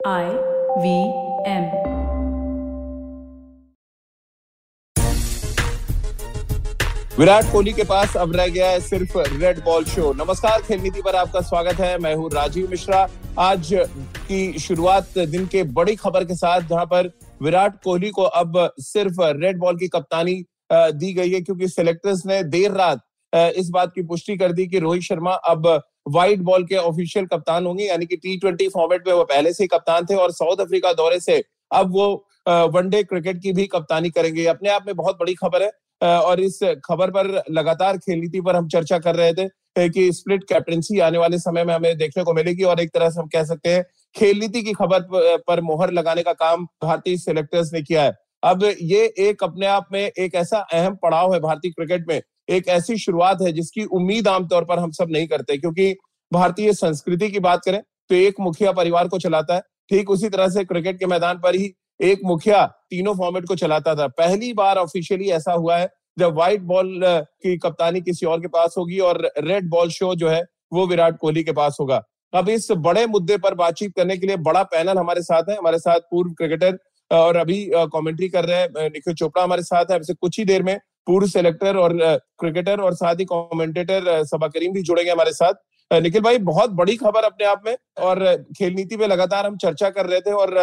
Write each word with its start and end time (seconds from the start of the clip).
I 0.00 0.26
V 0.78 0.90
M. 1.44 1.64
Virat 7.18 7.50
Kohli 7.52 7.72
के 7.72 7.84
पास 7.84 8.16
अब 8.16 8.36
रह 8.36 8.46
गया 8.48 8.68
है 8.70 8.80
सिर्फ़ 8.80 9.18
रेड 9.18 9.58
बॉल 9.64 9.84
शो 9.84 10.12
नमस्कार, 10.12 10.62
खेल 10.62 10.80
नीति 10.80 11.02
पर 11.02 11.16
आपका 11.16 11.40
स्वागत 11.40 11.80
है। 11.80 11.98
मैं 11.98 12.14
हूँ 12.14 12.30
राजीव 12.34 12.70
मिश्रा। 12.70 13.06
आज 13.38 13.70
की 14.28 14.58
शुरुआत 14.58 15.18
दिन 15.18 15.46
के 15.46 15.62
बड़ी 15.64 15.96
खबर 15.96 16.24
के 16.24 16.34
साथ, 16.34 16.60
जहाँ 16.60 16.86
पर 16.86 17.10
विराट 17.42 17.82
कोहली 17.84 18.10
को 18.10 18.22
अब 18.22 18.70
सिर्फ़ 18.80 19.20
रेड 19.42 19.58
बॉल 19.58 19.78
की 19.78 19.88
कप्तानी 19.88 20.42
दी 20.72 21.12
गई 21.12 21.30
है, 21.32 21.40
क्योंकि 21.40 21.68
सिलेक्टर्स 21.68 22.26
ने 22.26 22.42
देर 22.44 22.72
रात 22.72 23.04
इस 23.32 23.70
बात 23.70 23.92
की 23.94 24.02
पुष्टि 24.02 24.36
कर 24.36 24.52
दी 24.52 24.66
कि 24.66 24.78
रोहित 24.78 25.02
शर्मा 25.02 25.32
अब 25.32 25.66
व्हाइट 26.08 26.40
बॉल 26.40 26.64
के 26.64 26.76
ऑफिशियल 26.76 27.26
कप्तान 27.26 27.66
होंगे, 27.66 27.84
यानी 27.84 28.06
कि 28.06 28.16
टी 28.16 28.36
ट्वेंटी 28.38 28.68
फॉर्मेट 28.68 29.08
में 29.08 29.14
वो 29.14 29.24
पहले 29.24 29.52
से 29.52 29.64
ही 29.64 29.68
कप्तान 29.68 30.06
थे 30.06 30.14
और 30.16 30.32
साउथ 30.32 30.60
अफ्रीका 30.60 30.92
दौरे 30.94 31.20
से 31.20 31.42
अब 31.70 31.92
वो 31.92 32.06
वनडे 32.48 33.02
क्रिकेट 33.04 33.42
की 33.42 33.52
भी 33.52 33.66
कप्तानी 33.66 34.10
करेंगे। 34.10 34.44
अपने 34.46 34.70
आप 34.70 34.84
में 34.86 34.94
बहुत 34.96 35.18
बड़ी 35.20 35.34
खबर 35.34 35.62
है। 35.62 35.70
और 36.00 36.40
इस 36.40 36.58
खबर 36.84 37.10
पर 37.10 37.26
लगातार 37.50 37.96
खेल 37.98 38.18
नीति 38.18 38.40
पर 38.40 38.56
हम 38.56 38.68
चर्चा 38.68 38.98
कर 38.98 39.16
रहे 39.16 39.32
थे 39.34 39.88
कि 39.88 40.12
स्प्लिट 40.12 40.44
कैप्टनसी 40.44 40.98
आने 40.98 41.18
वाले 41.18 41.38
समय 41.38 41.64
में 41.64 41.74
हमें 41.74 41.96
देखने 41.98 42.24
को 42.24 42.34
मिलेगी 42.34 42.62
और 42.62 42.80
एक 42.80 42.90
तरह 42.94 43.10
से 43.10 43.20
हम 43.20 43.26
कह 43.28 43.44
सकते 43.44 43.68
हैं 43.68 43.84
खेल 44.16 44.38
नीति 44.38 44.62
की 44.62 44.72
खबर 44.72 45.38
पर 45.46 45.60
मोहर 45.60 45.92
लगाने 45.92 46.22
का 46.22 46.32
काम 46.34 46.64
भारतीय 46.82 47.16
सिलेक्टर्स 47.16 47.72
ने 47.74 47.82
किया 47.82 48.02
है। 48.02 48.16
अब 48.42 48.64
ये 48.64 49.04
एक 49.18 49.42
अपने 49.44 49.66
आप 49.66 49.88
में 49.92 50.00
एक 50.00 50.34
ऐसा 50.34 50.58
अहम 50.72 50.96
पड़ाव 51.02 51.34
है 51.34 51.40
भारतीय 51.40 51.70
क्रिकेट 51.70 52.06
में 52.08 52.20
एक 52.48 52.68
ऐसी 52.68 52.96
शुरुआत 52.98 53.42
है 53.42 53.52
जिसकी 53.52 53.84
उम्मीद 53.86 54.28
आमतौर 54.28 54.64
पर 54.64 54.78
हम 54.78 54.90
सब 54.92 55.08
नहीं 55.10 55.26
करते, 55.28 55.56
क्योंकि 55.56 55.94
भारतीय 56.32 56.72
संस्कृति 56.74 57.30
की 57.30 57.40
बात 57.40 57.60
करें 57.64 57.80
तो 57.80 58.14
एक 58.14 58.40
मुखिया 58.40 58.72
परिवार 58.72 59.08
को 59.08 59.18
चलाता 59.18 59.54
है। 59.54 59.60
ठीक 59.90 60.10
उसी 60.10 60.28
तरह 60.28 60.48
से 60.48 60.64
क्रिकेट 60.64 60.98
के 60.98 61.06
मैदान 61.06 61.38
पर 61.38 61.54
ही 61.54 61.72
एक 62.00 62.20
मुखिया 62.24 62.64
तीनों 62.90 63.14
फॉर्मेट 63.14 63.46
को 63.48 63.54
चलाता 63.56 63.94
था। 63.94 64.06
पहली 64.08 64.52
बार 64.54 64.76
ऑफिशियली 64.78 65.28
ऐसा 65.30 65.52
हुआ 65.52 65.76
है 65.76 65.88
जब 66.18 66.34
व्हाइट 66.34 66.60
बॉल 66.64 67.00
की 67.04 67.56
कप्तानी 67.58 68.00
किसी 68.00 68.26
और 68.26 68.40
के 68.40 68.48
पास 68.48 68.74
होगी 68.78 68.98
और 69.00 69.20
रेड 69.38 69.68
बॉल 69.70 69.90
शो 69.90 70.14
जो 70.14 70.28
है 70.28 70.42
वो 70.72 70.86
विराट 70.86 71.16
कोहली 71.18 71.42
के 71.44 71.52
पास 71.52 71.76
होगा। 71.80 72.02
अब 72.32 72.48
इस 72.48 72.68
बड़े 72.78 73.06
मुद्दे 73.06 73.36
पर 73.38 73.54
बातचीत 73.54 73.94
करने 73.96 74.16
के 74.16 74.26
लिए 74.26 74.36
बड़ा 74.38 74.62
पैनल 74.64 74.98
हमारे 74.98 75.22
साथ 75.22 75.48
है। 75.48 75.56
हमारे 75.56 75.78
साथ 75.78 76.00
पूर्व 76.10 76.32
क्रिकेटर 76.32 76.78
और 77.10 77.36
अभी 77.36 77.64
कमेंट्री 77.94 78.28
कर 78.28 78.44
रहे 78.44 78.56
हैं 78.56 78.88
निखिल 78.88 79.14
चोपड़ा 79.14 79.44
हमारे 79.44 79.62
साथ 79.64 79.90
है। 79.90 79.98
कुछ 80.10 80.38
ही 80.38 80.44
देर 80.44 80.62
में 80.62 80.78
पूर्व 81.08 81.26
सेलेक्टर 81.26 81.76
और 81.76 81.96
क्रिकेटर 82.38 82.80
और 82.80 82.94
साथ 82.94 83.14
ही 83.14 83.24
कमेंटेटर 83.24 84.24
सबा 84.24 84.48
करीम 84.48 84.72
भी 84.72 84.82
जुड़ेंगे 84.82 85.10
हमारे 85.10 85.32
साथ। 85.32 85.54
निखिल 85.90 86.20
भाई, 86.22 86.38
बहुत 86.38 86.70
बड़ी 86.72 86.96
खबर 86.96 87.24
अपने 87.24 87.46
आप 87.46 87.62
में 87.66 87.76
और 87.98 88.24
खेल 88.58 88.74
नीति 88.74 88.96
पे 88.96 89.06
लगातार 89.06 89.46
हम 89.46 89.56
चर्चा 89.56 89.90
कर 89.90 90.06
रहे 90.06 90.20
थे 90.20 90.32
और 90.32 90.56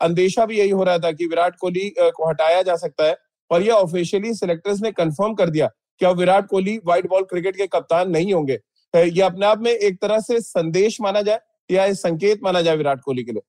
अंदेशा 0.00 0.46
भी 0.46 0.58
यही 0.58 0.70
हो 0.70 0.84
रहा 0.84 0.98
था 0.98 1.10
कि 1.12 1.26
विराट 1.26 1.56
कोहली 1.60 1.88
को 1.98 2.28
हटाया 2.28 2.62
जा 2.62 2.76
सकता 2.76 3.04
है 3.04 3.16
और 3.50 3.62
ये 3.62 3.70
ऑफिशियली 3.70 4.34
सिलेक्टर्स 4.34 4.80
ने 4.82 4.92
कंफर्म 4.92 5.34
कर 5.34 5.50
दिया 5.50 5.66
कि 6.00 6.06
अब 6.06 6.16
Virat 6.16 6.46
Kohli 6.46 6.76
white 6.86 7.08
ball 7.08 7.22
cricket 7.22 7.56
के 7.56 7.66
कप्तान 7.66 8.10
नहीं 8.10 8.32
होंगे। 8.34 8.58
ये 8.94 9.22
अपने 9.22 9.46
आप 9.46 9.62
में 9.62 9.70
एक 9.70 10.00
तरह 10.02 10.20
से 10.20 10.40
संदेश 10.40 11.00
माना 11.00 11.22
जाए 11.22 11.40
या 11.70 11.92
संकेत 11.94 12.40
माना 12.44 12.62
जाए 12.62 12.76
विराट 12.76 13.00
कोहली 13.00 13.22
के 13.22 13.32
लिए। 13.32 13.42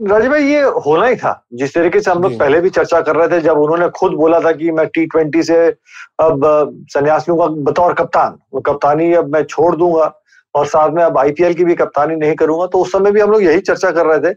राजीव 0.00 0.30
भाई 0.30 0.44
ये 0.44 0.60
होना 0.86 1.06
ही 1.06 1.16
था। 1.16 1.32
जिस 1.54 1.74
तरीके 1.74 2.00
से 2.00 2.10
हम 2.10 2.22
लोग 2.22 2.38
पहले 2.38 2.60
भी 2.60 2.70
चर्चा 2.70 3.00
कर 3.00 3.16
रहे 3.16 3.28
थे 3.28 3.40
जब 3.40 3.58
उन्होंने 3.58 3.88
खुद 3.96 4.12
बोला 4.12 4.40
था 4.40 4.52
कि 4.52 4.70
मैं 4.70 4.86
टी 4.86 5.04
ट्वेंटी 5.06 5.42
से 5.42 5.56
अब 6.20 6.40
संन्यास 6.90 7.28
लूँगा 7.28 7.46
बतौर 7.70 7.92
कप्तान 7.94 8.36
वो 8.54 8.60
कप्तानी 8.60 9.12
अब 9.12 9.32
मैं 9.32 9.42
छोड़ 9.44 9.74
दूँगा 9.76 10.12
और 10.54 10.66
साथ 10.66 10.90
में 10.90 11.02
अब 11.02 11.18
आईपीएल 11.18 11.54
की 11.54 11.64
भी 11.64 11.74
कप्तानी 11.74 12.16
नहीं 12.16 12.34
करूँगा 12.34 12.66
तो 12.66 12.78
उस 12.78 12.92
समय 12.92 13.12
भी 13.12 13.20
हम 13.20 13.30
लोग 13.30 13.42
यही 13.42 13.60
चर्चा 13.60 13.90
कर 13.90 14.06
रहे 14.06 14.18
थे 14.20 14.34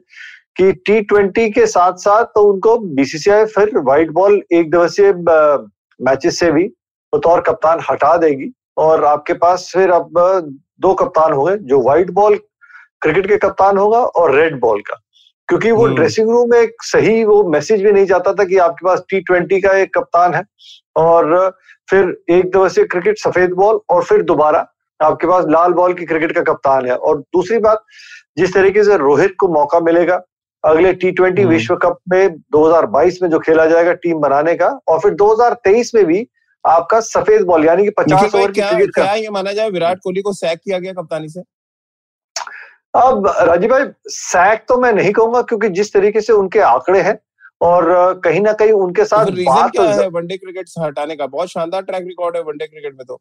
कि 0.57 0.71
टी 0.85 0.99
ट्वेंटी 1.01 1.49
के 1.49 1.65
साथ 1.67 1.97
साथ 1.97 2.25
तो 2.35 2.43
उनको 2.43 2.77
बीसीसीआई 2.77 3.45
फिर 3.45 3.77
व्हाइट 3.77 4.11
बॉल 4.11 4.41
एक 4.51 4.71
दिवसीय 4.71 5.11
मैचेस 5.99 6.39
से 6.39 6.51
भी 6.51 6.63
बतौर 7.13 7.41
कप्तान 7.41 7.79
हटा 7.89 8.15
देगी 8.17 8.51
और 8.77 9.03
आपके 9.05 9.33
पास 9.33 9.69
फिर 9.73 9.91
अब 9.91 10.09
दो 10.79 10.93
कप्तान 10.93 11.33
होंगे 11.33 11.57
जो 11.67 11.81
व्हाइट 11.81 12.11
बॉल 12.11 12.39
क्रिकेट 13.01 13.27
के 13.27 13.37
कप्तान 13.37 13.77
होगा 13.77 13.99
और 13.99 14.35
रेड 14.35 14.59
बॉल 14.59 14.81
का। 14.81 14.99
क्योंकि 15.49 15.71
वो 15.71 15.85
ड्रेसिंग 15.87 16.29
रूम 16.29 16.49
में 16.51 16.59
एक 16.59 16.83
सही 16.83 17.23
वो 17.23 17.43
मैसेज 17.49 17.83
भी 17.83 17.91
नहीं 17.91 18.05
जाता 18.05 18.33
था 18.33 18.43
कि 18.43 18.57
आपके 18.57 18.85
पास 18.85 19.03
टी 19.09 19.19
ट्वेंटी 19.19 19.59
का 19.61 19.71
एक 19.77 19.93
कप्तान 19.97 20.33
है। 20.33 20.43
और 20.95 21.57
फिर 21.89 22.17
एक 22.29 22.45
दिवसीय 22.45 22.85
क्रिकेट 22.85 23.19
सफ़ेद 23.19 23.51
बॉल 23.51 23.79
और 23.89 24.03
फिर 24.03 24.21
दोबारा 24.21 24.65
आपके 24.99 25.27
पास 25.27 25.45
लाल 25.49 25.73
बॉल 25.73 25.93
की 25.93 26.05
क्रिकेट 26.05 26.31
का 26.31 26.41
कप्तान 26.41 26.85
है। 26.85 26.95
और 26.95 27.19
दूसरी 27.19 27.57
बात 27.59 27.83
जिस 28.37 28.53
तरीके 28.53 28.83
से 28.83 28.97
रोहित 28.97 29.35
को 29.39 29.47
मौका 29.47 29.79
मिलेगा 29.79 30.21
अगले 30.63 30.93
टी 30.93 31.11
ट्वेंटी 31.11 31.41
हम्म। 31.41 31.51
विश्व 31.51 31.75
कप 31.75 31.99
में 32.09 32.35
2022 32.55 33.21
में 33.21 33.29
जो 33.29 33.39
खेला 33.39 33.65
जाएगा 33.65 33.93
टीम 33.93 34.19
बनाने 34.19 34.55
का 34.55 34.67
और 34.87 34.99
फिर 34.99 35.13
2023 35.13 35.93
में 35.95 36.05
भी 36.05 36.27
आपका 36.65 36.99
सफ़ेद 36.99 37.41
बॉल 37.41 37.65
यानी 37.65 37.83
कि 37.83 37.89
50 37.99 38.35
ओवर 38.35 38.51
की 38.51 38.61
क्रिकेट 38.61 38.93
क्या 38.93 39.13
ये 39.13 39.29
माना 39.29 39.53
जाए 39.53 39.69
विराट 39.69 39.99
कोहली 40.03 40.21
को 40.21 40.33
सैक 40.33 40.59
किया 40.59 40.79
गया 40.79 40.93
कप्तानी 40.93 41.29
से? 41.29 41.41
अब 42.97 43.27
राजीव 43.39 43.69
भाई 43.69 43.85
सैक 44.07 44.65
तो 44.69 44.77
मैं 44.77 44.91
नहीं 44.93 45.11
कहूँगा 45.11 45.41
क्योंकि 45.41 45.69
जिस 45.69 45.93
तरीके 45.93 46.21
से 46.21 46.33
उनके 46.33 46.59
आंकड़े 46.59 47.01
हैं 47.01 47.17
और 47.61 47.85
कहीं 48.23 48.41
ना 48.41 48.53
कहीं 48.53 48.71
उनके 48.71 49.05
साथ 49.05 49.25
तो 49.25 49.43
बात 49.45 49.71
क्या 49.71 49.83
है 49.91 50.07
वनडे 50.07 50.37
क्रिकेट 50.37 50.67
से 50.67 50.81
हटाने 50.81 51.15
का? 51.15 51.25
बहुत 51.27 51.49
शानदार 51.49 51.81
ट्रैक 51.81 52.03
रिकॉर्ड 52.03 52.35
है 52.35 52.41
वनडे 52.43 52.67
क्रिकेट 52.67 52.93
में 52.93 53.05
तो। 53.07 53.19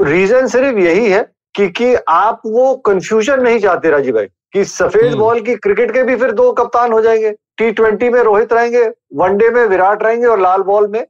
रीजन 0.00 0.46
सिर्फ़ 0.46 0.78
यही 0.78 1.10
है 1.10 1.20
कि 1.54 1.68
कि 1.68 1.94
आप 2.08 2.40
वो 2.46 2.74
कंफ्यूजन 2.76 3.42
नहीं 3.42 3.58
चाहते 3.60 3.90
राजीव 3.90 4.14
भाई 4.14 4.26
कि 4.52 4.64
सफ़ेद 4.64 5.06
हम्म। 5.06 5.18
बॉल 5.18 5.40
की 5.40 5.54
क्रिकेट 5.56 5.92
के 5.92 6.02
भी 6.02 6.16
फिर 6.16 6.32
दो 6.32 6.50
कप्तान 6.52 6.92
हो 6.92 7.00
जाएँगे। 7.02 7.30
टी 7.30 7.70
ट्वेंटी 7.72 8.08
में 8.08 8.20
रोहित 8.20 8.52
रहेंगे 8.52 8.82
वनडे 9.14 9.50
में 9.50 9.64
विराट 9.66 10.02
रहेंगे 10.02 10.26
और 10.26 10.40
लाल 10.40 10.62
बॉल 10.62 10.88
में 10.88 11.04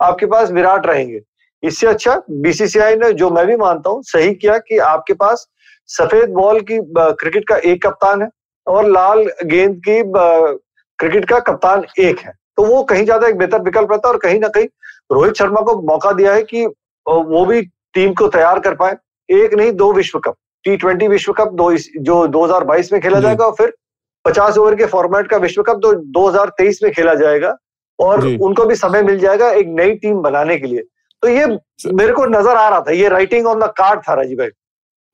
आपके 0.00 0.26
पास 0.26 0.50
विराट 0.50 0.86
रहेंगे। 0.86 1.20
इससे 1.62 1.86
अच्छा 1.86 2.20
बीसीसीआई 2.30 2.96
ने 2.96 3.12
जो 3.12 3.30
मैं 3.30 3.46
भी 3.46 3.56
मानता 3.56 3.90
हूँ 3.90 4.02
सही 4.02 4.34
किया 4.34 4.58
कि 4.58 4.78
आपके 4.78 5.14
पास 5.14 5.46
सफ़ेद 5.90 6.28
बॉल 6.32 6.60
की 6.62 6.78
क्रिकेट 6.98 7.48
का 7.48 7.56
एक 7.64 7.82
कप्तान 7.82 8.22
है 8.22 8.28
और 8.66 8.88
लाल 8.88 9.24
गेंद 9.46 9.76
की 9.88 10.02
क्रिकेट 10.98 11.28
का 11.28 11.38
कप्तान 11.42 11.84
एक 12.00 12.18
है। 12.18 12.32
तो 12.56 12.64
वो 12.64 12.82
कहीं 12.84 13.04
ज़्यादा 13.04 13.28
एक 13.28 13.38
बेहतर 13.38 13.62
विकल्प 13.62 13.92
रहता 13.92 14.08
है 14.08 14.12
और 14.12 14.18
कहीं 14.20 14.40
ना 14.40 14.48
कहीं 14.48 14.66
रोहित 15.10 15.36
शर्मा 15.36 15.60
को 15.62 15.80
मौका 15.82 16.12
दिया 16.12 16.32
है 16.34 16.42
कि 16.44 16.64
वो 17.06 17.44
भी 17.46 17.62
टीम 17.94 18.12
को 18.14 18.28
तैयार 18.30 18.58
कर 18.60 18.74
पाए। 18.74 18.96
एक 19.28 19.54
नहीं 19.54 19.72
दो 19.74 19.92
विश्व 19.92 20.18
कप 20.18 20.34
टी 20.64 20.76
ट्वेंटी 20.76 21.08
विश्व 21.08 21.32
कप 21.32 21.52
दो 21.54 21.72
जो 21.74 22.26
2022 22.28 22.92
में 22.92 23.00
खेला 23.02 23.20
जाएगा 23.20 23.44
और 23.46 23.52
फिर 23.54 23.72
50 24.24 24.58
ओवर 24.58 24.74
के 24.74 24.86
फॉर्मेट 24.86 25.28
का 25.28 25.36
विश्व 25.38 25.62
कप 25.62 25.80
तो 25.82 25.92
2023 26.12 26.82
में 26.82 26.90
खेला 26.92 27.14
जाएगा 27.16 27.54
और 27.98 28.26
उनको 28.26 28.64
भी 28.64 28.74
समय 28.76 29.02
मिल 29.02 29.18
जाएगा 29.18 29.50
एक 29.52 29.66
नई 29.70 29.94
टीम 29.96 30.20
बनाने 30.22 30.58
के 30.58 30.66
लिए। 30.66 30.82
तो 31.22 31.28
ये 31.28 31.46
मेरे 31.94 32.12
को 32.12 32.24
नज़र 32.28 32.56
आ 32.56 32.68
रहा 32.68 32.80
था 32.80 32.92
ये 32.92 33.08
राइटिंग 33.08 33.46
ऑन 33.46 33.60
द 33.60 33.72
कार्ड 33.78 34.00
था 34.08 34.14
राजीव 34.14 34.38
भाई। 34.38 34.48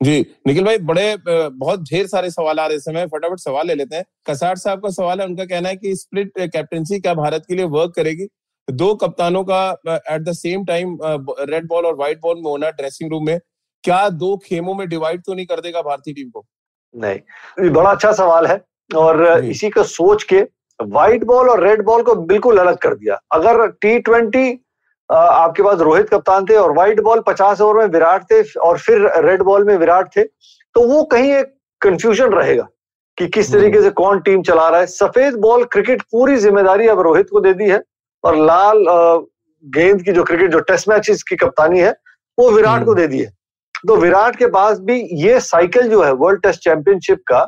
जी 0.01 0.19
निखिल 0.47 0.63
भाई 0.65 0.77
बड़े 0.79 1.15
बहुत 1.27 1.83
ढेर 1.83 2.07
सारे 2.07 2.29
सवाल 2.31 2.59
आ 2.59 2.65
रहे 2.67 2.79
समय 2.79 3.05
फटाफट 3.07 3.39
सवाल 3.39 3.67
ले 3.67 3.75
लेते 3.75 3.95
हैं। 3.95 4.05
कसार 4.27 4.55
साहब 4.57 4.81
का 4.81 4.89
सवाल 4.91 5.21
है 5.21 5.25
उनका 5.25 5.45
कहना 5.45 5.69
है 5.69 5.75
कि 5.75 5.95
स्प्लिट 5.95 6.31
कैप्टनसी 6.37 6.99
क्या 6.99 7.13
भारत 7.13 7.45
के 7.47 7.55
लिए 7.55 7.65
वर्क 7.67 7.93
करेगी? 7.95 8.27
दो 8.67 8.93
कप्तानों 8.95 9.43
का 9.43 9.69
at 9.89 10.21
the 10.21 10.33
same 10.33 10.65
time 10.65 10.97
red 11.01 11.67
ball 11.67 11.85
और 11.85 11.95
व्हाइट 11.95 12.19
बॉल 12.21 12.35
में 12.35 12.49
होना 12.49 12.69
ड्रेसिंग 12.71 13.11
रूम 13.11 13.25
में 13.25 13.39
क्या 13.83 14.07
दो 14.11 14.35
खेमों 14.37 14.73
में 14.75 14.87
डिवाइड 14.89 15.21
तो 15.25 15.33
नहीं 15.33 15.45
कर 15.45 15.61
देगा 15.61 15.81
भारतीय 15.81 16.13
टीम 16.13 16.29
को? 16.29 16.45
नहीं। 16.95 17.69
बड़ा 17.71 17.89
अच्छा 17.91 18.11
सवाल 18.13 18.47
है 18.47 18.61
और 18.91 19.45
इसी 19.45 19.69
को 19.69 19.83
सोच 19.85 20.23
के 20.23 20.41
व्हाइट 20.79 21.23
बॉल 21.23 21.49
और 21.49 21.63
रेड 21.63 21.81
बॉल 21.83 22.03
को 22.03 22.15
बिल्कुल 22.15 22.57
अलग 22.57 22.77
कर 22.77 22.95
दिया। 22.95 23.19
अगर 23.31 23.67
टी 23.71 23.99
ट्वेंटी 23.99 24.51
आपके 25.09 25.63
पास 25.63 25.79
रोहित 25.79 26.09
कप्तान 26.09 26.45
थे 26.45 26.55
और 26.55 26.71
व्हाइट 26.73 26.99
बॉल 27.01 27.19
पचास 27.27 27.61
ओवर 27.61 27.77
में 27.77 27.85
विराट 27.89 28.23
थे 28.23 28.41
और 28.59 28.77
फिर 28.77 29.07
रेड 29.25 29.41
बॉल 29.41 29.63
में 29.63 29.75
विराट 29.75 30.15
थे 30.15 30.23
तो 30.23 30.87
वो 30.87 31.03
कहीं 31.11 31.31
एक 31.33 31.53
कंफ्यूजन 31.81 32.33
रहेगा 32.33 32.67
कि 33.17 33.27
किस 33.27 33.49
हम्म। 33.49 33.59
तरीके 33.59 33.81
से 33.81 33.89
कौन 33.91 34.19
टीम 34.19 34.41
चला 34.41 34.67
रहा 34.69 34.79
है 34.79 34.85
सफ़ेद 34.87 35.35
बॉल 35.39 35.63
क्रिकेट 35.71 36.01
पूरी 36.11 36.35
ज़िम्मेदारी 36.37 36.87
अब 36.87 36.99
रोहित 37.01 37.29
को 37.29 37.39
दे 37.39 37.53
दी 37.53 37.69
है 37.69 37.81
और 38.23 38.35
लाल 38.37 38.83
गेंद 39.63 40.01
की 40.01 40.11
जो 40.11 40.23
क्रिकेट 40.23 40.51
जो 40.51 40.59
टेस्ट 40.63 40.89
मैचेस 40.89 41.23
की 41.23 41.35
कप्तानी 41.35 41.79
है 41.79 41.95
वो 42.37 42.49
विराट 42.51 42.85
को 42.85 42.91
हम्म। 42.91 43.01
दे 43.01 43.07
दी 43.07 43.19
है 43.19 43.31
तो 43.87 43.95
विराट 43.95 44.35
के 44.35 44.47
पास 44.49 44.79
भी 44.79 44.99
ये 45.21 45.39
साइकिल 45.41 45.89
जो 45.89 46.01
है 46.03 46.11
वर्ल्ड 46.15 46.41
टेस्ट 46.41 46.61
चैंपियनशिप 46.61 47.23
का 47.27 47.41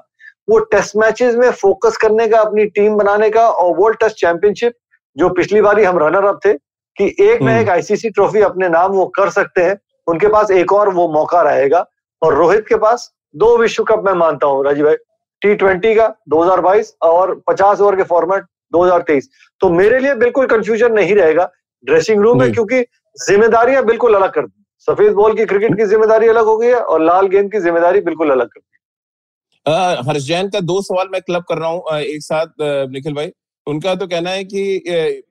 वो 0.48 0.60
टेस्ट 0.72 0.96
मैचेस 0.96 1.36
में 1.36 1.50
फोकस 1.54 1.98
करने 1.98 2.28
का 2.28 2.40
अपनी 2.40 2.66
टीम 2.72 2.96
बनाने 2.96 3.30
का 3.30 3.48
और 3.50 3.78
वर्ल्ड 3.78 4.00
टेस्ट 4.00 4.18
चैंपियनशिप 4.18 4.74
जो 5.18 5.30
पिछली 5.32 5.62
बार 5.62 5.80
हम 5.82 6.00
रनर 6.00 6.26
अप 6.26 6.40
थे 6.46 6.54
कि 7.00 7.06
एक 7.06 7.42
ना 7.42 7.52
हम्म। 7.52 7.62
एक 7.62 7.70
आईसीसी 7.70 8.10
ट्रॉफी 8.10 8.42
अपने 8.42 8.70
नाम 8.70 8.92
वो 8.92 9.06
कर 9.16 9.30
सकते 9.32 9.62
हैं। 9.64 9.78
उनके 10.08 10.28
पास 10.28 10.52
एक 10.52 10.74
और 10.74 10.94
वो 10.94 11.08
मौका 11.14 11.42
रहेगा। 11.42 11.86
और 12.22 12.34
रोहित 12.36 12.66
के 12.68 12.76
पास 12.78 13.12
दो 13.36 13.58
विश्व 13.58 13.84
कप 13.84 14.04
मैं 14.06 14.14
मानता 14.16 14.48
हूँ 14.48 14.64
राजीव 14.66 14.86
भाई। 14.86 14.96
टी 15.42 15.54
ट्वेंटी 15.56 15.94
का 15.96 16.08
2022 16.30 16.94
और 17.04 17.34
50 17.50 17.82
ओवर 17.82 17.96
के 17.96 18.04
फॉर्मेट 18.06 18.44
2023 18.74 19.28
तो 19.62 19.70
मेरे 19.72 20.00
लिए 20.00 20.16
बिल्कुल 20.16 20.46
कंफ्यूजन 20.48 20.94
नहीं 20.94 21.16
रहेगा 21.16 21.50
ड्रेसिंग 21.86 22.22
रूम 22.22 22.40
में 22.40 22.52
क्योंकि 22.54 22.82
जिम्मेदारियाँ 23.18 23.84
बिल्कुल 23.86 24.16
अलग 24.16 24.34
कर 24.34 24.46
दी। 24.46 24.64
सफ़ेद 24.88 25.14
बॉल 25.14 25.34
की 25.36 25.46
क्रिकेट 25.46 25.78
की 25.78 25.86
ज़िम्मेदारी 25.86 26.28
अलग 26.28 26.46
हो 26.46 26.58
गई 26.58 26.68
है 26.68 26.82
और 26.82 27.02
लाल 27.02 27.28
गेंद 27.28 27.52
की 27.52 27.60
ज़िम्मेदारी 27.60 28.02
बिल्कुल 28.02 28.32
अलग 28.32 28.48
कर 28.48 28.60
दी। 28.60 30.08
हर्ष 30.10 30.24
जैन 30.24 30.50
का 30.50 30.60
दो 30.62 30.82
सवाल 30.82 31.08
मैं 31.12 31.22
क्लब 31.22 31.44
कर 31.50 31.58
रहा 31.58 31.70
हूँ 31.70 32.00
एक 32.00 32.22
साथ 32.24 32.48
निखिल 32.92 33.14
भाई। 33.14 33.32
उनका 33.68 33.96
तो 33.96 34.08
कहना 34.08 34.30
है 34.30 34.44
कि 34.44 34.62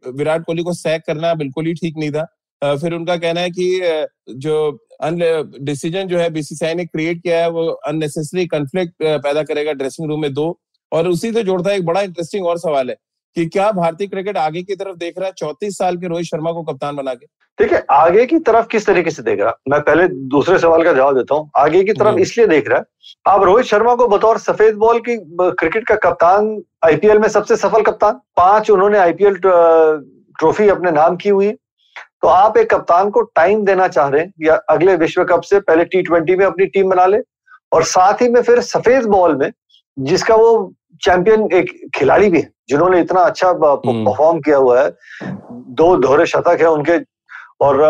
विराट 0.08 0.44
कोहली 0.44 0.62
को 0.62 0.72
सैक 0.74 1.02
करना 1.06 1.32
बिल्कुल 1.34 1.66
ही 1.66 1.74
ठीक 1.74 1.96
नहीं 1.98 2.10
था। 2.10 2.24
फिर 2.62 2.94
उनका 2.94 3.16
कहना 3.16 3.40
है 3.40 3.50
कि 3.50 4.06
जो 4.36 4.86
डिसीज़न 5.60 6.08
जो 6.08 6.18
है 6.18 6.28
बीसीसीआई 6.30 6.74
ने 6.74 6.84
क्रिएट 6.86 7.22
किया 7.22 7.40
है, 7.40 7.50
वो 7.50 7.66
अननेसेसरी 7.66 8.46
कंफ्लिक्ट 8.46 8.94
पैदा 9.02 9.42
करेगा 9.42 9.72
ड्रेसिंग 9.72 10.08
रूम 10.08 10.22
में 10.22 10.32
दो। 10.34 10.58
और 10.92 11.08
उसी 11.08 11.32
से 11.32 11.42
जोड़ता 11.44 11.70
है 11.70 11.76
एक 11.76 11.84
बड़ा 11.84 12.00
इंटरेस्टिंग 12.00 12.46
और 12.46 12.58
सवाल 12.58 12.90
है। 12.90 12.96
कि 13.38 13.46
क्या 13.46 13.70
भारतीय 13.72 14.06
क्रिकेट 14.06 14.36
आगे 14.36 14.62
की 14.62 14.74
तरफ़ 14.74 14.96
देख 14.96 15.18
रहा 15.18 15.26
है? 15.26 15.32
चौतीस 15.32 15.76
साल 15.78 15.96
के 15.96 16.08
रोहित 16.08 16.26
शर्मा 16.26 16.52
को 16.52 16.62
कप्तान 16.62 16.96
बना 16.96 17.14
के। 17.14 17.26
देखिए 17.58 17.78
आगे 17.90 18.24
की 18.26 18.38
तरफ़ 18.38 18.66
किस 18.66 18.86
तरीके 18.86 19.10
से 19.10 19.22
देख 19.22 19.40
रहा? 19.40 19.52
मैं 19.68 19.80
पहले 19.80 20.06
दूसरे 20.34 20.58
सवाल 20.58 20.82
का 20.84 20.92
जवाब 20.92 21.16
देता 21.16 21.34
हूँ। 21.34 21.50
आगे 21.56 21.82
की 21.84 21.92
तरफ़ 21.92 22.18
इसलिए 22.18 22.46
देख 22.46 22.68
रहा 22.68 22.78
है। 22.78 22.84
आप 23.26 23.42
रोहित 23.42 23.66
शर्मा 23.66 23.94
को 23.94 24.08
बतौर 24.08 24.38
सफ़ेद 24.38 24.74
बॉल 24.76 24.98
की 25.08 25.16
क्रिकेट 25.40 25.86
का 25.88 25.94
कप्तान 26.08 26.50
आईपीएल 26.84 27.18
में 27.18 27.28
सबसे 27.28 27.56
सफल 27.56 27.82
कप्तान 27.82 28.20
पाँच 28.36 28.70
उन्होंने 28.70 28.98
आईपीएल 28.98 29.36
ट्रॉफी 29.36 30.68
अपने 30.68 30.90
नाम 30.90 31.16
की 31.16 31.28
हुई 31.28 31.52
तो 32.22 32.28
आप 32.28 32.56
एक 32.58 32.70
कप्तान 32.70 33.10
को 33.10 33.20
टाइम 33.36 33.64
देना 33.64 33.88
चाह 33.88 34.08
रहे 34.08 34.22
हैं 34.22 34.32
या 34.46 34.54
अगले 34.70 34.96
विश्व 34.96 35.24
कप 35.24 35.42
से 35.42 35.60
पहले 35.60 35.84
टी 35.84 36.02
ट्वेंटी 36.02 36.36
में 36.36 36.44
अपनी 36.46 36.66
टीम 36.66 36.90
बना 36.90 37.06
ले 37.06 37.18
और 37.72 37.84
साथ 37.84 38.22
ही 38.22 38.28
में 38.28 38.40
फिर 38.42 38.60
सफ़ेद 38.62 39.06
बॉल 39.08 39.36
में 39.36 39.50
जिसका 39.96 40.34
वो 40.34 40.50
चैंपियन 41.00 41.48
एक 41.52 41.72
खिलाड़ी 41.96 42.30
भी 42.30 42.40
है 42.40 42.50
जिन्होंने 42.68 43.00
इतना 43.00 43.20
अच्छा 43.22 43.52
परफॉर्म 43.54 44.28
हम्म। 44.28 44.40
किया 44.40 44.56
हुआ 44.56 44.80
है 44.82 44.90
दो 45.72 45.96
दोहरे 45.96 46.26
शतक 46.26 46.60
है 46.60 46.70
उनके 46.70 46.98
और 47.60 47.82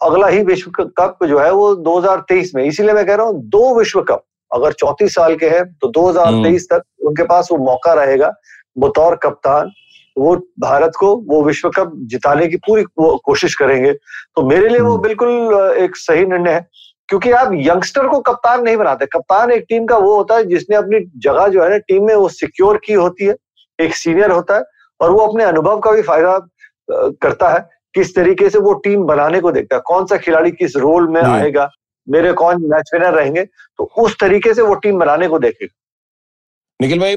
अगला 0.00 0.26
ही 0.28 0.42
विश्व 0.44 0.70
कप 0.78 1.24
जो 1.24 1.38
है 1.38 1.50
वो 1.52 1.74
2023 1.84 2.54
में 2.54 2.64
इसीलिए 2.64 2.92
मैं 2.92 3.06
कह 3.06 3.14
रहा 3.14 3.26
हूँ 3.26 3.42
दो 3.48 3.78
विश्व 3.78 4.00
कप 4.02 4.24
अगर 4.50 4.72
चौतीस 4.74 5.14
साल 5.14 5.36
के 5.36 5.48
हैं 5.48 5.64
तो 5.74 5.92
2023 5.92 6.26
हम्म। 6.26 6.58
तक 6.70 6.82
उनके 7.06 7.24
पास 7.24 7.48
वो 7.52 7.58
मौका 7.60 7.92
रहेगा 7.94 8.32
बतौर 8.76 9.16
कप्तान 9.16 9.70
वो 10.16 10.34
भारत 10.60 10.92
को 10.98 11.14
वो 11.26 11.42
विश्व 11.44 11.70
कप 11.70 11.92
जिताने 12.06 12.46
की 12.46 12.56
पूरी 12.66 12.84
कोशिश 12.98 13.54
करेंगे 13.54 13.92
तो 13.92 14.42
मेरे 14.42 14.68
लिए 14.68 14.80
वो 14.80 14.92
हम्म। 14.92 15.02
बिल्कुल 15.02 15.74
एक 15.78 15.96
सही 15.96 16.24
निर्णय 16.26 16.52
है 16.52 16.68
क्योंकि 17.08 17.30
आप 17.32 17.50
यंगस्टर 17.54 18.06
को 18.08 18.20
कप्तान 18.22 18.62
नहीं 18.62 18.76
बनाते। 18.76 19.06
कप्तान 19.06 19.50
एक 19.52 19.64
टीम 19.68 19.86
का 19.86 19.96
वो 19.98 20.14
होता 20.16 20.36
है 20.36 20.44
जिसने 20.44 20.76
अपनी 20.76 21.00
जगह 21.20 21.46
जो 21.48 21.62
है 21.62 21.68
ना 21.70 21.78
टीम 21.78 22.06
में 22.06 22.14
वो 22.14 22.28
सिक्योर 22.30 22.80
की 22.84 22.92
होती 22.94 23.24
है। 23.24 23.34
एक 23.78 23.94
सीनियर 23.94 24.30
होता 24.30 24.56
है 24.56 24.64
और 25.00 25.10
वो 25.10 25.26
अपने 25.26 25.44
अनुभव 25.44 25.78
का 25.80 25.92
भी 25.92 26.02
फ़ायदा 26.02 26.38
करता 27.22 27.48
है 27.48 27.60
किस 27.94 28.14
तरीके 28.14 28.48
से 28.50 28.58
वो 28.58 28.72
टीम 28.80 29.04
बनाने 29.04 29.40
को 29.40 29.52
देखता 29.52 29.76
है। 29.76 29.82
कौन 29.86 30.06
सा 30.06 30.16
खिलाड़ी 30.18 30.50
किस 30.52 30.76
रोल 30.76 31.08
में 31.08 31.20
आएगा 31.22 31.68
मेरे 32.06 32.32
कौन 32.34 32.62
मैच 32.70 32.90
विनर 32.94 33.14
रहेंगे 33.14 33.44
तो 33.44 33.84
उस 33.98 34.16
तरीके 34.20 34.54
से 34.54 34.62
वो 34.62 34.74
टीम 34.76 34.98
बनाने 34.98 35.28
को 35.28 35.38
देखेगा। 35.38 35.74
निखिल 36.80 36.98
भाई 37.00 37.16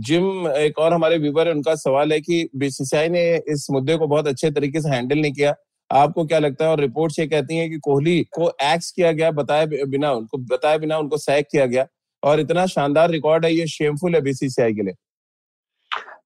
जिम 0.00 0.46
एक 0.48 0.78
और 0.78 0.92
हमारे 0.92 1.16
व्यूवर 1.18 1.48
है 1.48 1.54
उनका 1.54 1.74
सवाल 1.76 2.12
है 2.12 2.20
कि 2.20 2.48
बीसीसीआई 2.56 3.08
ने 3.08 3.22
इस 3.48 3.66
मुद्दे 3.70 3.96
को 3.96 4.06
बहुत 4.06 4.26
अच्छे 4.28 4.50
तरीके 4.50 4.80
से 4.80 4.88
हैंडल 4.88 5.18
नहीं 5.18 5.32
किया। 5.32 5.54
आपको 5.90 6.24
क्या 6.24 6.38
लगता 6.38 6.64
है? 6.64 6.70
और 6.70 6.80
रिपोर्ट्स 6.80 7.18
ये 7.18 7.26
कहती 7.26 7.56
हैं 7.56 7.70
कि 7.70 7.78
कोहली 7.80 8.20
को 8.32 8.50
एक्स 8.64 8.90
किया 8.90 9.12
गया, 9.12 9.30
बताए 9.32 9.66
बिना 9.66 10.12
उनको, 10.12 10.38
बताए 10.38 10.78
बिना 10.78 10.98
उनको 10.98 11.16
सैक 11.18 11.46
किया 11.50 11.66
गया। 11.66 11.86
और 12.22 12.40
इतना 12.40 12.66
शानदार 12.68 13.10
रिकॉर्ड 13.10 13.44
है 13.44 13.52
ये 13.54 13.66
शेमफुल 13.68 14.14
है 14.14 14.20
बीसीसीआई 14.20 14.74
के 14.74 14.82
लिए। 14.82 14.94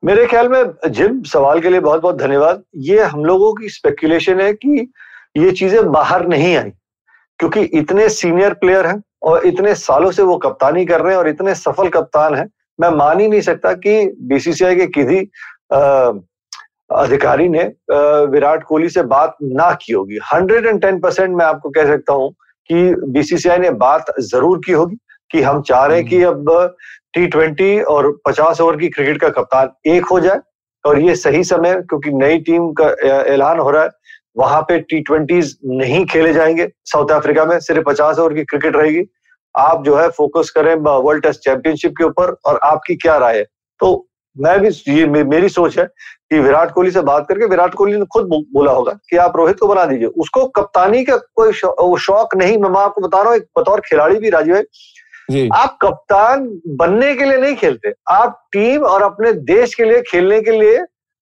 मेरे 0.05 0.27
ख्याल 0.27 0.49
में, 0.49 0.63
जिम, 0.87 1.23
सवाल 1.25 1.61
के 1.61 1.71
लिए 1.71 1.81
बहुत 1.81 2.01
बहुत 2.03 2.17
धन्यवाद। 2.19 2.63
ये 2.79 3.03
हम 3.03 3.25
लोगों 3.25 3.53
की 3.55 3.69
स्पेकुलेशन 3.71 4.41
है 4.41 4.53
कि 4.55 4.93
ये 5.37 5.51
चीज़ें 5.53 5.93
बाहर 5.93 6.27
नहीं 6.29 6.57
आई, 6.57 6.71
क्योंकि 7.41 7.61
इतने 7.61 8.09
सीनियर 8.11 8.55
प्लेयर 8.55 8.87
हैं 8.87 9.03
और 9.23 9.47
इतने 9.47 9.75
सालों 9.77 10.11
से 10.11 10.23
वो 10.23 10.37
कप्तानी 10.39 10.85
कर 10.87 11.01
रहे 11.01 11.13
हैं 11.13 11.19
और 11.19 11.29
इतने 11.29 11.55
सफल 11.55 11.89
कप्तान 11.91 12.35
हैं। 12.35 12.47
मैं 12.79 12.89
मान 12.91 13.21
ही 13.21 13.29
नहीं 13.29 13.41
सकता 13.43 13.73
कि 13.77 14.05
बीसीसीआई 14.23 14.77
के 14.77 14.87
किसी 14.89 15.21
अधिकारी 16.91 17.49
ने 17.49 17.63
विराट 18.31 18.65
कोहली 18.65 18.89
से 18.89 19.03
बात 19.05 19.37
ना 19.43 19.71
की 19.83 19.93
होगी। 19.93 20.19
हंड्रेड 20.33 20.67
एंड 20.67 20.81
टेन 20.81 20.99
परसेंट 21.01 21.37
मैं 21.37 21.45
आपको 21.45 21.71
कह 21.71 21.87
सकता 21.87 22.13
हूँ 22.13 22.31
कि 22.71 22.95
बीसीसीआई 23.13 23.59
ने 23.59 23.71
बात 23.79 24.13
ज़रूर 24.23 24.61
की 24.67 24.73
होगी 24.73 24.97
कि 25.31 25.43
हम 25.43 25.61
चाह 25.63 25.85
रहे 25.87 25.99
हैं 25.99 26.09
कि 26.09 26.23
अब 26.23 26.77
टी 27.15 27.27
ट्वेंटी 27.27 27.81
और 27.81 28.11
पचास 28.27 28.61
ओवर 28.61 28.77
की 28.77 28.89
क्रिकेट 28.89 29.21
का 29.21 29.29
कप्तान 29.31 29.71
एक 29.91 30.07
हो 30.07 30.21
जाए 30.21 30.41
और 30.85 31.01
ये 31.01 31.15
सही 31.17 31.43
समय 31.45 31.75
क्योंकि 31.81 32.11
नई 32.13 32.39
टीम 32.39 32.71
का 32.81 32.89
ऐलान 33.35 33.59
हो 33.59 33.71
रहा 33.71 33.83
है। 33.83 33.91
वहाँ 34.37 34.61
पे 34.63 34.79
टी 34.81 35.01
ट्वेंटीज 35.01 35.57
नहीं 35.65 36.05
खेले 36.07 36.33
जाएँगे। 36.33 36.69
साउथ 36.85 37.11
अफ्रीका 37.13 37.45
में 37.45 37.59
सिर्फ़ 37.61 37.83
पचास 37.87 38.19
ओवर 38.19 38.35
की 38.35 38.45
क्रिकेट 38.45 38.77
रहेगी। 38.77 39.05
आप 39.55 39.85
जो 39.85 39.97
है 39.97 40.09
फोकस 40.11 40.51
करें 40.51 40.75
वर्ल्ड 40.75 41.23
टेस्ट 41.23 41.41
चैंपियनशिप 41.41 41.93
के 41.99 42.05
ऊपर 42.05 42.35
और 42.47 42.59
आपकी 42.65 42.97
क्या 42.97 43.17
राय 43.19 43.37
है? 43.39 43.45
तो 43.81 44.07
मैं 44.37 44.59
भी 44.61 44.69
ये 44.91 45.07
मे, 45.07 45.23
मेरी 45.25 45.49
सोच 45.49 45.79
है 45.79 45.85
कि 45.85 46.39
विराट 46.39 46.73
कोहली 46.73 46.91
से 46.91 47.01
बात 47.03 47.27
करके 47.29 47.47
विराट 47.47 47.75
कोहली 47.75 47.99
ने 47.99 48.05
खुद 48.13 48.27
बोला 48.27 48.73
होगा 48.73 48.93
कि 49.11 49.17
आप 49.17 49.37
रोहित 49.37 49.59
को 49.61 49.67
बना 49.69 49.85
दीजिए। 49.85 50.07
उसको 50.07 50.47
कप्तानी 50.49 51.05
का 51.05 51.17
कोई 51.17 51.53
शौ, 51.53 51.97
शौक 51.99 52.35
नहीं 52.37 52.57
मैं 52.59 52.81
आपको 52.81 53.01
बता 53.01 53.21
रहा 53.21 53.29
हूँ 53.29 53.37
एक 53.37 53.47
बतौर 53.59 53.81
खिलाड़ी 53.87 54.19
भी 54.19 54.31
राजीव 54.31 54.63
जी। 55.31 55.49
आप 55.55 55.79
कप्तान 55.83 56.49
बनने 56.79 57.15
के 57.17 57.25
लिए 57.25 57.39
नहीं 57.39 57.55
खेलते। 57.57 57.93
आप 58.11 58.43
टीम 58.53 58.83
और 58.85 59.03
अपने 59.03 59.33
देश 59.45 59.75
के 59.75 59.85
लिए 59.85 60.03
खेलने 60.03 60.41
के 60.43 60.59
लिए 60.61 60.79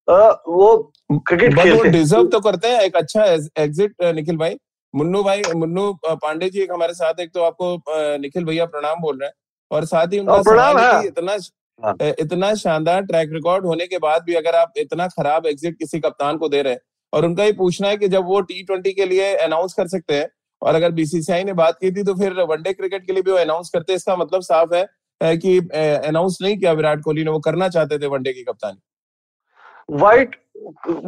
आ, 0.09 0.31
वो 0.49 0.93
क्रिकेट 1.11 1.55
खेलते 1.56 1.88
डिजर्व 1.91 2.26
तो 2.26 2.41
करते 2.41 2.69
हैं। 2.69 2.81
एक 2.82 2.97
अच्छा 2.97 3.25
एग्जिट 3.59 3.94
निखिल 4.14 4.37
भाई। 4.37 4.56
मुन्नू 4.94 5.23
भाई 5.23 5.43
मुन्नू 5.56 5.93
पांडे 6.05 6.49
जी 6.50 6.61
एक 6.62 6.73
हमारे 6.73 6.94
साथ 6.94 7.20
एक 7.20 7.31
तो 7.35 7.43
आपको 7.43 8.19
निखिल 8.20 8.44
भैया 8.44 8.64
प्रणाम 8.67 9.00
बोल 9.03 9.19
रहे 9.19 9.26
हैं। 9.26 9.35
और 9.70 9.85
साथ 9.85 10.12
ही 10.12 10.19
उनका 10.19 10.41
प्रणाम 10.43 10.79
है 10.79 11.06
इतना 11.06 11.37
हाँ। 11.82 11.94
इतना 12.00 12.55
शानदार 12.56 13.02
ट्रैक 13.02 13.31
रिकॉर्ड 13.32 13.67
होने 13.67 13.87
के 13.87 13.99
बाद 13.99 14.23
भी 14.23 14.34
अगर 14.34 14.55
आप 14.56 14.73
इतना 14.79 15.06
खराब 15.08 15.46
एग्जिट 15.46 15.79
किसी 15.79 16.00
कप्तान 16.00 16.37
को 16.37 16.49
दे 16.49 16.62
रहे 16.62 16.73
हैं 16.73 16.81
और 17.12 17.25
उनका 17.25 17.43
ही 17.43 17.52
पूछना 17.52 17.88
है 17.88 17.96
कि 17.96 18.08
जब 18.08 18.25
वो 18.25 18.40
टी 18.43 18.62
ट्वेंटी 18.62 18.93
के 18.93 19.06
लिए 19.06 19.34
अनाउंस 19.38 19.75
कर 19.75 19.88
सकते 19.88 20.14
हैं 20.14 20.29
और 20.62 20.75
अगर 20.75 20.90
बीसीसीआई 20.93 21.44
ने 21.44 21.52
बात 21.52 21.79
की 21.81 21.90
थी 21.90 22.02
तो 22.02 22.14
फिर 22.14 22.40
वनडे 22.43 22.73
क्रिकेट 22.73 23.06
के 23.06 23.12
लिए 23.12 23.23
भी 23.23 23.31
वो 23.31 23.38
अनाउंस 23.38 23.70
करते 23.70 23.94
इसका 23.94 24.17
मतलब 24.17 24.43
साफ़ 24.43 24.75
है 24.75 25.37
कि 25.37 25.58
अनाउंस 26.06 26.38
नहीं 26.43 26.56
किया 26.58 26.73
विराट 26.73 27.02
कोहली 27.02 27.25
ने 27.25 27.31
वो 27.31 27.38
करना 27.40 27.69
चाहते 27.69 27.99
थे 27.99 28.06
वनडे 28.06 28.32
की 28.32 28.43
कप्तानी 28.43 29.99
वाइट 29.99 30.37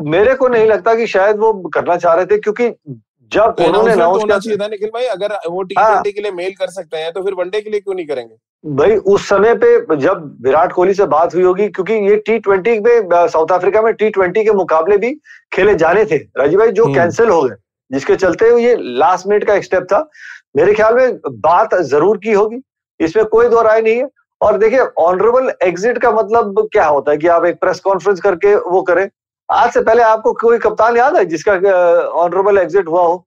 मेरे 0.06 0.34
को 0.34 0.48
नहीं 0.48 0.66
लगता 0.66 0.94
कि 0.94 1.06
शायद 1.06 1.36
वो 1.36 1.52
करना 1.68 1.96
चाह 1.96 2.14
रहे 2.14 2.26
थे 2.26 2.38
क्योंकि 2.38 2.68
जब 3.32 3.54
तो 3.54 3.64
उन्होंने 3.64 3.92
अनाउंस 3.92 4.20
होना 4.20 4.38
चाहिए 4.38 4.58
था 4.58 4.66
निखिल 4.68 4.90
भाई 4.90 5.04
अगर 5.08 5.32
वो 5.46 5.62
टी 5.62 5.74
हाँ। 5.74 5.86
ट्वेंटी 5.86 6.12
के 6.12 6.20
लिए 6.20 6.32
मेल 6.32 6.52
कर 6.54 6.70
सकते 6.70 6.96
हैं 6.96 7.12
तो 7.12 7.22
फिर 7.22 7.34
वनडे 7.34 7.60
के 7.60 7.70
लिए 7.70 7.80
क्यों 7.80 7.94
नहीं 7.94 8.06
करेंगे 8.06 8.34
भाई 8.64 8.96
उस 9.08 9.28
समय 9.28 9.54
पे 9.56 9.96
जब 9.98 10.22
विराट 10.42 10.72
कोहली 10.72 10.94
से 10.94 11.06
बात 11.08 11.34
हुई 11.34 11.42
होगी 11.42 11.68
क्योंकि 11.70 11.94
ये 12.08 12.16
टी 12.26 12.38
ट्वेंटी 12.40 12.78
में 12.80 13.26
साउथ 13.28 13.52
अफ्रीका 13.52 13.82
में 13.82 13.92
टी 13.94 14.10
ट्वेंटी 14.10 14.44
के 14.44 14.52
मुकाबले 14.54 14.96
भी 14.98 15.12
खेले 15.52 15.74
जाने 15.76 16.04
थे 16.04 16.16
राजीव 16.38 16.58
भाई 16.58 16.70
जो 16.72 16.86
कैंसिल 16.86 17.26
हम्म। 17.26 17.34
हो 17.34 17.42
गए 17.42 17.56
जिसके 17.90 18.16
चलते 18.16 18.50
ये 18.60 18.76
लास्ट 18.98 19.26
मिनट 19.26 19.44
का 19.44 19.54
एक 19.54 19.64
स्टेप 19.64 19.86
था 19.92 20.08
मेरे 20.56 20.74
ख्याल 20.74 20.94
में 20.94 21.18
बात 21.40 21.74
ज़रूर 21.86 22.18
की 22.18 22.32
होगी 22.32 22.60
इसमें 23.00 23.24
कोई 23.26 23.48
दो 23.48 23.62
राय 23.62 23.80
नहीं 23.80 23.96
है 23.96 24.08
और 24.40 24.56
देखिए 24.58 24.80
ऑनरेबल 25.00 25.52
एग्जिट 25.62 25.98
का 25.98 26.10
मतलब 26.12 26.68
क्या 26.72 26.86
होता 26.86 27.10
है 27.10 27.18
कि 27.18 27.26
आप 27.28 27.44
एक 27.44 27.60
प्रेस 27.60 27.80
कॉन्फ्रेंस 27.80 28.20
करके 28.20 28.54
वो 28.56 28.82
करें 28.82 29.08
आज 29.48 29.72
से 29.72 29.80
पहले 29.82 30.02
आपको 30.02 30.32
कोई 30.32 30.58
कप्तान 30.58 30.96
याद 30.96 31.16
है 31.16 31.24
जिसका 31.24 31.52
ऑनरेबल 32.22 32.58
एग्जिट 32.58 32.86
हुआ 32.88 33.02
हो? 33.02 33.26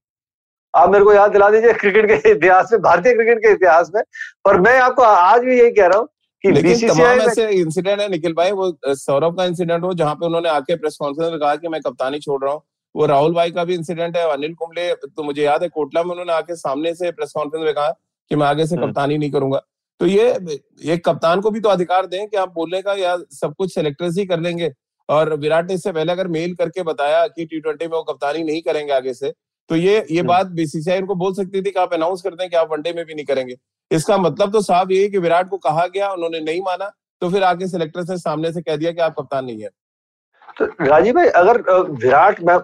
आप 0.73 0.89
मेरे 0.89 1.05
को 1.05 1.13
याद 1.13 1.31
दिला 1.31 1.49
दीजिए 1.49 1.73
क्रिकेट 1.73 2.05
के 2.07 2.31
इतिहास 2.31 2.69
में 2.71 2.81
भारतीय 2.81 3.13
क्रिकेट 3.13 3.37
के 3.39 3.51
इतिहास 3.51 3.91
में। 3.95 4.01
पर 4.45 4.59
मैं 4.61 4.77
आपको 4.79 5.03
आज 5.03 5.41
भी 5.41 5.59
यही 5.59 5.71
कह 5.71 5.87
रहा 5.87 5.99
हूँ 5.99 6.07
कि 6.43 6.51
बीसीसीआई 6.61 7.19
ऐसे 7.19 7.49
इंसिडेंट 7.51 7.99
है 7.99 8.07
निखिल 8.09 8.33
भाई 8.33 8.51
वो 8.51 8.71
सौरभ 8.87 9.37
का 9.37 9.45
इंसिडेंट 9.45 9.83
हो 9.83 9.93
जहाँ 9.93 10.15
पे 10.15 10.25
उन्होंने 10.25 10.49
आके 10.49 10.75
प्रेस 10.75 10.97
कॉन्फ्रेंस 11.01 11.31
में 11.31 11.39
कहा 11.39 11.55
कि 11.55 11.67
मैं 11.67 11.81
कप्तानी 11.81 12.19
छोड़ 12.19 12.43
रहा 12.43 12.53
हूँ। 12.53 12.61
वो 12.95 13.05
राहुल 13.05 13.33
भाई 13.33 13.51
का 13.51 13.63
भी 13.63 13.75
इंसिडेंट 13.75 14.17
है 14.17 14.29
अनिल 14.31 14.53
कुंबले 14.53 14.93
तो 14.95 15.23
मुझे 15.23 15.41
याद 15.43 15.63
है 15.63 15.69
कोटला 15.69 16.03
में 16.03 16.11
उन्होंने 16.11 16.33
आके 16.33 16.55
सामने 16.55 16.93
से 16.95 17.11
प्रेस 17.11 17.31
कॉन्फ्रेंस 17.35 17.65
में 17.65 17.73
कहा 17.73 17.89
कि 18.31 18.35
मैं 18.35 18.47
आगे 18.47 18.65
से 18.65 18.75
हम्म। 18.75 18.87
कप्तानी 18.87 19.17
नहीं 19.17 19.31
करूँगा। 19.31 19.61
तो 19.99 20.05
ये 20.05 20.27
एक 20.85 21.05
कप्तान 21.05 21.41
को 21.41 21.51
भी 21.51 21.59
तो 21.59 21.69
अधिकार 21.69 22.05
दें 22.05 22.27
कि 22.27 22.37
आप 22.37 22.53
बोलने 22.53 22.81
का 22.81 22.93
या 22.95 23.15
सब 23.33 23.53
कुछ 23.57 23.73
सेलेक्टर्स 23.73 24.17
ही 24.17 24.25
कर 24.25 24.39
लेंगे। 24.39 24.69
और 25.09 25.33
विराट 25.35 25.67
ने 25.67 25.73
इससे 25.73 25.91
पहले 25.91 26.11
अगर 26.11 26.27
मेल 26.29 26.53
करके 26.55 26.83
बताया 26.83 27.25
कि 27.27 27.45
टी 27.45 27.59
ट्वेंटी 27.59 27.85
में 27.85 27.93
वो 27.93 28.03
कप्तानी 28.03 28.43
नहीं 28.43 28.61
करेंगे 28.61 28.93
आगे 28.93 29.13
से 29.13 29.33
तो 29.69 29.75
ये 29.75 29.95
ये 30.01 30.19
हम्म। 30.19 30.27
बात 30.27 30.47
बीसीसीआई 30.53 30.99
उनको 30.99 31.15
बोल 31.15 31.33
सकती 31.33 31.61
थी 31.61 31.71
कि 31.71 31.79
आप 31.79 31.93
अनाउंस 31.93 32.21
कर 32.21 32.35
दें 32.35 32.49
कि 32.49 32.55
आप 32.55 32.71
वनडे 32.71 32.93
में 32.93 33.03
भी 33.05 33.13
नहीं 33.13 33.25
करेंगे। 33.25 33.55
इसका 33.91 34.17
मतलब 34.17 34.51
तो 34.51 34.61
साफ़ 34.63 34.91
ये 34.91 35.07
कि 35.09 35.17
विराट 35.19 35.49
को 35.49 35.57
कहा 35.59 35.85
गया 35.87 36.11
उन्होंने 36.11 36.39
नहीं 36.41 36.61
माना 36.61 36.91
तो 37.21 37.29
फिर 37.29 37.43
आगे 37.43 37.67
सिलेक्टर 37.67 38.03
से 38.05 38.17
सामने 38.17 38.51
से 38.51 38.61
कह 38.61 38.75
दिया 38.75 38.91
कि 38.91 39.01
आप 39.01 39.15
कप्तान 39.19 39.45
नहीं 39.45 39.61
है। 39.61 39.69
तो 40.57 40.65
राजीव 40.83 41.13
भाई 41.15 41.27
अगर 41.35 41.61
विराट 41.95 42.41
मैं 42.43 42.57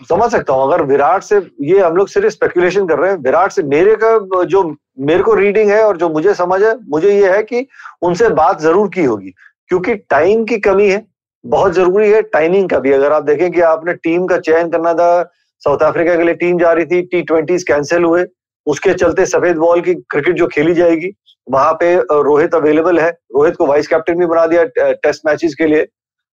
समझ 0.00 0.30
सकता 0.30 0.52
हूँ 0.52 0.64
अगर 0.64 0.82
विराट 0.84 1.22
से 1.22 1.36
ये 1.62 1.80
हम 1.80 1.96
लोग 1.96 2.08
सिर्फ़ 2.08 2.28
स्पेकुलेशन 2.30 2.86
कर 2.88 2.98
रहे 2.98 3.10
हैं 3.10 3.18
विराट 3.20 3.52
से 3.52 3.62
मेरे 3.64 3.94
का 4.02 4.42
जो 4.46 4.62
मेरे 5.06 5.22
को 5.22 5.34
रीडिंग 5.34 5.70
है 5.70 5.82
और 5.84 5.96
जो 5.96 6.08
मुझे 6.10 6.34
समझ 6.34 6.62
है 6.62 6.74
मुझे 6.88 7.10
ये 7.12 7.32
है 7.32 7.42
कि 7.44 7.66
उनसे 8.02 8.28
बात 8.36 8.60
ज़रूर 8.60 8.88
की 8.88 9.04
होगी 9.04 9.30
क्योंकि 9.70 9.94
टाइम 10.10 10.44
की 10.44 10.58
कमी 10.60 10.88
है। 10.88 11.04
बहुत 11.46 11.72
ज़रूरी 11.72 12.10
है 12.10 12.20
टाइमिंग 12.24 12.68
का 12.68 12.78
भी। 12.78 12.92
अगर 12.92 13.12
आप 13.12 13.22
देखें 13.22 13.50
कि 13.52 13.60
आपने 13.62 13.92
टीम 13.94 14.26
का 14.26 14.38
चयन 14.38 14.70
करना 14.70 14.92
था 14.94 15.22
साउथ 15.62 15.82
अफ्रीका 15.82 16.14
के 16.16 16.24
लिए 16.24 16.34
टीम 16.34 16.58
जा 16.58 16.72
रही 16.72 16.84
थी 16.86 17.02
टी 17.02 17.22
ट्वेंटी 17.22 17.58
कैंसिल 17.64 18.04
हुए। 18.04 18.24
उसके 18.66 18.92
चलते 18.94 19.26
सफ़ेद 19.26 19.56
बॉल 19.56 19.80
की 19.80 19.94
क्रिकेट 19.94 20.36
जो 20.36 20.46
खेली 20.46 20.74
जाएगी 20.74 21.10
वहाँ 21.46 21.72
पे 21.72 21.94
रोहित 22.22 22.54
अवेलेबल 22.54 22.98
है। 23.00 23.10
रोहित 23.10 23.56
को 23.56 23.66
वाइस 23.66 23.88
कैप्टन 23.88 24.18
भी 24.18 24.26
बना 24.26 24.46
दिया 24.46 24.64
टेस्ट 24.94 25.26
मैचेस 25.26 25.54
के 25.54 25.66
लिए। 25.66 25.84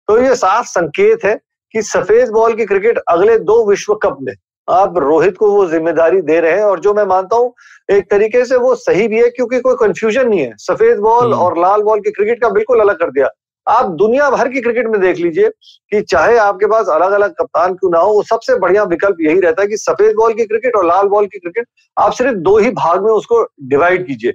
तो 0.08 0.22
ये 0.22 0.36
साफ़ 0.36 0.66
संकेत 0.68 1.26
है 1.26 1.36
कि 1.74 1.82
सफ़ेद 1.82 2.30
बॉल 2.30 2.54
की 2.54 2.66
क्रिकेट 2.66 2.98
अगले 3.10 3.38
दो 3.42 3.66
विश्व 3.70 3.94
कप 4.04 4.18
में 4.22 4.34
आप 4.68 4.98
रोहित 4.98 5.38
को 5.38 5.52
वो 5.52 5.66
ज़िम्मेदारी 5.68 6.22
दे 6.22 6.40
रहे 6.40 6.52
हैं। 6.52 6.64
और 6.64 6.80
जो 6.80 6.94
मैं 6.94 7.06
मानता 7.06 7.36
हूँ 7.36 7.54
एक 7.90 8.10
तरीके 8.12 8.46
से 8.46 8.56
वो 8.58 8.74
सही 8.78 9.08
भी 9.08 9.20
है 9.20 9.30
क्योंकि 9.30 9.60
कोई 9.60 9.76
कंफ्यूजन 9.80 10.28
नहीं 10.30 10.40
है। 10.40 10.54
सफ़ेद 10.60 11.00
बॉल 11.00 11.24
हम्म। 11.24 11.42
और 11.44 11.58
लाल 11.60 11.82
बॉल 11.84 12.00
की 12.00 12.12
क्रिकेट 12.12 12.42
का 12.42 12.50
बिल्कुल 12.50 12.80
अलग 12.80 13.00
कर 13.00 13.12
दिया। 13.12 13.30
आप 13.68 13.90
दुनिया 13.92 14.30
भर 14.30 14.48
की 14.48 14.62
क्रिकेट 14.62 14.88
में 14.88 15.00
देख 15.02 15.18
लीजिए 15.18 15.50
कि 15.92 16.02
चाहे 16.02 16.38
आपके 16.38 16.66
पास 16.66 16.88
अलग 16.88 17.12
अलग 17.12 17.34
कप्तान 17.34 17.74
क्यों 17.74 17.92
ना 17.92 18.00
हो 18.00 18.14
वो 18.14 18.24
सबसे 18.24 18.56
बढ़िया 18.60 18.84
विकल्प 18.84 19.18
यही 19.22 19.40
रहता 19.40 19.62
है 19.62 19.68
कि 19.68 19.78
सफ़ेद 19.78 20.16
बॉल 20.16 20.34
की 20.34 20.46
क्रिकेट 20.46 20.76
और 20.76 20.86
लाल 20.86 21.08
बॉल 21.08 21.26
की 21.26 21.40
क्रिकेट 21.40 21.68
आप 21.98 22.14
सिर्फ़ 22.14 22.36
दो 22.38 22.58
ही 22.58 22.72
भाग 22.72 23.04
में 23.04 23.12
उसको 23.12 23.44
डिवाइड 23.64 24.08
कीजिए। 24.08 24.34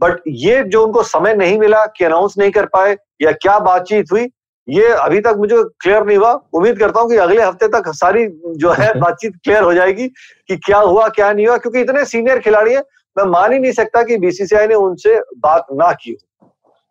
बट 0.00 0.20
ये 0.28 0.62
जो 0.62 0.84
उनको 0.86 1.02
समय 1.02 1.34
नहीं 1.34 1.58
मिला 1.58 1.84
कि 1.86 2.04
अनाउंस 2.04 2.34
नहीं 2.38 2.50
कर 2.50 2.66
पाए 2.66 2.96
या 3.22 3.32
क्या 3.32 3.58
बातचीत 3.58 4.12
हुई 4.12 4.28
ये 4.68 4.88
अभी 4.88 5.20
तक 5.20 5.34
मुझे 5.38 5.62
क्लियर 5.80 6.04
नहीं 6.04 6.16
हुआ। 6.18 6.32
उम्मीद 6.52 6.78
करता 6.78 7.00
हूँ 7.00 7.10
कि 7.10 7.16
अगले 7.16 7.42
हफ़्ते 7.42 7.68
तक 7.68 7.88
सारी 7.94 8.26
जो 8.56 8.70
है 8.70 8.92
बातचीत 9.00 9.36
क्लियर 9.44 9.62
हो 9.62 9.74
जाएगी 9.74 10.08
कि 10.08 10.56
क्या 10.56 10.78
हुआ 10.78 11.08
क्या 11.08 11.32
नहीं 11.32 11.46
हुआ 11.46 11.56
क्योंकि 11.56 11.80
इतने 11.80 12.04
सीनियर 12.04 12.38
खिलाड़ी 12.38 12.74
हैं 12.74 12.82
मैं 13.16 13.24
मान 13.24 13.52
ही 13.52 13.58
नहीं 13.58 13.72
सकता 13.72 14.02
कि 14.02 14.16
बीसीसीआई 14.18 14.66
ने 14.66 14.74
उनसे 14.74 15.18
बात 15.38 15.66
ना 15.72 15.92
की 15.92 16.16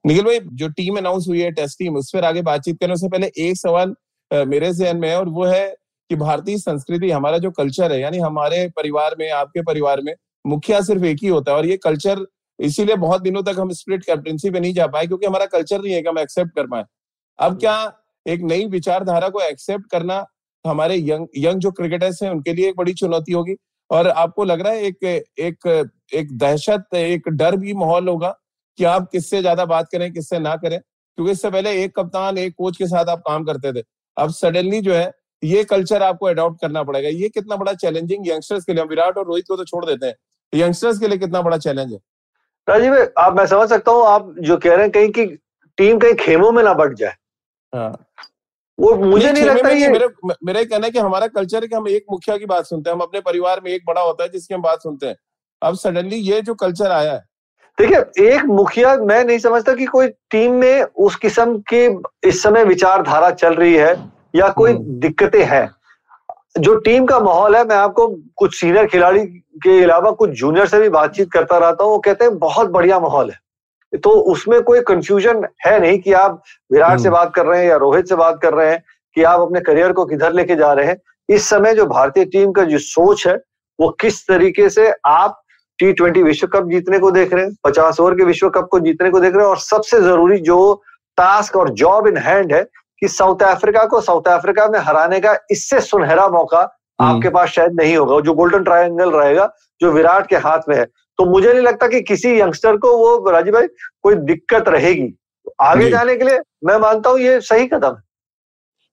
निखिल 0.08 0.24
भाई, 0.26 0.40
जो 0.40 0.68
टीम 0.70 0.98
अनाउंस 0.98 1.26
हुई 1.28 1.42
है 1.42 1.52
टेस्ट 1.52 1.80
टीम 1.80 1.96
उस 1.98 2.12
पर 2.14 2.26
आगे 2.26 2.42
बातचीत 2.42 2.80
करने 2.80 2.96
से 2.98 3.10
पहले 3.10 3.32
एक 3.40 3.58
सवाल 3.58 3.94
मेरे 4.32 4.72
जहन 4.74 4.98
में 4.98 5.10
है 5.10 5.18
और 5.18 5.30
वो 5.30 5.46
है 5.46 5.68
कि 6.10 6.16
भारतीय 6.16 6.58
संस्कृति 6.58 7.10
हमारा 7.12 7.38
जो 7.38 7.52
कल्चर 7.52 7.92
है, 7.92 8.00
यानी 8.02 8.18
हमारे 8.20 8.68
परिवार 8.70 9.16
में, 9.20 9.30
आपके 9.32 9.62
परिवार 9.64 10.02
में, 10.02 10.14
मुखिया 10.46 10.82
सिर्फ़ 10.82 11.06
एक 11.06 11.18
ही 11.24 11.28
होता 11.28 11.52
है 11.52 11.58
और 11.58 11.66
ये 11.66 11.78
कल्चर 11.78 12.26
इसीलिए 12.60 12.96
बहुत 12.96 13.22
दिनों 13.22 13.44
तक 13.44 13.56
हम 13.60 13.72
स्प्लिट 13.74 14.04
कैप्टनसी 14.06 14.50
पे 14.50 14.60
नहीं 14.60 14.74
जा 14.74 14.88
पाए 14.88 15.08
क्योंकि 15.08 15.26
हमारा 15.26 15.46
कल्चर 15.48 15.82
नहीं 15.82 15.94
है 15.94 16.02
कि 16.02 16.10
हम 16.10 16.20
एक्सेप्ट 16.20 16.56
कर 16.56 16.68
पाए। 16.68 16.84
अब 17.40 17.60
क्या 17.60 17.76
एक 18.26 18.42
नई 18.44 18.66
विचारधारा 18.68 19.30
को 19.30 19.42
एक्सेप्ट 19.42 19.90
करना 19.92 20.26
हमारे 20.66 20.96
यंग 21.00 21.28
यंग 21.38 21.60
जो 21.60 21.72
क्रिकेटर्स 21.72 22.24
हैं, 22.24 22.32
उनके 22.32 22.54
लिए 22.54 22.70
एक 22.70 22.76
बड़ी 22.78 22.94
चुनौती 22.96 23.32
होगी? 23.32 23.56
और 23.90 24.08
आपको 24.10 24.44
लग 24.44 24.62
रहा 24.62 24.74
है 24.74 24.84
एक 24.84 25.04
एक 25.40 25.90
एक 26.14 26.38
दहशत, 26.38 26.96
एक 26.96 27.30
डर 27.30 27.56
भी 27.58 27.74
माहौल 27.76 28.08
होगा? 28.10 28.36
कि 28.78 28.84
आप 28.86 29.10
किससे 29.12 29.42
ज़्यादा 29.42 29.66
बात 29.66 29.88
करें 29.92 30.12
किससे 30.14 30.40
ना 30.40 30.56
करें 30.56 30.80
क्योंकि 30.80 31.32
इससे 31.32 31.50
पहले 31.50 31.72
एक 31.84 31.96
कप्तान 31.96 32.38
एक 32.38 32.54
कोच 32.58 32.78
के 32.78 32.88
साथ 32.88 33.10
आप 33.10 33.22
काम 33.28 33.44
करते 33.46 33.74
थे। 33.74 33.84
अब 34.18 34.32
सडनली 34.34 34.82
जो 34.82 34.94
है 34.94 35.12
ये 35.44 35.64
कल्चर 35.66 36.04
आपको 36.04 36.26
अडॉप्ट 36.26 36.62
करना 36.62 36.84
पड़ेगा। 36.84 37.10
ये 37.10 37.30
कितना 37.30 37.56
बड़ा 37.56 37.74
चैलेंजिंग 37.76 38.28
यंगस्टर्स 38.28 38.64
के 38.66 38.74
लिए 38.74 38.84
विराट 38.86 39.18
और 39.18 39.26
रोहित 39.26 39.46
को 39.48 39.56
तो 39.58 39.66
छोड़ 39.66 39.86
देते 39.86 40.06
हैं। 40.06 40.16
यंगस्टर्स 40.54 41.00
के 41.00 41.08
लिए 41.08 41.18
कितना 41.18 41.42
बड़ा 41.42 41.58
चैलेंज 41.60 41.92
है? 41.94 42.00
राजीव 42.68 42.96
आप 43.18 43.36
मैं 43.38 43.46
समझ 43.48 43.70
सकता 43.70 43.92
हूँ 43.92 44.06
आप 44.08 44.34
जो 44.40 44.58
कह 44.58 44.74
रहे 44.74 44.82
हैं 44.82 44.92
कहीं 44.92 45.10
की 45.10 45.26
टीम 45.78 46.00
कहीं 46.00 46.14
खेमों 46.16 46.52
में 46.52 46.64
ना 46.64 46.74
बढ़ 46.74 46.94
जाए। 46.94 47.16
हाँ। 47.74 47.92
वो 48.80 48.96
मुझे 48.96 49.32
नहीं 49.32 49.44
लगता 49.44 49.70
ये 49.70 49.88
मेरे 49.90 50.08
मेरा 50.46 50.64
कहना 50.64 50.86
है 50.86 50.92
कि 50.92 51.00
हमारा 51.00 51.28
कल्चर 51.30 51.62
है 51.62 51.68
कि 51.68 51.76
हम 51.76 51.88
एक 51.88 52.06
मुखिया 52.12 52.38
की 52.38 52.46
बात 52.46 52.66
सुनते 52.66 52.90
हैं 52.90 52.96
हम 52.96 53.02
अपने 53.02 53.22
परिवार 53.22 53.62
में 53.64 53.72
एक 53.72 53.84
बड़ा 53.88 54.02
होता 54.02 54.24
है 54.24 54.30
जिसकी 54.30 54.54
हम 54.54 54.62
बात 54.62 54.82
सुनते 54.82 55.08
हैं। 55.08 55.16
अब 55.62 55.76
सडनली 55.76 56.16
ये 56.24 56.42
जो 56.42 56.56
कल्चर 56.56 56.92
आया 56.92 57.14
है 57.14 57.24
देखिए 57.78 58.28
एक 58.28 58.46
मुखिया 58.48 58.96
मैं 58.98 59.24
नहीं 59.26 59.38
समझता 59.40 59.74
कि 59.74 59.86
कोई 59.86 60.08
टीम 60.32 60.54
में 60.54 60.84
उस 61.00 61.16
किस्म 61.16 61.58
के 61.74 61.86
इस 62.28 62.42
समय 62.44 62.64
विचारधारा 62.64 63.30
चल 63.32 63.54
रही 63.54 63.74
है 63.74 63.96
या 64.36 64.48
कोई 64.52 64.72
हम्म। 64.72 65.00
दिक्कतें 65.00 65.44
हैं 65.46 65.70
जो 66.60 66.76
टीम 66.80 67.06
का 67.06 67.20
माहौल 67.20 67.56
है 67.56 67.64
मैं 67.66 67.76
आपको 67.76 68.08
कुछ 68.36 68.56
सीनियर 68.56 68.86
खिलाड़ी 68.88 69.26
के 69.64 69.82
अलावा 69.84 70.12
कुछ 70.12 70.30
जूनियर 70.32 70.68
से 70.68 70.80
भी 70.80 70.90
बातचीत 70.90 71.32
करता 71.32 71.58
रहता 71.58 71.84
हूँ 71.84 71.92
वो 71.92 72.00
कहते 72.00 72.26
हैं 72.26 72.38
बहुत 72.40 72.70
बढ़िया 72.70 73.00
माहौल 73.00 73.32
है 73.32 74.00
तो 74.00 74.10
उसमें 74.32 74.62
कोई 74.62 74.82
कंफ्यूजन 74.84 75.46
है 75.66 75.80
नहीं 75.80 76.00
कि 76.00 76.14
आप 76.16 76.42
विराट 76.72 77.00
से 77.00 77.08
हम्म। 77.08 77.18
बात 77.18 77.34
कर 77.36 77.46
रहे 77.46 77.62
हैं 77.62 77.68
या 77.68 77.76
रोहित 77.78 78.10
से 78.10 78.16
बात 78.16 78.40
कर 78.42 78.54
रहे 78.54 78.72
हैं 78.72 78.84
कि 79.16 79.24
आप 79.24 79.40
अपने 79.40 79.60
करियर 79.62 79.92
को 79.92 80.06
किधर 80.06 80.34
लेके 80.34 80.56
जा 80.56 80.72
रहे 80.74 80.86
हैं 80.86 80.98
इस 81.30 81.50
समय 81.50 81.74
जो 81.74 81.86
भारतीय 81.88 82.26
टीम 82.28 82.52
का 82.52 82.64
जो 82.64 82.78
सोच 82.80 83.28
है 83.28 83.36
वो 83.80 83.90
किस 84.00 84.28
तरीके 84.28 84.70
से 84.70 84.92
आप 85.08 85.42
टी 85.80 85.92
ट्वेंटी 85.94 86.24
विश्व 86.24 86.48
कप 86.48 86.70
जीतने 86.70 87.00
को 87.00 87.12
देख 87.12 87.34
रहे 87.34 87.46
हैं 87.46 87.56
पचास 87.64 88.00
ओवर 88.00 88.16
के 88.16 88.24
विश्व 88.24 88.50
कप 88.50 88.68
को 88.72 88.80
जीतने 88.80 89.10
को 89.10 89.20
देख 89.20 89.34
रहे 89.34 89.44
हैं 89.44 89.50
और 89.50 89.60
सबसे 89.60 90.00
ज़रूरी 90.02 90.38
जो 90.42 90.60
टास्क 91.18 91.56
और 91.56 91.70
जॉब 91.74 92.08
इन 92.08 92.18
हैंड 92.18 92.54
है 92.54 92.64
कि 93.02 93.08
साउथ 93.08 93.44
अफ्रीका 93.44 93.84
को 93.86 94.02
साउथ 94.02 94.28
अफ्रीका 94.28 94.68
में 94.68 94.80
हराने 94.80 95.20
का 95.20 95.36
इससे 95.52 95.82
सुनहरा 95.82 96.28
मौका 96.28 96.62
हम्म। 97.00 97.16
आपके 97.16 97.30
पास 97.30 97.50
शायद 97.50 97.74
नहीं 97.74 97.96
होगा 97.98 98.20
जो 98.20 98.34
गोल्डन 98.34 98.64
ट्रायंगल 98.64 99.12
रहेगा 99.12 99.52
जो 99.82 99.92
विराट 99.92 100.28
के 100.28 100.36
हाथ 100.46 100.70
में 100.70 100.76
है। 100.76 100.86
तो 101.20 101.26
मुझे 101.26 101.52
नहीं 101.54 101.64
लगता 101.64 101.88
कि 101.88 102.02
किसी 102.02 102.40
यंगस्टर 102.40 102.78
को 102.78 102.98
वो 102.98 103.30
राजीव 103.32 103.54
भाई 103.54 103.68
कोई 104.04 104.16
दिक्कत 104.16 104.70
रहेगी। 104.70 105.14
आगे 105.62 105.90
जाने 105.90 106.16
के 106.16 106.24
लिए 106.24 106.40
मैं 106.66 106.78
मानता 106.78 107.10
हूँ 107.10 107.20
ये 107.20 107.40
सही 107.42 107.68
कदम 107.68 107.96
है। 107.96 108.02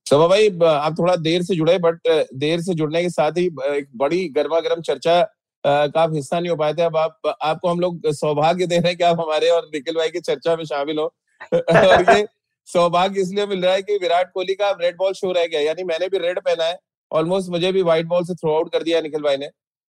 सभा 0.06 0.26
भाई 0.28 0.48
आप 0.64 0.94
थोड़ा 0.98 1.16
देर 1.16 1.42
से 1.42 1.54
जुड़े 1.56 1.78
बट 1.78 2.08
देर 2.34 2.60
से 2.60 2.74
जुड़ने 2.74 3.02
के 3.02 3.10
साथ 3.10 3.38
ही 3.38 3.46
एक 3.68 3.88
बड़ी 3.96 4.28
गर्मा 4.28 4.60
गर्म 4.60 4.80
चर्चा 4.82 5.20
का 5.66 6.00
आप 6.02 6.14
हिस्सा 6.14 6.40
नहीं 6.40 6.50
हो 6.50 6.56
पाए 6.56 6.74
थे 6.74 6.82
अब 6.82 6.96
आप 6.96 7.34
आपको 7.42 7.68
हम 7.68 7.80
लोग 7.80 8.00
सौभाग्य 8.12 8.66
दे 8.66 8.78
रहे 8.78 8.88
हैं 8.88 8.96
कि 8.96 9.04
आप 9.04 9.20
हमारे 9.20 9.48
और 9.50 9.68
निखिल 9.74 9.94
भाई 9.94 10.08
की 10.10 10.20
चर्चा 10.20 10.56
में 10.56 10.64
शामिल 10.64 10.98
हो। 10.98 11.04
और 11.54 12.04
ये 12.10 12.26
सौभाग्य 12.68 13.20
इसलिए 13.20 13.46
मिल 13.46 13.64
रहा 13.64 13.74
है 13.74 13.82
कि 13.82 13.98
विराट 14.02 14.30
कोहली 14.34 14.54
का 14.54 14.70
रेड 14.80 14.96
बॉल 14.96 15.12
शो 15.12 15.32
रह 15.32 15.46
गया 15.46 15.60
यानी 15.60 15.84
मैंने 15.84 16.08
भी 16.08 16.18
रेड 16.18 16.38
पहना 16.40 16.64
है। 16.64 16.78
ऑलमोस्ट 17.10 17.50
मुझे 17.50 17.72
भी 17.72 17.82
व्हाइट 17.82 18.06
बॉल 18.06 18.24
से 18.24 18.34
थ्रो 18.34 18.54
आउट 18.56 18.72
कर 18.72 18.82
दिया 18.82 19.00
निखिल 19.00 19.22
भाई 19.22 19.36
ने। 19.36 19.46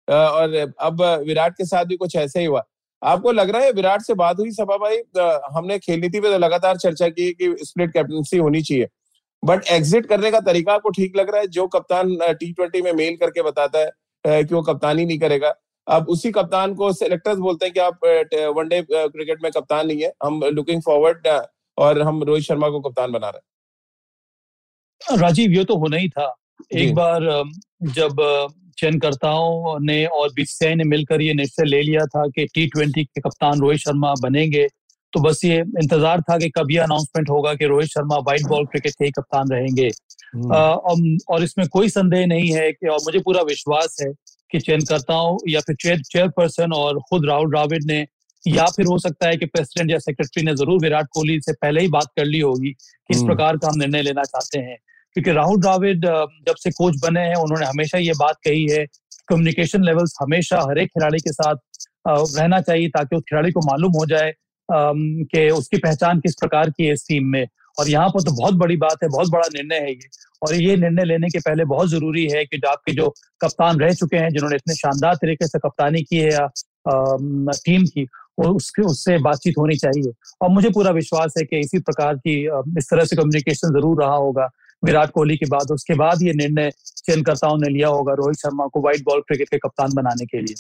और 0.09 0.57
अब 0.81 1.03
विराट 1.27 1.53
के 1.53 1.65
साथ 1.65 1.85
भी 1.85 1.97
कुछ 1.97 2.17
ऐसे 2.17 2.41
ही 2.41 2.47
हुआ। 2.47 2.63
आपको 3.03 3.33
लग 3.33 3.51
रहा 3.51 3.63
है 3.63 3.73
विराट 3.73 4.03
से 4.03 4.15
बात 4.15 4.39
हुई 4.41 4.51
सभा 4.51 4.77
भाई? 4.77 4.97
हमने 5.55 5.79
खेल 5.79 6.01
नीति 6.01 6.21
पे 6.21 6.31
तो 6.33 6.39
लगातार 6.39 6.77
चर्चा 6.77 7.09
की 7.09 7.31
कि 7.33 7.55
स्प्लिट 7.63 7.93
कैप्टनसी 7.93 8.39
होनी 8.39 8.63
चाहिए। 8.63 8.89
बट 9.43 9.69
एग्जिट 9.69 10.07
करने 10.07 10.31
का 10.31 10.41
तरीका 10.41 10.73
आपको 10.73 10.91
ठीक 10.91 11.17
लग 11.17 11.31
रहा 11.31 11.41
है? 11.41 11.47
जो 11.47 11.67
कप्तान 11.67 12.17
टी 12.23 12.53
ट्वेंटी 12.53 12.83
में 12.83 12.93
मेल 12.93 13.17
करके 13.17 13.43
बताता 13.43 13.79
है 14.25 14.45
कि 14.45 14.55
वो 14.55 14.63
कप्तानी 14.63 15.05
नहीं 15.05 15.19
करेगा। 15.19 15.55
अब 15.87 16.09
उसी 16.09 16.31
कप्तान 16.33 16.75
को 16.75 16.93
सिलेक्टर्स 16.93 17.39
बोलते 17.39 17.67
हैं 17.67 17.73
कि 17.75 17.81
आप 17.81 18.05
वनडे 18.57 18.83
क्रिकेट 18.91 19.43
में 19.43 19.51
कप्तान 19.53 19.87
नहीं 19.87 20.03
है। 20.03 20.13
हम 20.25 20.41
लुकिंग 20.45 20.83
फॉरवर्ड 20.83 21.27
और 21.79 22.01
हम 22.03 22.23
रोहित 22.23 22.45
शर्मा 22.45 22.69
को 22.69 22.81
कप्तान 22.81 23.13
बना 23.13 23.29
रहे 23.29 23.41
हैं। 25.13 25.19
राजीव 25.21 25.53
ये 25.53 25.65
तो 25.65 25.77
होना 25.79 25.97
ही 25.97 26.09
था। 26.09 26.35
एक 26.75 26.95
बार 26.95 27.21
जब 27.95 28.17
चयनकर्ताओं 28.79 29.79
ने 29.81 30.05
और 30.07 30.33
बीसीसीआई 30.35 30.75
ने 30.75 30.85
मिलकर 30.85 31.23
ये 31.23 31.35
निश्चय 31.35 31.65
ले 31.65 31.83
लिया 31.83 32.05
था 32.07 32.27
कि 32.29 32.47
टी 32.55 32.67
ट्वेंटी 32.67 33.05
के 33.05 33.21
कप्तान 33.21 33.61
रोहित 33.61 33.81
शर्मा 33.81 34.13
बनेंगे 34.23 34.67
तो 35.13 35.21
बस 35.21 35.45
ये 35.45 35.59
इंतज़ार 35.59 36.21
था 36.21 36.37
कि 36.39 36.49
कब 36.51 36.71
ये 36.71 36.79
अनाउंसमेंट 36.79 37.29
होगा 37.31 37.53
कि 37.55 37.67
Rohit 37.67 37.89
Sharma 37.89 38.17
white 38.19 38.47
ball 38.49 38.65
cricket 38.67 38.93
के 38.93 39.05
ही 39.05 39.11
कप्तान 39.11 39.49
रहेंगे। 39.49 39.87
हम्म। 40.35 41.19
और 41.31 41.43
इसमें 41.43 41.67
कोई 41.69 41.89
संदेह 41.89 42.27
नहीं 42.27 42.51
है 42.53 42.71
कि 42.73 42.87
और 42.87 42.99
मुझे 43.05 43.19
पूरा 43.19 43.43
विश्वास 43.49 43.97
है 44.01 44.11
कि 44.53 44.59
चयनकर्ताओं 44.61 45.37
या 45.49 45.61
फिर 45.61 45.77
चेयर 45.77 46.01
चेयरपर्सन 46.03 46.73
और 46.73 47.01
खुद 47.11 47.27
राहुल 47.27 47.51
द्राविड 47.51 47.85
ने 47.87 48.05
या 48.45 48.65
फिर 48.67 48.87
हो 48.87 48.99
सकता 48.99 49.29
है 49.29 49.37
कि 49.37 49.47
प्रेसिडेंट 49.47 49.91
या 49.91 49.99
सेक्रेटरी 49.99 50.45
ने 50.45 50.55
ज़रूर 50.55 50.81
विराट 50.83 51.07
कोहली 51.11 51.41
से 51.41 51.53
पहले 51.53 51.81
ही 51.81 51.89
बात 51.89 52.09
कर 52.17 52.25
ली 52.25 52.41
होगी 52.41 52.71
किस 52.71 53.17
हम्म। 53.17 53.27
प्रकार 53.27 53.57
का 53.57 53.69
हम 53.69 53.79
निर्णय 53.79 54.03
लेना 54.03 54.23
चाहते 54.25 54.59
हैं 54.61 54.77
क्योंकि 55.17 55.33
राहुल 55.33 55.61
द्राविड 55.61 56.05
जब 56.47 56.55
से 56.57 56.71
कोच 56.73 57.01
बने 57.03 57.21
हैं 57.21 57.37
उन्होंने 57.37 57.67
हमेशा 57.67 57.99
ये 58.01 58.13
बात 58.19 58.37
कही 58.45 58.67
है 58.67 58.85
कम्युनिकेशन 59.29 59.85
लेवल्स 59.85 60.15
हमेशा 60.21 60.61
हर 60.61 60.79
एक 60.79 60.89
खिलाड़ी 60.89 61.19
के 61.19 61.33
साथ 61.33 61.57
रहना 62.07 62.61
चाहिए 62.61 62.89
ताकि 62.89 63.17
उस 63.17 63.23
खिलाड़ी 63.29 63.53
को 63.53 63.61
मालूम 63.61 63.93
हो 63.93 64.07
जाए 64.07 64.33
कि 64.69 65.49
उसकी 65.51 65.79
पहचान 65.79 66.21
किस 66.21 66.35
प्रकार 66.35 66.71
की 66.71 66.85
है 66.85 66.93
इस 66.93 67.07
टीम 67.09 67.27
में 67.29 67.47
और 67.79 67.89
यहाँ 67.89 68.09
पर 68.09 68.23
तो 68.23 68.33
बहुत 68.33 68.55
बड़ी 68.55 68.77
बात 68.77 69.03
है, 69.03 69.09
बहुत 69.09 69.31
बड़ा 69.31 69.47
निर्णय 69.55 69.79
है 69.79 69.91
ये। 69.91 70.09
और 70.43 70.55
ये 70.55 70.77
निर्णय 70.77 71.05
लेने 71.05 71.29
के 71.29 71.39
पहले 71.41 71.65
बहुत 71.67 71.89
ज़रूरी 71.89 72.27
है 72.33 72.45
कि 72.45 72.59
जो 72.59 72.69
आपके 72.69 72.93
जो 72.93 73.09
कप्तान 73.41 73.81
रह 73.81 73.93
चुके 73.95 74.17
हैं, 74.17 74.31
जिन्होंने 74.31 74.57
इतने 74.57 74.75
शानदार 74.75 75.15
तरीके 75.17 75.47
से 75.47 75.59
कप्तानी 75.59 76.03
की 76.03 76.17
है 76.17 76.33
या 76.33 76.47
टीम 76.87 77.87
की, 77.87 78.03
वो 78.41 78.49
उसके, 78.55 78.83
उससे 78.83 79.17
बातचीत 79.21 79.55
होनी 79.59 79.77
चाहिए। 79.77 80.13
और 80.43 80.51
मुझे 80.51 80.71
पूरा 80.71 80.91
विश्वास 80.93 81.35
है 81.39 81.45
कि 81.45 81.59
इसी 81.61 81.79
प्रकार 81.81 82.17
की 82.17 82.41
इस 82.79 82.91
तरह 82.91 83.05
से 83.05 83.17
कम्युनिकेशन 83.17 83.73
ज़रूर 83.73 84.03
रहा 84.03 84.15
होगा। 84.17 84.49
विराट 84.83 85.11
कोहली 85.11 85.37
के 85.37 85.47
बाद 85.47 85.71
उसके 85.73 85.95
बाद 85.95 86.23
ये 86.23 86.33
निर्णय 86.35 86.71
चयनकर्ताओं 86.99 87.57
ने 87.59 87.69
लिया 87.69 87.89
होगा 87.89 88.15
रोहित 88.15 88.39
शर्मा 88.39 88.67
को 88.67 88.81
व्हाइट 88.81 89.03
बॉल 89.05 89.21
क्रिकेट 89.21 89.49
के 89.49 89.59
कप्तान 89.59 89.93
बनाने 89.95 90.27
के 90.27 90.41
लिए। 90.41 90.55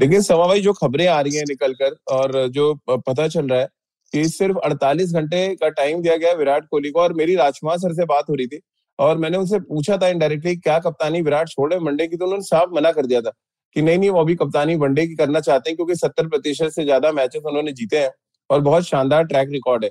लेकिन 0.00 0.22
समा 0.22 0.46
भाई, 0.46 0.60
जो 0.60 0.72
खबरें 0.72 1.06
आ 1.06 1.20
रही 1.20 1.36
हैं 1.36 1.44
निकलकर 1.48 1.96
और 2.12 2.48
जो 2.48 2.74
पता 2.88 3.26
चल 3.28 3.48
रहा 3.48 3.60
है 3.60 3.68
कि 4.12 4.24
सिर्फ़ 4.26 4.58
48 4.60 5.12
घंटे 5.14 5.46
का 5.56 5.68
टाइम 5.70 6.02
दिया 6.02 6.16
गया 6.16 6.32
विराट 6.34 6.66
कोहली 6.70 6.90
को 6.90 7.00
और 7.00 7.12
मेरी 7.14 7.34
राजकुमार 7.36 7.78
सर 7.78 7.94
से 7.94 8.04
बात 8.06 8.28
हो 8.30 8.34
रही 8.34 8.46
थी। 8.48 8.60
और 8.98 9.18
मैंने 9.18 9.38
उनसे 9.38 9.58
पूछा 9.60 9.96
था 9.98 10.08
इनडायरेक्टली 10.08 10.56
क्या 10.58 10.78
कप्तानी 10.80 11.20
विराट 11.22 11.48
छोड़े 11.48 11.76
वनडे 11.78 12.06
की 12.08 12.16
तो 12.16 12.24
उन्होंने 12.24 12.44
साफ़ 12.44 12.70
मना 12.74 12.92
कर 12.92 13.06
दिया 13.06 13.20
था 13.20 13.30
कि 13.76 13.82
नहीं 13.82 13.98
नहीं, 13.98 14.10
वो 14.10 14.20
अभी 14.20 14.34
कप्तानी 14.36 14.74
वनडे 14.76 15.06
की 15.06 15.14
करना 15.16 15.40
चाहते 15.40 15.70
हैं 15.70 15.76
क्योंकि 15.76 15.94
सत्तर 15.96 16.28
प्रतिशत 16.28 16.70
से 16.70 16.84
ज़्यादा 16.84 17.12
मैचेस 17.12 17.42
उन्होंने 17.46 17.72
जीते 17.74 17.98
हैं 17.98 18.10
और 18.50 18.60
बहुत 18.62 18.84
शानदार 18.84 19.24
ट्रैक 19.26 19.48
रिकॉर्ड 19.52 19.84
है। 19.84 19.90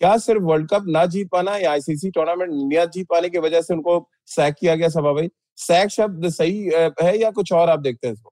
क्या 0.00 0.16
सिर्फ़ 0.18 0.42
वर्ल्ड 0.44 0.68
कप 0.70 0.84
ना 0.88 1.04
जीत 1.08 1.28
पाना 1.32 1.56
या 1.58 1.70
आईसीसी 1.72 2.10
टूर्नामेंट 2.12 2.52
इंडिया 2.52 2.84
जीत 2.88 3.06
पाने 3.10 3.28
की 3.30 3.38
वजह 3.40 3.60
से 3.62 3.74
उनको 3.74 3.98
सैक 4.28 4.54
किया 4.60 4.74
गया 4.76 4.88
सभा 4.90 5.12
भाई? 5.14 5.28
सैक 5.58 5.90
शब्द 5.92 6.28
सही 6.30 6.64
है 7.02 7.18
या 7.18 7.30
कुछ 7.32 7.52
और 7.54 7.70
आप 7.70 7.80
देखते 7.80 8.06
हैं 8.08 8.14
इसको? 8.14 8.30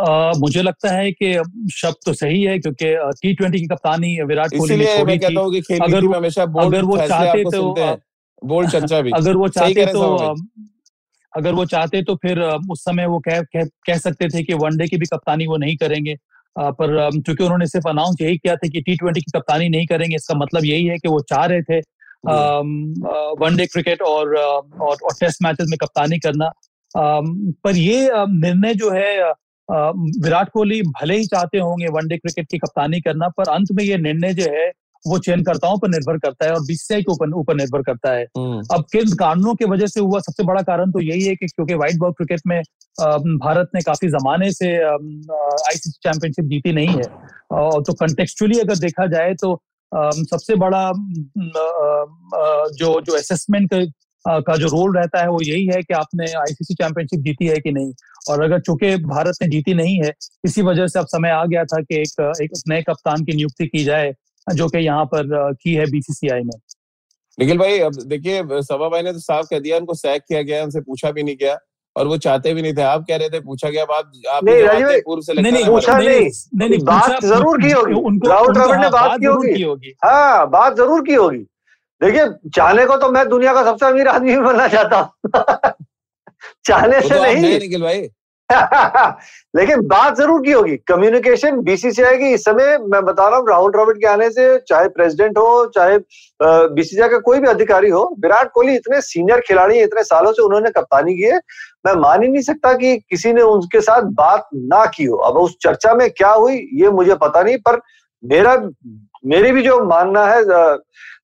आ, 0.00 0.32
मुझे 0.38 0.62
लगता 0.62 0.90
है 0.90 1.10
कि 1.12 1.32
शब्द 1.72 1.96
तो 2.06 2.12
सही 2.12 2.42
है 2.42 2.58
क्योंकि 2.58 2.94
टी 3.22 3.34
ट्वेंटी 3.34 3.60
की 3.60 3.66
कप्तानी 3.66 4.16
विराट 4.22 4.50
कोहली 4.58 4.76
ने 4.76 4.84
छोड़ी 4.98 5.18
थी। 5.30 5.34
अगर 5.80 6.00
अगर 6.66 6.82
वो 6.82 6.96
चाहते 7.08 7.42
तो 7.50 7.62
बोल्ड 8.42 8.70
चर्चा 8.70 9.00
भी। 9.00 9.10
अगर 9.10 9.36
वो 9.36 9.48
चाहते 9.48 9.86
तो 9.92 10.00
अगर 11.32 11.52
वो 11.54 11.64
चाहते 11.64 12.02
तो 12.02 12.14
फिर 12.16 12.40
उस 12.70 12.84
समय 12.84 13.06
वो 13.06 13.18
कह, 13.18 13.40
कह, 13.42 13.64
कह 13.64 13.98
सकते 13.98 14.28
थे 14.28 14.42
कि 14.42 14.54
वनडे 14.54 14.86
की 14.88 14.96
भी 14.96 15.06
कप्तानी 15.06 15.46
वो 15.46 15.56
नहीं 15.56 15.76
करेंगे। 15.76 16.16
पर 16.56 17.10
क्योंकि 17.20 17.44
उन्होंने 17.44 17.66
सिर्फ़ 17.66 17.88
अनाउंस 17.88 18.16
यही 18.20 18.36
किया 18.36 18.54
था 18.56 18.68
कि 18.68 18.80
टी 18.80 18.96
ट्वेंटी 18.96 19.20
की 19.20 19.38
कप्तानी 19.38 19.68
नहीं 19.68 19.86
करेंगे 19.86 20.16
इसका 20.16 20.34
मतलब 20.34 20.64
यही 20.64 20.86
है 20.86 20.96
कि 20.98 21.08
वो 21.08 21.20
चाह 21.20 21.44
रहे 21.44 21.62
थे 21.62 21.78
वनडे 23.40 23.66
क्रिकेट 23.66 24.02
और, 24.02 24.36
और 24.36 24.96
और 25.02 25.14
टेस्ट 25.20 25.42
मैचेस 25.42 25.66
में 25.70 25.78
कप्तानी 25.78 26.18
करना। 26.18 26.50
पर 26.96 27.76
ये 27.76 28.08
निर्णय 28.14 28.74
जो 28.74 28.90
है 28.90 29.32
विराट 29.68 30.48
कोहली 30.50 30.80
भले 30.92 31.16
ही 31.16 31.24
चाहते 31.26 31.58
होंगे 31.60 31.86
वनडे 31.92 32.16
क्रिकेट 32.18 32.46
की 32.48 32.58
कप्तानी 32.58 33.00
करना 33.00 33.28
पर 33.30 33.48
अंत 33.50 33.72
में 33.72 33.84
ये 33.84 33.96
निर्णय 33.98 34.34
जो 34.34 34.50
है 34.50 34.70
वो 35.04 35.18
चयनकर्ताओं 35.18 35.78
पर 35.78 35.88
निर्भर 35.88 36.18
करता 36.18 36.46
है 36.46 36.52
और 36.52 36.60
बीसीसीआई 36.60 37.02
के 37.02 37.12
ऊपर 37.12 37.32
ऊपर 37.36 37.54
निर्भर 37.54 37.82
करता 37.82 38.12
है 38.12 38.22
हम्म। 38.38 38.62
अब 38.74 38.84
किन 38.92 39.12
कारणों 39.16 39.54
की 39.54 39.64
वजह 39.64 39.86
से 39.86 40.00
हुआ 40.00 40.20
सबसे 40.20 40.44
बड़ा 40.44 40.62
कारण 40.64 40.90
तो 40.92 41.00
यही 41.02 41.24
है 41.24 41.34
कि 41.34 41.46
क्योंकि 41.46 41.74
व्हाइट 41.74 41.98
बॉल 41.98 42.12
क्रिकेट 42.12 42.40
में 42.46 42.60
भारत 43.38 43.70
ने 43.74 43.80
काफ़ी 43.82 44.08
जमाने 44.10 44.50
से 44.52 44.74
आईसीसी 44.76 45.98
चैंपियनशिप 46.00 46.44
जीती 46.46 46.72
नहीं 46.72 46.88
है 46.88 47.82
तो 47.82 47.92
कंटेक्चुअली 47.94 48.58
अगर 48.60 48.78
देखा 48.78 49.06
जाए 49.08 49.34
तो 49.36 49.54
सबसे 49.92 50.54
बड़ा 50.56 50.90
जो 52.74 53.00
जो 53.00 53.16
असेसमेंट 53.16 53.74
का 54.28 54.56
जो 54.56 54.66
रोल 54.68 54.96
रहता 54.96 55.20
है 55.20 55.28
वो 55.30 55.40
यही 55.42 55.66
है 55.66 55.82
कि 55.82 55.94
आपने 55.94 56.30
आईसीसी 56.34 56.74
चैंपियनशिप 56.74 57.20
जीती 57.20 57.46
है 57.46 57.56
कि 57.56 57.72
नहीं। 57.72 57.92
और 58.30 58.42
अगर 58.44 58.60
चूँकि 58.60 58.94
भारत 59.04 59.36
ने 59.42 59.48
जीती 59.48 59.74
नहीं 59.74 59.98
है 59.98 60.12
इसी 60.44 60.62
वजह 60.62 60.86
से 60.86 60.98
अब 60.98 61.06
समय 61.06 61.30
आ 61.30 61.44
गया 61.44 61.64
था 61.64 61.80
कि 61.82 62.00
एक 62.00 62.20
एक 62.42 62.50
नए 62.68 62.82
कप्तान 62.82 63.24
की 63.24 63.36
नियुक्ति 63.36 63.66
की 63.66 63.84
जाए 63.84 64.12
जो 64.46 64.68
कि 64.68 64.78
यहाँ 64.78 65.04
पर 65.04 65.52
की 65.54 65.74
है 65.74 65.86
बीसीसीआई 65.90 66.42
ने 66.42 66.58
निखिल 67.38 67.58
भाई 67.58 67.78
अब 67.80 67.94
देखिए 68.06 68.42
सभा 68.62 68.88
भाई 68.88 69.02
ने 69.02 69.12
तो 69.12 69.18
साफ़ 69.20 69.46
कह 69.50 69.58
दिया 69.60 69.78
उनको 69.78 69.94
सैक 69.94 70.22
किया 70.28 70.42
गया 70.42 70.62
उनसे 70.64 70.80
पूछा 70.82 71.10
भी 71.10 71.22
नहीं 71.22 71.36
गया 71.40 71.56
और 71.96 72.06
वो 72.06 72.16
चाहते 72.18 72.52
भी 72.54 72.62
नहीं 72.62 72.74
थे। 72.74 72.82
आप 72.82 73.04
कह 73.08 73.16
रहे 73.16 73.28
थे 73.30 73.40
पूछा 73.40 73.68
गया 73.70 73.82
आप 73.82 73.90
आप 74.30 74.44
नहीं 74.44 75.00
पूर्व 75.02 75.22
से 75.22 75.34
नहीं, 75.34 75.52
नहीं 75.52 75.66
पूछा 75.66 75.98
नहीं, 75.98 76.08
नहीं, 76.08 76.68
नहीं 76.68 76.78
बात 76.84 77.24
ज़रूर 77.24 77.62
की 77.62 77.70
होगी। 77.70 78.28
राहुल 78.28 78.52
द्रविड़ 78.54 78.78
ने 78.78 78.88
बात 78.90 79.18
की 79.20 79.62
होगी। 79.62 79.94
हाँ 80.04 80.48
बात 80.50 80.76
ज़रूर 80.76 81.02
की 81.02 81.14
होगी। 81.14 81.44
देखिए 82.02 82.50
चाहने 82.50 82.86
को 82.86 82.96
तो 82.96 83.10
मैं 83.10 83.28
दुनिया 83.28 83.54
का 83.54 83.64
सबसे 83.64 83.86
अमीर 83.86 84.08
आदमी 84.08 84.36
बनना 84.36 84.68
चाहता 84.68 84.98
हूँ। 84.98 85.30
चाहने 86.66 87.00
से 87.00 87.14
तो 87.14 87.22
नहीं। 87.22 87.58
निखिल 87.58 87.82
भाई। 87.82 88.08
लेकिन 89.56 89.80
बात 89.80 90.16
ज़रूर 90.16 90.42
की 90.42 90.52
होगी। 90.52 90.76
कम्युनिकेशन 90.76 91.56
बीसीसीआई 91.60 92.18
की 92.18 92.32
इस 92.34 92.44
समय 92.44 92.78
मैं 92.78 93.04
बता 93.04 93.28
रहा 93.28 93.38
हूँ 93.38 93.48
राहुल 93.48 93.72
द्रविड़ 93.72 93.96
के 93.98 94.06
आने 94.06 94.30
से 94.30 94.58
चाहे 94.58 94.88
प्रेसिडेंट 94.88 95.38
हो 95.38 95.66
चाहे 95.66 95.98
बीसीसीआई 96.42 97.08
का 97.08 97.18
कोई 97.18 97.40
भी 97.40 97.48
अधिकारी 97.48 97.90
हो 97.90 98.16
विराट 98.20 98.50
कोहली 98.52 98.74
इतने 98.74 99.00
सीनियर 99.00 99.40
खिलाड़ी 99.40 99.80
इतने 99.80 100.04
सालों 100.04 100.32
से 100.32 100.42
उन्होंने 100.42 100.70
कप्तानी 100.70 101.14
की 101.14 101.22
है। 101.22 101.40
मैं 101.86 101.94
मान 101.94 102.22
ही 102.22 102.28
नहीं 102.28 102.42
सकता 102.42 102.72
कि 102.72 102.96
किसी 102.96 103.32
ने 103.32 103.42
उनके 103.42 103.80
साथ 103.80 104.02
बात 104.02 104.48
ना 104.54 104.86
की 104.86 105.04
हो। 105.04 105.16
अब 105.16 105.36
उस 105.36 105.56
चर्चा 105.60 105.94
में 105.94 106.10
क्या 106.10 106.30
हुई 106.30 106.56
ये 106.72 106.90
मुझे 106.90 107.14
पता 107.14 107.42
नहीं 107.42 107.58
पर 107.58 107.80
मेरा 108.24 108.54
मेरी 109.24 109.52
भी 109.52 109.62
जो 109.62 109.78
मानना 109.84 110.24
है 110.26 110.42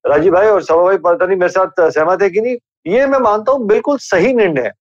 राजीव 0.07 0.33
भाई 0.33 0.47
और 0.49 0.63
सभा 0.63 0.83
भाई 0.83 0.97
पता 0.99 1.27
नहीं 1.27 1.37
मेरे 1.39 1.53
साथ 1.53 1.89
सहमत 1.89 2.23
है 2.23 2.31
कि 2.31 2.41
नहीं 2.41 2.57
ये 2.87 3.07
मैं 3.07 3.19
मानता 3.21 3.53
हूँ 3.53 3.67
बिल्कुल 3.67 3.99
सही 4.01 4.33
निर्णय 4.35 4.63
है। 4.63 4.73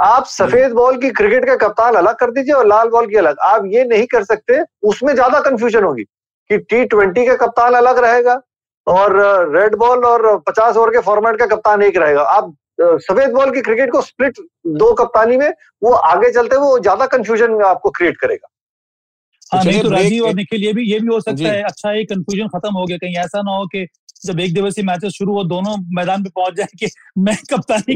आप 0.00 0.26
सफ़ेद 0.26 0.72
बॉल 0.72 0.96
की 0.98 1.10
क्रिकेट 1.12 1.44
का 1.46 1.56
कप्तान 1.58 1.94
अलग 1.94 2.14
कर 2.18 2.30
दीजिए 2.30 2.54
और 2.54 2.66
लाल 2.66 2.88
बॉल 2.88 3.06
की 3.06 3.16
अलग। 3.16 3.36
आप 3.44 3.64
ये 3.66 3.84
नहीं 3.86 4.06
कर 4.06 4.24
सकते 4.24 4.60
उसमें 4.88 5.12
ज़्यादा 5.14 5.40
कंफ्यूजन 5.40 5.84
होगी 5.84 6.02
कि 6.02 6.58
टी 6.60 6.84
ट्वेंटी 6.86 7.26
का 7.26 7.34
कप्तान 7.36 7.74
अलग 7.74 7.98
रहेगा 7.98 8.40
और 8.86 9.16
रेड 9.54 9.74
बॉल 9.76 10.04
और 10.04 10.36
पचास 10.48 10.76
ओवर 10.76 10.90
के 10.90 11.00
फॉर्मेट 11.02 11.38
का 11.38 11.46
कप्तान 11.46 11.82
एक 11.82 11.96
रहेगा। 11.96 12.22
आप 12.22 12.54
सफ़ेद 12.80 13.32
बॉल 13.32 13.50
की 13.50 13.60
क्रिकेट 13.60 13.90
को 13.92 14.00
स्प्लिट 14.02 14.38
दो 14.78 14.92
कप्तानी 14.94 15.36
में 15.36 15.52
वो 15.82 15.92
आगे 15.92 16.30
चलते 16.32 16.56
वो 16.58 16.78
ज़्यादा 16.78 17.06
कंफ्यूजन 17.08 17.60
आपको 17.64 17.90
क्रिएट 17.90 18.16
करेगा। 18.16 18.48
हाँ 19.54 19.64
नहीं 19.64 19.82
तो 19.82 19.90
राजीव 19.90 20.26
और 20.26 20.34
निखिल 20.34 20.64
ये 20.64 20.72
भी 20.72 20.92
ये 20.92 21.00
भी 21.00 21.06
हो 21.06 21.20
सकता 21.20 21.48
है 21.48 21.62
अच्छा 21.62 21.92
ये 21.92 22.04
कंफ्यूजन 22.04 22.48
खत्म 22.48 22.74
हो 22.74 22.86
गया 22.86 22.96
कहीं 22.96 23.16
ऐसा 23.16 23.42
ना 23.42 23.50
हो 23.50 23.66
कि 23.66 23.86
जब 24.26 24.40
एक 24.40 24.54
दिवसीय 24.54 24.84
मैचेस 24.84 25.12
शुरू 25.12 25.34
हो 25.34 25.44
दोनों 25.44 25.96
मैदान 25.96 26.24
पे 26.24 26.30
पहुँच 26.30 26.54
जाए 26.54 26.66
कि 26.78 26.88
मैं 27.18 27.36
कप्तानी 27.36 27.94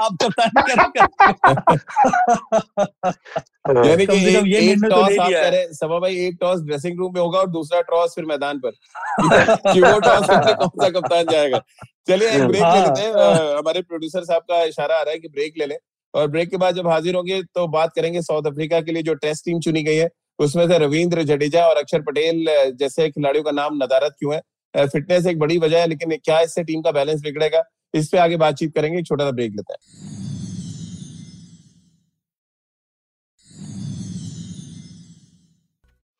आप 0.00 0.16
कप्तानी 0.22 0.62
करेंगे। 0.62 1.02
यानी 3.88 4.06
कि 4.06 4.28
एक, 4.28 4.46
एक 4.46 4.78
तो 4.78 4.90
टॉस 4.90 5.18
आप 5.18 5.30
कह 5.30 5.48
रहे 5.48 5.74
सभा 5.74 5.98
भाई 5.98 6.16
एक 6.16 6.38
टॉस 6.40 6.60
ड्रेसिंग 6.60 6.98
रूम 6.98 7.14
में 7.14 7.20
होगा 7.20 7.38
और 7.38 7.46
दूसरा 7.46 7.80
टॉस 7.80 8.14
फिर 8.14 8.24
मैदान 8.24 8.58
पर। 8.58 8.70
कि 9.72 9.80
वो 9.80 10.00
टॉस 10.00 10.26
कौन 10.30 10.68
सा 10.68 10.88
कप्तान 10.88 11.24
जाएगा। 11.32 11.60
चलिए 12.08 12.28
एक 12.28 12.42
ब्रेक 12.42 12.62
ले 12.62 12.80
लेते 12.80 13.02
हैं। 13.02 13.12
हाँ। 13.12 13.58
हमारे 13.58 13.82
प्रोड्यूसर 13.82 14.24
साहब 14.24 14.42
का 14.42 14.64
इशारा 14.64 14.96
आ 14.96 15.02
रहा 15.02 15.12
है 15.12 15.18
कि 15.18 15.28
ब्रेक 15.28 15.54
ले 15.58 15.66
लें। 15.66 15.76
और 16.14 16.28
ब्रेक 16.28 16.50
के 16.50 16.56
बाद 16.56 16.74
जब 16.74 16.88
हाजिर 16.88 17.14
होंगे 17.14 17.42
तो 17.42 17.68
बात 17.68 17.92
करेंगे 17.96 18.22
साउथ 18.22 18.42
अफ्रीका 18.46 18.80
के 18.80 18.92
लिए 18.92 19.02
जो 19.02 19.14
टेस्ट 19.14 19.44
टीम 19.44 19.60
चुनी 19.60 19.82
गई 19.82 19.96
है। 19.96 20.08
उसमें 20.38 20.66
से 20.68 20.78
रविंद्र, 20.78 21.22
जडेजा 21.24 21.66
और 21.66 21.76
अक्षर 21.76 22.02
पटेल 22.02 22.44
जैसे 22.78 23.08
खिलाड़ियों 23.10 23.44
का 23.44 23.50
नाम 23.52 23.76
नदारत 23.76 24.14
क्यों 24.18 24.34
है? 24.34 24.40
फिटनेस 24.74 25.26
एक 25.26 25.38
बड़ी 25.38 25.58
वजह 25.58 25.80
है, 25.80 25.86
लेकिन 25.86 26.16
क्या 26.16 26.40
इससे 26.40 26.64
टीम 26.64 26.82
का 26.82 26.92
बैलेंस 26.92 27.20
बिगड़ेगा? 27.22 27.62
इस 27.94 28.08
पे 28.08 28.18
आगे 28.18 28.36
बातचीत 28.38 28.74
करेंगे, 28.74 28.98
एक 28.98 29.06
छोटा 29.06 29.24
सा 29.24 29.30
ब्रेक 29.30 29.52
लेते 29.52 29.72
हैं। 29.72 29.80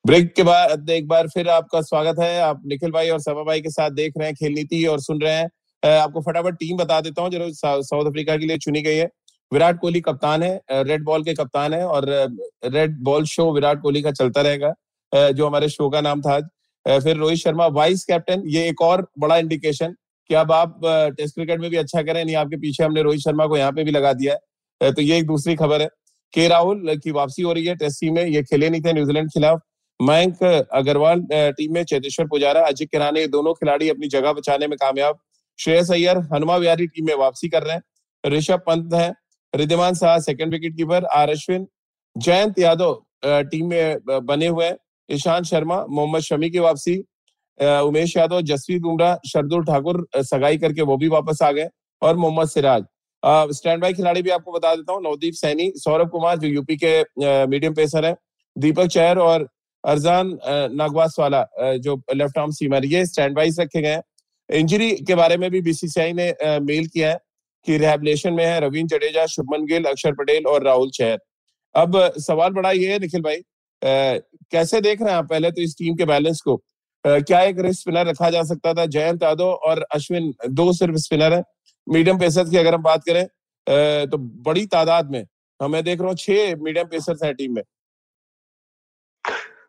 ब्रेक 0.05 0.33
के 0.35 0.43
बाद 0.43 0.91
एक 0.91 1.07
बार 1.09 1.29
फिर 1.29 1.49
आपका 1.49 1.81
स्वागत 1.83 2.19
है। 2.21 2.41
आप 2.43 2.63
निखिल 2.67 2.91
भाई 2.91 3.09
और 3.09 3.21
सभा 3.21 3.43
भाई 3.45 3.61
के 3.61 3.71
साथ 3.71 3.91
देख 3.93 4.13
रहे 4.19 4.29
हैं 4.29 4.35
खेल 4.37 4.53
नीति 4.53 4.85
और 4.87 5.01
सुन 5.01 5.21
रहे 5.21 5.33
हैं। 5.33 5.51
आपको 5.83 6.21
फटाफट 6.23 6.55
टीम 6.55 6.77
बता 6.77 7.01
देता 7.01 7.23
हूँ, 7.23 7.31
जो 7.31 7.51
साउथ 7.53 8.07
अफ्रीका 8.07 8.37
के 8.37 8.47
लिए 8.47 8.59
चुनी 8.59 8.83
गई 8.83 8.97
है। 8.97 9.09
विराट 9.53 9.79
कोहली 9.81 10.01
कप्तान 10.01 10.43
है 10.43 10.61
रेड 10.73 11.05
बॉल 11.05 11.25
के 11.25 11.35
कप्तान 11.35 11.75
है 11.75 11.85
और 11.87 12.07
red 12.67 12.99
ball 13.05 13.25
show 13.27 13.53
Virat 13.55 13.81
Kohli 13.83 14.03
का 14.03 14.13
चलता 14.13 14.41
रहेगा 14.43 14.73
जो 15.33 15.47
हमारे 15.47 15.69
शो 15.69 15.89
का 15.91 16.01
नाम 16.01 16.21
था 16.23 16.35
आज। 16.35 17.03
फिर 17.03 17.17
रोहित 17.17 17.39
शर्मा 17.39 17.67
वाइस 17.73 18.05
कैप्टन 18.05 18.43
ये 18.49 18.69
एक 18.69 18.81
और 18.83 19.07
बड़ा 19.19 19.37
इंडिकेशन 19.39 19.95
कि 20.31 20.35
अब 20.35 20.53
आप 20.53 20.81
टेस्ट 21.17 21.35
क्रिकेट 21.35 21.61
में 21.61 21.69
भी 21.71 21.77
अच्छा 21.77 22.03
करें, 22.03 22.25
नहीं 22.25 22.37
आपके 22.37 22.57
पीछे 22.57 22.85
हमने 22.85 23.03
रोहित 23.03 23.21
शर्मा 23.21 23.47
को 23.47 23.57
यहाँ 23.57 23.73
पे 23.73 23.85
भी 23.85 23.91
लगा 23.91 24.13
दिया 24.13 24.37
है। 24.81 24.93
तो 24.93 25.03
ये 25.03 25.19
एक 25.19 25.27
दूसरी 25.27 25.55
खबर 25.57 25.83
है। 25.83 25.89
के 26.35 26.47
राहुल 26.49 26.97
की 26.97 27.11
वापसी 27.13 27.43
हो 27.43 27.53
रही 27.53 27.67
है 27.67 27.75
टेस्ट 27.77 28.01
टीम 28.01 28.15
में, 28.15 28.25
ये 28.25 28.43
खेले 28.43 28.71
नहीं 28.71 28.83
थे 28.83 28.93
न्यूजीलैंड 28.93 29.29
के 29.29 29.39
खिलाफ। 29.39 29.61
मयंक 30.01 30.43
अग्रवाल 30.75 31.27
टीम 31.33 31.75
में 31.75 31.83
चेतेश्वर 31.85 32.27
पुजारा, 32.27 32.61
अजित 32.63 32.91
किराने, 32.91 33.21
ये 33.21 33.27
दोनों 33.29 33.53
खिलाड़ी 33.55 33.89
अपनी 33.89 34.09
जगह 34.09 34.33
बचाने 34.33 34.67
में 34.67 34.77
कामयाब। 34.79 35.19
श्रेयस 35.59 35.91
अय्यर, 35.91 36.19
हनुमा 36.33 36.57
विहारी 36.57 36.87
टीम 36.87 37.07
में 37.07 37.15
वापसी 37.17 37.49
कर 37.49 37.63
रहे 37.63 37.75
हैं। 37.75 38.31
ऋषभ 38.31 38.63
पंत 38.67 38.95
है 38.95 39.13
Wriddhiman 39.55 39.95
Saha 39.95 40.19
second 40.21 40.53
wicket 40.53 40.77
keeper 40.77 41.05
R 41.15 41.31
Ashwin 41.31 41.67
Jayant 42.17 42.59
Yadav 42.59 43.01
team 43.25 43.69
में 43.69 43.99
बने 44.23 44.47
हुए 44.49 44.71
ईशांत 45.09 45.45
शर्मा, 45.45 45.85
मोहम्मद 45.89 46.21
शमी 46.23 46.51
की 46.51 46.59
वापसी 46.61 46.97
उमेश 47.59 48.17
यादव, 48.17 48.41
जसप्रीत 48.43 48.83
बुमराह, 48.83 49.17
शरदुल 49.27 49.65
ठाकुर 49.65 50.07
सगाई 50.17 50.59
करके 50.59 50.83
वो 50.83 50.97
भी 50.97 51.09
वापस 51.11 51.43
आ 51.43 51.51
गए 51.53 51.69
और 52.03 52.17
मोहम्मद 52.17 52.49
सिराज। 52.49 52.85
स्टैंड 53.57 53.83
बाई 53.83 53.93
खिलाड़ी 53.95 54.23
भी 54.23 54.31
आपको 54.31 54.53
बता 54.53 54.75
देता 54.75 54.93
हूँ, 54.93 55.03
नवदीप 55.03 55.35
सैनी, 55.35 55.73
सौरभ 55.77 56.09
कुमार 56.11 56.39
जो 56.39 56.49
यूपी 56.49 56.77
के 56.77 57.01
मीडियम 57.47 57.75
पेसर 57.75 58.05
है, 58.05 58.15
दीपक 58.57 58.87
चहर 58.89 59.19
और 59.21 59.49
अरजान 59.85 60.39
नागवास 60.73 61.17
वाला 61.19 61.45
जो 61.79 62.01
लेफ़्ट 62.15 62.39
आर्म 62.39 62.51
सीमर 62.53 62.85
ये 62.85 63.05
स्टैंड 63.07 63.35
बाइज 63.37 63.61
रखे 63.61 63.83
गए 63.83 63.89
हैं। 63.89 64.03
इंजरी 64.51 64.91
के 65.07 65.15
बारे 65.15 65.37
में 65.37 65.51
भी 65.51 65.61
बीसीसीआई 65.61 66.13
ने 66.13 66.59
मेल 66.61 66.87
किया 66.87 67.11
है। 67.11 67.19
की 67.67 67.77
रिहेबिलेशन 67.79 68.33
में 68.33 68.45
है 68.45 68.61
रविंद्र 68.61 68.97
जडेजा 68.97 69.27
शुभमन 69.27 69.65
गिल 69.67 69.85
अक्षर 69.85 70.13
पटेल 70.15 70.47
और 70.47 70.65
राहुल 70.65 70.91
चहर। 70.91 71.19
अब 71.75 71.97
सवाल 72.19 72.53
बड़ा 72.53 72.71
ये 72.71 72.93
है 72.93 72.99
निखिल 72.99 73.23
भाई 73.23 73.37
आ, 73.37 74.19
कैसे 74.53 74.81
देख 74.81 75.03
रहे 75.03 75.11
हैं 75.11 75.19
आप 75.19 75.29
पहले 75.29 75.51
तो 75.51 75.63
इस 75.63 75.75
टीम 75.79 75.95
के 75.97 76.05
बैलेंस 76.05 76.41
को? 76.41 76.55
आ, 77.05 77.19
क्या 77.19 77.41
एक 77.43 77.61
रिस्ट 77.61 77.81
स्पिनर 77.81 78.07
रखा 78.07 78.31
जा 78.31 78.43
सकता 78.43 78.75
था? 78.75 78.87
जयंत 78.87 79.23
यादव 79.23 79.45
और 79.45 79.85
अश्विन 79.95 80.33
दो 80.51 80.73
सिर्फ़ 80.73 80.97
स्पिनर 80.97 81.33
है। 81.33 81.43
मीडियम 81.87 82.19
पेसर 82.19 82.49
की 82.49 82.57
अगर 82.57 82.75
हम 82.75 82.83
बात 82.83 83.05
करें 83.09 83.23
आ, 83.23 84.05
तो 84.07 84.19
बड़ी 84.19 84.67
तादाद 84.67 85.11
में 85.11 85.25
हमें 85.61 85.83
देख 85.85 86.01
रहा 86.01 86.09
हूँ 86.09 86.17
छह 86.17 86.57
मीडियम 86.57 86.87
पेसर 86.87 87.27
है 87.27 87.33
टीम 87.35 87.55
में। 87.55 87.63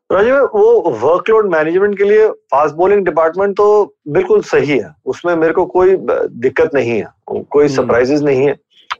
राजीव 0.10 0.36
वो 0.56 0.89
वर्कलोड 1.00 1.50
मैनेजमेंट 1.52 1.98
के 1.98 2.04
लिए 2.04 2.28
फास्ट 2.52 2.76
बॉलिंग 2.76 3.06
डिपार्टमेंट 3.06 3.56
तो 3.58 3.66
बिल्कुल 4.08 4.42
सही 4.44 4.78
है। 4.78 4.94
उसमें 5.06 5.36
मेरे 5.36 5.54
को 5.54 5.66
कोई 5.66 5.96
दिक्कत 6.00 6.76
नहीं 6.76 6.92
है 6.92 7.08
कोई 7.28 7.68
सरप्राइजेस 7.68 8.20
हम्म। 8.20 8.30
नहीं 8.30 8.48
है। 8.48 8.56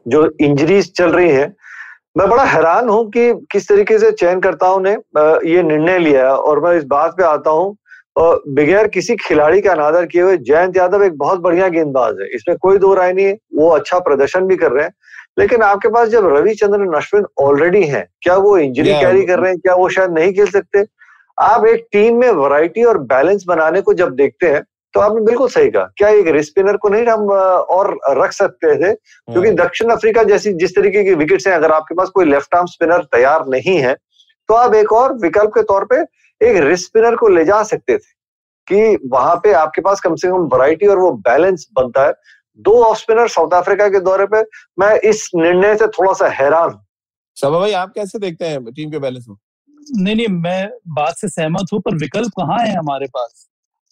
जो 0.08 0.30
इंजरीज 0.42 0.92
चल 0.98 1.12
रही 1.12 1.30
है 1.30 1.46
मैं 2.18 2.30
बड़ा 2.30 2.44
हैरान 2.44 2.90
हूँ 2.90 3.06
कि 3.12 3.32
किस 3.52 3.68
तरीके 3.70 3.98
से 4.00 4.12
चयनकर्ताओं 4.12 4.80
ने 4.80 4.92
ये 5.52 5.64
निर्णय 5.64 5.98
लिया 6.00 6.34
और 6.34 6.60
मैं 6.64 6.76
इस 6.78 6.84
बात 6.88 7.14
पे 7.18 7.24
आता 7.24 7.50
हूँ 7.50 7.76
और 8.16 8.42
बगैर 8.50 8.88
किसी 8.88 9.16
खिलाड़ी 9.16 9.62
का 9.62 9.72
अनादर 9.72 10.06
किए 10.06 10.22
हुए 10.22 10.38
जयंत 10.40 10.78
यादव 10.78 11.04
एक 11.04 11.18
बहुत 11.18 11.40
बढ़िया 11.42 11.68
गेंदबाज 11.68 12.20
है। 12.22 12.28
इसमें 12.36 12.58
कोई 12.58 12.78
दो 12.78 12.94
राय 12.94 13.14
नहीं 13.14 13.26
है 13.26 13.38
वो 13.56 13.70
अच्छा 13.70 14.00
प्रदर्शन 14.00 14.48
भी 14.48 14.56
कर 14.56 14.72
रहे 14.72 14.86
हैं। 14.86 14.94
लेकिन 15.38 15.62
आपके 15.64 15.90
पास 15.90 16.10
जब 16.10 16.26
रविचंद्रन 16.28 16.94
अश्विन 16.96 17.26
ऑलरेडी 17.42 17.84
हैं 17.86 18.06
क्या 18.24 18.36
वो 18.38 18.58
इंजरी 18.58 18.94
कैरी 18.94 19.26
कर 19.26 19.40
रहे 19.40 19.52
हैं? 19.52 19.60
क्या 19.60 19.76
वो 19.76 19.88
शायद 19.90 20.12
नहीं 20.12 20.34
खेल 20.34 20.50
सकते? 20.52 20.86
आप 21.38 21.66
एक 21.66 21.88
टीम 21.92 22.18
में 22.18 22.30
वैरायटी 22.32 22.84
और 22.84 22.98
बैलेंस 23.06 23.44
बनाने 23.48 23.82
को 23.82 23.94
जब 23.94 24.16
देखते 24.16 24.48
हैं 24.48 24.62
तो 24.94 25.00
आपने 25.00 25.22
बिल्कुल 25.22 25.48
सही 25.50 25.70
कहा। 25.72 25.84
क्या 25.98 26.10
एक 26.10 26.28
रिस्पिनर 26.28 26.78
को 26.78 26.90
नहीं 26.90 27.06
हम 27.06 27.30
और 27.30 27.98
रख 28.18 28.32
सकते 28.32 28.76
थे? 28.76 28.94
क्योंकि 28.94 29.48
हाँ। 29.48 29.56
दक्षिण 29.58 29.90
अफ्रीका 29.90 30.24
जैसी 30.24 30.54
जिस 30.54 30.76
तरीके 30.76 31.04
की 31.04 31.14
विकेट्स 31.16 31.48
हैं 31.48 31.54
अगर 31.56 31.72
आपके 31.72 31.96
पास 31.96 32.10
कोई 32.10 32.26
लेफ़्ट 32.26 32.56
आर्म 32.56 32.66
स्पिनर 32.66 33.04
तैयार 33.12 33.46
नहीं 33.48 33.78
है 33.78 33.94
तो 34.50 34.54
आप 34.54 34.76
एक 34.76 34.94
और 34.94 35.14
विकल्प 35.14 35.50
के 35.50 35.64
तौर 35.64 35.86
पे 35.94 36.02
एक 36.42 36.58
रिस्ट 36.64 36.86
स्पिनर 36.86 37.16
को 37.16 37.28
ले 37.28 37.46
जा 37.46 37.62
सकते 37.64 37.98
थे 37.98 38.12
कि 38.68 39.10
वहाँ 39.12 39.36
पे 39.36 39.54
आपके 39.54 39.82
पास 39.82 40.02
कम 40.02 40.16
से 40.16 40.28
कम 40.28 40.46
वैरायटी 40.54 40.88
और 40.88 41.00
वो 41.00 41.12
बैलेंस 41.28 41.68
बनता 41.76 42.06
है। 42.06 42.14
दो 42.60 42.84
ऑफ़ 42.84 42.98
स्पिनर 42.98 43.28
साउथ 43.28 43.54
अफ्रीका 43.54 43.88
के 43.90 44.00
दौरे 44.00 44.26
पे 44.26 44.42
मैं 44.80 44.96
इस 45.10 45.30
निर्णय 45.36 45.76
से 45.76 45.88
थोड़ा 45.88 46.14
सा 46.14 46.28
हैरान 46.28 46.70
हूँ। 46.70 46.86
सभा 47.38 47.60
भाई 47.60 47.72
आप 47.72 47.94
कैसे 47.96 48.20
देखते 48.20 48.46
हैं 48.46 48.64
टीम 48.66 48.92
के 48.92 49.00
बैलेंस 49.00 49.26
को? 49.26 49.38
नहीं 49.98 50.16
नहीं 50.16 50.28
मैं 50.28 50.70
बात 50.88 51.18
से 51.18 51.28
सहमत 51.28 51.74
हूँ 51.74 51.80
पर 51.82 51.96
विकल्प 51.96 52.32
कहाँ 52.40 52.60
है 52.60 52.76
हमारे 52.76 53.08
पास? 53.08 53.48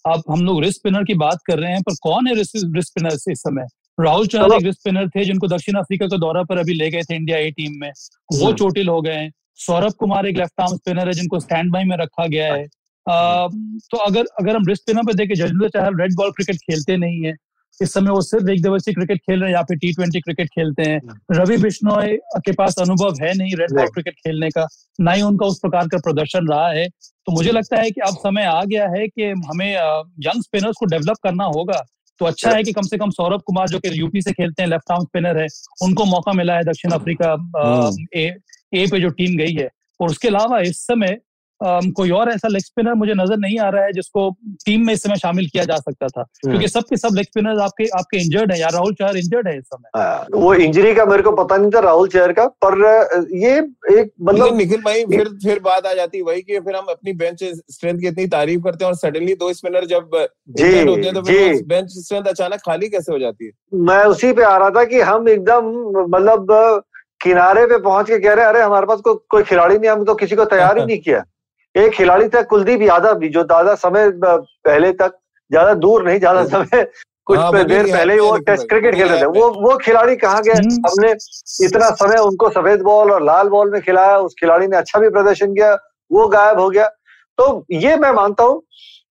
अब 0.05 0.23
हम 0.29 0.41
लोग 0.41 0.63
रिस्क 0.63 0.77
स्पिनर 0.77 1.03
की 1.03 1.13
बात 1.13 1.39
कर 1.47 1.59
रहे 1.59 1.71
हैं 1.71 1.81
पर 1.81 1.95
कौन 2.03 2.27
है 2.27 2.35
रिस्क 2.35 2.79
स्पिनर 2.79 3.13
इस 3.13 3.41
समय? 3.41 3.67
राहुल 3.99 4.27
चौहान 4.27 4.51
एक 4.53 4.63
रिस्क 4.63 4.79
स्पिनर 4.79 5.09
थे 5.09 5.25
जिनको 5.25 5.47
दक्षिण 5.47 5.75
अफ्रीका 5.75 6.05
के 6.05 6.17
दौरा 6.17 6.43
पर 6.43 6.57
अभी 6.57 6.73
ले 6.73 6.89
गए 6.91 7.01
थे 7.01 7.15
इंडिया 7.15 7.37
ए 7.37 7.51
टीम 7.51 7.79
में। 7.81 7.89
वो 7.89 8.45
हम्म। 8.45 8.55
चोटिल 8.57 8.87
हो 8.87 9.01
गए 9.01 9.13
हैं। 9.13 9.31
सौरभ 9.55 9.93
कुमार 9.93 10.25
एक 10.25 10.37
लेफ़्ट 10.37 10.61
आर्म 10.61 10.75
स्पिनर 10.75 11.07
है 11.07 11.13
जिनको 11.13 11.39
स्टैंड 11.39 11.71
बाई 11.71 11.83
में 11.83 11.97
रखा 11.97 12.27
गया 12.27 12.53
है। 12.53 12.63
आ, 13.07 13.47
तो 13.47 13.97
अगर 13.97 14.25
अगर 14.39 14.55
हम 14.55 14.65
रिस्क 14.67 14.81
स्पिनर 14.81 15.03
पे 15.03 15.13
देखें 15.13 15.33
Yuzvendra 15.35 15.69
Chahal 15.69 15.99
red 16.01 16.15
ball 16.15 16.31
cricket 16.31 16.55
खेलते 16.55 16.97
नहीं 16.97 17.25
है। 17.25 17.35
इस 17.81 17.93
समय 17.93 18.11
वो 18.11 18.21
सिर्फ़ 18.21 18.49
एक 18.49 18.61
दिवसीय 18.61 18.93
क्रिकेट 18.93 19.17
खेल 19.17 19.39
रहे 19.39 19.49
हैं 19.49 19.55
या 19.57 19.61
फिर 19.63 19.77
टी 19.77 19.93
ट्वेंटी 19.93 20.19
क्रिकेट 20.19 20.47
खेलते 20.47 20.83
हैं। 20.83 20.99
हम्म। 20.99 21.41
रवि 21.41 21.57
बिश्नोई 21.57 22.17
के 22.37 22.51
पास 22.51 22.75
अनुभव 22.79 23.13
है 23.21 23.33
नहीं 23.33 23.55
रेड 23.55 23.71
बॉल 23.71 23.87
क्रिकेट 23.87 24.13
खेलने 24.13 24.49
का 24.49 24.67
ना 24.99 25.11
ही 25.11 25.21
उनका 25.21 25.45
उस 25.45 25.59
प्रकार 25.59 25.87
का 25.87 25.97
प्रदर्शन 25.97 26.47
रहा 26.47 26.67
है। 26.67 26.87
तो 26.89 27.31
मुझे 27.31 27.51
लगता 27.51 27.81
है 27.81 27.91
कि 27.91 28.01
अब 28.01 28.15
समय 28.15 28.43
आ 28.43 28.63
गया 28.63 28.87
है 28.89 29.07
कि 29.07 29.23
हमें 29.23 29.73
यंग 30.19 30.41
स्पिनर्स 30.43 30.75
को 30.79 30.85
डेवलप 30.85 31.17
करना 31.23 31.43
होगा। 31.43 31.81
तो 32.19 32.25
अच्छा 32.25 32.51
है 32.51 32.63
कि 32.63 32.71
कम 32.71 32.81
से 32.81 32.97
कम 32.97 33.09
सौरभ 33.09 33.41
कुमार 33.45 33.67
जो 33.67 33.79
कि 33.79 33.99
यूपी 33.99 34.21
से 34.21 34.31
खेलते 34.31 34.63
हैं 34.63 34.69
लेफ़्ट 34.69 34.91
आर्म 34.91 35.03
स्पिनर 35.03 35.37
है 35.37 35.47
उनको 35.83 36.05
मौका 36.05 36.33
मिला 36.33 36.55
है 36.55 36.63
दक्षिण 36.63 36.91
अफ्रीका 36.91 37.31
हम्म। 37.31 38.05
ए, 38.15 38.35
ए 38.73 38.87
पे 38.91 38.99
जो 38.99 39.09
टीम 39.09 39.37
गई 39.37 39.53
है। 39.53 39.69
और 39.99 40.09
उसके 40.09 40.27
अलावा 40.27 40.59
इस 40.59 40.77
समय 40.77 41.17
कोई 41.63 42.09
और 42.09 42.29
ऐसा 42.29 42.47
लेग 42.47 42.61
स्पिनर 42.61 42.93
मुझे 42.93 43.13
नज़र 43.13 43.37
नहीं 43.37 43.57
आ 43.59 43.69
रहा 43.69 43.83
है 43.83 43.91
जिसको 43.93 44.29
टीम 44.65 44.85
में 44.85 44.93
इस 44.93 45.03
समय 45.03 45.15
शामिल 45.15 45.47
किया 45.47 45.63
जा 45.63 45.75
सकता 45.75 46.07
था। 46.07 46.21
हम्म। 46.21 46.51
क्योंकि 46.51 46.67
सब 46.67 46.83
के 46.89 46.97
सब 46.97 47.15
लेग 47.15 47.25
स्पिनर 47.25 47.59
आपके 47.59 47.85
आपके 47.99 48.17
इंजर्ड 48.17 48.51
है 48.51 48.59
यार 48.59 48.71
राहुल 48.71 48.93
चहर 48.93 49.17
इंजर्ड 49.17 49.47
है 49.47 49.57
इस 49.57 49.63
समय। 49.63 50.01
हाँ, 50.01 50.25
वो 50.33 50.53
इंजरी 50.53 50.93
का 50.95 51.05
मेरे 51.05 51.23
को 51.23 51.31
पता 51.31 51.57
नहीं 51.57 51.71
था 51.71 51.79
राहुल 51.79 52.07
चहर 52.07 52.31
का 52.31 52.45
पर 52.65 52.79
ये 53.35 53.57
एक 53.99 54.11
मतलब 54.21 54.55
निखिल 54.57 54.81
भाई 54.81 55.05
फिर 55.05 55.29
फिर 55.43 55.59
बात 55.59 55.85
आ 55.85 55.93
जाती 55.93 56.17
है 56.17 56.23
वही 56.23 56.41
कि 56.41 56.59
फिर 56.59 56.75
हम 56.75 56.85
अपनी 56.89 57.13
बेंच 57.13 57.43
स्ट्रेंथ 57.43 57.99
की 57.99 58.07
इतनी 58.07 58.27
तारीफ़ 58.27 58.61
करते 58.61 58.85
हैं 58.85 58.91
और 58.91 58.97
सडनली 58.97 59.33
दो 59.35 59.53
स्पिनर 59.53 59.85
जब 59.85 60.15
इंजर्ड 60.15 60.89
होते 60.89 61.01
हैं 61.01 61.13
तो 61.13 61.21
फिर 61.21 61.63
बेंच 61.67 61.89
स्ट्रेंथ 61.89 62.25
अचानक 62.25 62.59
खाली 62.65 62.89
कैसे 62.89 63.11
हो 63.11 63.19
जाती 63.19 63.45
है? 63.45 63.51
मैं 63.73 64.03
उसी 64.05 64.33
पे 64.33 64.43
आ 64.43 64.57
रहा 64.57 64.69
था 64.69 64.83
कि 64.83 65.01
हम 65.01 65.29
एकदम 65.29 65.69
मतलब 66.15 66.83
किनारे 67.21 67.65
पे 67.65 67.77
पहुँच 67.79 68.07
के 68.07 68.17
कह 68.19 68.33
रहे 68.33 68.45
अरे 68.45 68.61
हमारे 68.61 68.85
पास 68.85 68.99
को, 68.99 69.13
कोई 69.29 69.43
खिलाड़ी 69.43 69.77
नहीं 69.77 69.89
हम 69.89 70.03
तो 70.05 70.15
किसी 70.15 70.35
को 70.35 70.45
तैयार 70.45 70.79
ही 70.79 70.85
नहीं 70.85 70.99
किया। 70.99 71.23
एक 71.75 71.91
खिलाड़ी 71.91 72.27
था 72.29 72.41
कुलदीप 72.43 72.81
यादव 72.81 73.13
भी 73.19 73.29
जो 73.29 73.43
ज़्यादा 73.43 73.75
समय 73.75 74.09
पहले 74.25 74.91
तक 74.93 75.17
ज़्यादा 75.51 75.73
दूर 75.75 76.05
नहीं 76.05 76.19
ज़्यादा 76.19 76.43
समय 76.45 76.85
कुछ 77.25 77.37
हाँ, 77.37 77.63
देर 77.65 77.85
पहले 77.85 78.13
ही 78.13 78.19
वो 78.19 78.37
टेस्ट 78.37 78.67
क्रिकेट 78.69 78.95
खेल 78.95 79.07
रहे 79.07 79.21
थे। 79.21 79.25
वो 79.25 79.49
वो 79.61 79.75
खिलाड़ी 79.77 80.15
कहाँ 80.15 80.41
गए? 80.43 80.51
हम्म। 80.53 80.87
हमने 80.87 81.11
इतना 81.65 81.89
समय 81.95 82.17
उनको 82.19 82.49
सफ़ेद 82.49 82.81
बॉल 82.81 83.11
और 83.11 83.23
लाल 83.23 83.49
बॉल 83.49 83.71
में 83.71 83.81
खिलाया 83.81 84.17
उस 84.19 84.35
खिलाड़ी 84.39 84.67
ने 84.67 84.77
अच्छा 84.77 84.99
भी 84.99 85.09
प्रदर्शन 85.09 85.53
किया 85.53 85.73
वो 86.11 86.27
गायब 86.27 86.59
हो 86.59 86.69
गया। 86.69 86.85
तो 87.37 87.65
ये 87.71 87.95
मैं 87.95 88.11
मानता 88.13 88.43
हूँ 88.43 88.61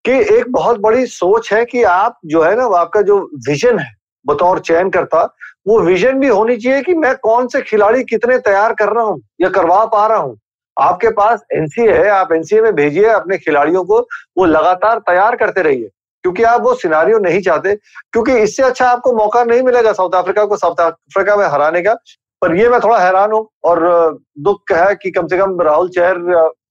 कि 0.04 0.12
एक 0.36 0.50
बहुत 0.52 0.80
बड़ी 0.80 1.06
सोच 1.06 1.52
है 1.52 1.64
कि 1.64 1.82
आप 1.84 2.18
जो 2.26 2.42
है 2.42 2.54
ना 2.56 2.64
आपका 2.78 3.02
जो 3.02 3.18
विजन 3.48 3.78
है 3.78 3.90
बतौर 4.26 4.58
चयन 4.60 4.90
करता 4.90 5.22
वो 5.68 5.80
विजन 5.80 6.18
भी 6.20 6.26
होनी 6.28 6.56
चाहिए 6.56 6.82
कि 6.82 6.94
मैं 6.94 7.14
कौन 7.22 7.48
से 7.48 7.60
खिलाड़ी 7.62 8.02
कितने 8.04 8.38
तैयार 8.40 8.72
कर 8.74 8.92
रहा 8.92 9.04
हूँ 9.04 9.20
या 9.40 9.48
करवा 9.48 9.84
पा 9.86 10.06
रहा 10.06 10.18
हूँ। 10.18 10.36
आपके 10.80 11.10
पास 11.10 11.42
एनसीए 11.54 11.92
है, 11.92 12.08
आप 12.08 12.32
एनसीए 12.32 12.60
में 12.60 12.74
भेजिए 12.74 13.06
अपने 13.10 13.38
खिलाड़ियों 13.38 13.84
को, 13.84 13.98
वो 14.38 14.44
लगातार 14.46 14.98
तैयार 15.00 15.36
करते 15.36 15.62
रहिए, 15.62 15.88
क्योंकि 16.24 16.42
आप 16.44 16.62
वो 16.62 16.74
सिनारियो 16.76 17.18
नहीं 17.18 17.40
चाहते, 17.42 17.74
क्योंकि 18.12 18.36
इससे 18.38 18.62
अच्छा 18.62 18.86
आपको 18.86 19.12
मौका 19.14 19.44
नहीं 19.44 19.62
मिलेगा 19.62 19.92
साउथ 19.92 20.14
अफ्रीका 20.14 20.44
को, 20.44 20.56
साउथ 20.56 20.80
अफ्रीका 20.82 21.36
में 21.36 21.46
हराने 21.46 21.82
का, 21.82 21.94
पर 22.42 22.54
ये 22.56 22.68
मैं 22.68 22.80
थोड़ा 22.80 22.98
हैरान 22.98 23.32
हूँ, 23.32 23.46
और 23.64 24.18
दुख 24.40 24.72
है 24.72 24.94
कि 24.94 25.10
कम 25.10 25.26
से 25.26 25.38
कम 25.38 25.60
राहुल 25.62 25.88
चहर 25.88 26.16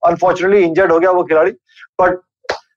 अनफॉर्चुनेटली 0.08 0.64
इंजर्ड 0.64 0.92
हो 0.92 1.00
गया 1.00 1.12
वो 1.12 1.24
खिलाड़ी 1.24 1.52
बट 2.02 2.20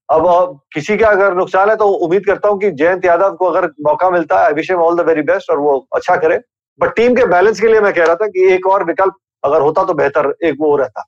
अब 0.09 0.59
किसी 0.73 0.97
का 0.97 1.09
अगर 1.09 1.35
नुकसान 1.35 1.71
है 1.71 1.77
तो 1.77 1.87
उम्मीद 2.07 2.25
करता 2.27 2.49
हूँ 2.49 2.59
कि 2.61 2.71
जयंत 2.71 3.05
यादव 3.05 3.35
को 3.35 3.47
अगर 3.47 3.66
मौका 3.87 4.11
मिलता 4.11 4.40
है 4.40 4.47
I 4.47 4.75
all 4.75 4.97
the 4.97 5.07
very 5.07 5.23
best 5.23 5.51
और 5.51 5.59
वो 5.59 5.77
अच्छा 5.97 6.16
करे 6.16 6.38
बट 6.81 6.95
टीम 6.97 7.14
के 7.16 7.25
बैलेंस 7.27 7.61
के 7.61 7.68
लिए 7.68 7.81
मैं 7.81 7.92
कह 7.95 8.05
रहा 8.05 8.14
था 8.14 8.27
कि 8.27 8.53
एक 8.55 8.66
और 8.66 8.85
विकल्प 8.85 9.14
अगर 9.45 9.61
होता 9.61 9.85
तो 9.85 9.95
बेहतर, 9.95 10.33
एक 10.45 10.57
वो 10.61 10.77
रहता। 10.77 11.05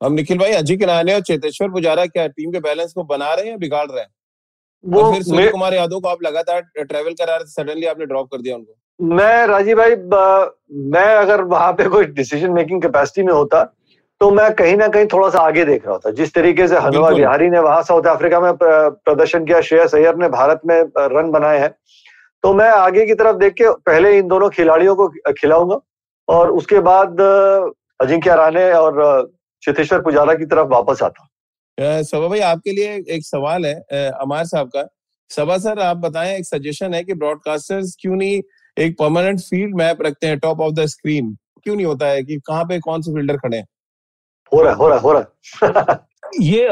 अब 0.00 0.12
निखिल 0.12 0.38
भाई 0.38 0.52
अजय 0.52 0.76
किनाने 0.76 1.14
और 1.14 1.20
चेतेश्वर 1.22 1.68
पुजारा 1.70 2.04
क्या 2.06 2.26
टीम 2.28 2.52
के 2.52 2.60
बैलेंस 2.60 2.92
को 2.92 3.04
बना 3.04 3.32
रहे 3.34 3.44
हैं 3.44 3.50
या 3.50 3.56
बिगाड़ 3.58 3.86
रहे 3.86 4.00
हैं? 4.00 4.08
वो 4.84 5.12
फिर 5.12 5.22
सूर्य 5.22 5.48
कुमार 5.50 5.74
यादव 5.74 6.00
को 6.00 6.08
आप 6.08 6.22
लगातार 6.22 6.60
ट्रेवल 6.78 7.12
करा 7.14 7.34
रहे 7.34 7.46
सडनली 7.46 7.86
आपने 7.86 8.06
ड्रॉप 8.06 8.28
कर 8.32 8.40
दिया 8.42 8.56
उनको। 8.56 8.74
मैं 9.16 9.46
राजीव 9.46 9.76
भाई 9.78 9.96
मैं 10.92 11.04
अगर 11.16 11.42
वहाँ 11.52 11.72
पे 11.72 11.88
कोई 11.88 12.04
डिसीज़न 12.16 12.52
मेकिंग 12.52 12.82
कैपेसिटी 12.82 13.26
में 13.26 13.32
होता 13.32 13.62
तो 14.20 14.30
मैं 14.30 14.52
कहीं 14.54 14.76
ना 14.76 14.86
कहीं 14.88 15.06
थोड़ा 15.12 15.28
सा 15.30 15.40
आगे 15.40 15.64
देख 15.64 15.86
रहा 15.86 15.98
था 15.98 16.10
जिस 16.12 16.32
तरीके 16.34 16.66
से 16.68 16.78
हनुमा 16.78 17.10
बिहारी 17.10 17.48
ने 17.50 17.58
वहाँ 17.58 17.82
साउथ 17.82 18.06
अफ्रीका 18.06 18.40
में 18.40 18.52
प्रदर्शन 18.62 19.44
किया 19.44 19.60
श्रेयस 19.60 19.94
अय्यर 19.94 20.16
ने 20.16 20.28
भारत 20.28 20.60
में 20.66 20.80
रन 21.12 21.30
बनाए 21.30 21.58
हैं 21.58 21.70
तो 22.44 22.52
मैं 22.54 22.68
आगे 22.70 23.06
की 23.06 23.14
तरफ़ 23.14 23.36
देख 23.36 23.52
के 23.52 23.70
पहले 23.86 24.16
इन 24.18 24.28
दोनों 24.28 24.48
खिलाड़ियों 24.50 24.94
को 24.96 25.08
खिलाऊँगा 25.32 25.78
और 26.28 26.50
उसके 26.52 26.80
बाद 26.80 27.20
अजिंक्य 28.00 28.34
राणे 28.36 28.70
और 28.72 29.00
चितेश्वर 29.62 30.00
पुजारा 30.02 30.34
की 30.34 30.46
तरफ़ 30.46 30.68
वापस 30.68 31.02
आता। 31.02 32.02
सभा 32.02 32.28
भाई 32.28 32.40
आपके 32.44 32.72
लिए 32.72 32.94
एक 33.10 33.24
सवाल 33.24 33.66
है 33.66 34.08
अमार 34.10 34.44
साहब 34.46 34.68
का। 34.68 34.86
सभा 35.30 35.56
सर 35.58 35.78
आप 35.80 35.96
बताएँ 35.96 36.36
एक 36.36 36.44
सजेशन 36.44 36.94
है 36.94 37.02
कि 37.04 37.14
ब्रॉडकास्टर्स 37.14 37.96
क्यों 38.00 38.16
नहीं 38.16 38.40
एक 38.76 38.96
परमानेंट 38.98 39.40
फ़ील्ड 39.40 39.76
मैप 39.76 40.02
रखते 40.02 40.26
हैं 40.26 40.38
टॉप 40.38 40.60
ऑफ़ 40.60 40.74
द 40.74 40.86
स्क्रीन 40.88 41.36
क्यों 41.64 41.76
नहीं 41.76 41.86
होता 41.86 42.06
है 42.06 42.22
कि 42.24 42.38
कहाँ 42.46 42.64
पे 42.64 42.78
कौन 42.80 43.02
से 43.02 43.12
फील्डर 43.14 43.36
खड़े 43.36 43.56
हैं? 43.56 43.66
हो 44.52 44.62
रहा 44.62 44.74
हो 44.74 44.88
रहा 44.88 44.98
हो 44.98 45.12
रहा 45.12 45.96
ये 46.40 46.62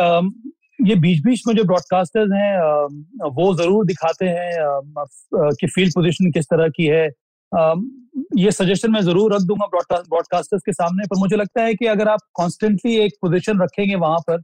ये 0.81 0.95
बीच 0.97 1.23
बीच 1.25 1.43
में 1.47 1.55
जो 1.57 1.65
ब्रॉडकास्टर्स 1.65 2.31
हैं 2.33 3.31
वो 3.37 3.55
ज़रूर 3.55 3.87
दिखाते 3.87 4.27
हैं 4.27 4.51
कि 5.35 5.67
फ़ील्ड 5.67 5.93
पोजीशन 5.95 6.31
किस 6.31 6.45
तरह 6.47 6.69
की 6.77 6.87
है। 6.87 7.09
ये 8.37 8.51
सजेशन 8.53 8.91
मैं 8.91 9.01
ज़रूर 9.03 9.35
रख 9.35 9.43
दूँगा 9.43 9.67
ब्रॉडकास्टर्स 9.67 10.63
के 10.63 10.73
सामने 10.73 11.07
पर 11.07 11.19
मुझे 11.19 11.37
लगता 11.37 11.63
है 11.63 11.75
कि 11.75 11.87
अगर 11.87 12.09
आप 12.09 12.21
कॉन्स्टेंटली 12.35 12.97
एक 12.99 13.13
पोजिशन 13.23 13.63
रखेंगे 13.63 13.95
वहाँ 13.97 14.19
पर 14.29 14.41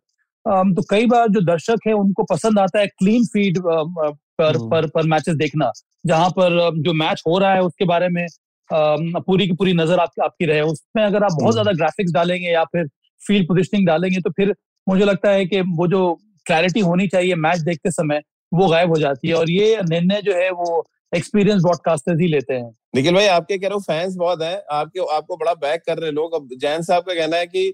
तो 0.74 0.82
कई 0.90 1.06
बार 1.06 1.28
जो 1.28 1.40
दर्शक 1.42 1.86
है 1.86 1.92
उनको 1.94 2.24
पसंद 2.24 2.58
आता 2.58 2.80
है 2.80 2.86
क्लीन 2.88 3.24
फ़ीड 3.26 3.58
पर 3.58 4.56
हम्म। 4.56 4.68
पर 4.70 4.86
पर 4.88 5.06
मैचेस 5.06 5.34
देखना 5.36 5.70
जहाँ 6.04 6.30
पर 6.30 6.58
जो 6.78 6.92
मैच 6.94 7.22
हो 7.26 7.38
रहा 7.38 7.52
है 7.54 7.62
उसके 7.62 7.84
बारे 7.84 8.08
में 8.08 8.26
पूरी 8.70 9.46
की 9.46 9.52
पूरी 9.52 9.72
नज़र 9.72 9.98
आप, 9.98 10.10
आपकी 10.22 10.46
रहे 10.46 10.60
उसमें 10.62 11.02
अगर 11.04 11.24
आप 11.24 11.32
बहुत 11.40 11.52
ज़्यादा 11.52 11.72
ग्राफिक्स 11.72 12.08
हम्म। 12.08 12.14
डालेंगे 12.14 12.52
या 12.52 12.64
फिर 12.64 12.86
फ़ील्ड 13.22 13.48
पोजिशनिंग 13.48 13.86
डालेंगे 13.86 14.20
तो 14.20 14.30
फिर 14.30 14.54
मुझे 14.86 15.04
लगता 15.04 15.30
है 15.30 15.44
कि 15.46 15.60
वो 15.76 15.86
जो 15.86 16.02
क्लैरिटी 16.46 16.80
होनी 16.80 17.06
चाहिए 17.08 17.34
मैच 17.38 17.60
देखते 17.60 17.90
समय 17.90 18.20
वो 18.52 18.68
गायब 18.68 18.88
हो 18.88 18.96
जाती 18.96 19.28
है 19.28 19.34
और 19.34 19.50
ये 19.50 19.76
निर्णय 19.82 20.20
जो 20.22 20.34
है 20.34 20.50
वो 20.52 20.84
एक्सपीरियंस 21.12 21.62
ब्रॉडकास्टर्स 21.62 22.20
ही 22.20 22.28
लेते 22.28 22.54
हैं 22.54 22.70
निखिल 22.94 23.14
भाई 23.14 23.26
आपके 23.26 23.56
कह 23.58 23.68
रहे 23.68 23.74
हो 23.74 23.80
फैंस 23.80 24.14
बहुत 24.16 24.42
हैं। 24.42 24.60
आपके 24.72 25.00
आपको 25.14 25.36
बड़ा 25.36 25.52
बैक 25.54 25.82
कर 25.86 25.98
रहे 25.98 26.10
लोग। 26.10 26.34
अब 26.34 26.48
जैन 26.60 26.82
साहब 26.82 27.02
का 27.02 27.14
कहना 27.14 27.36
है 27.36 27.46
कि 27.46 27.72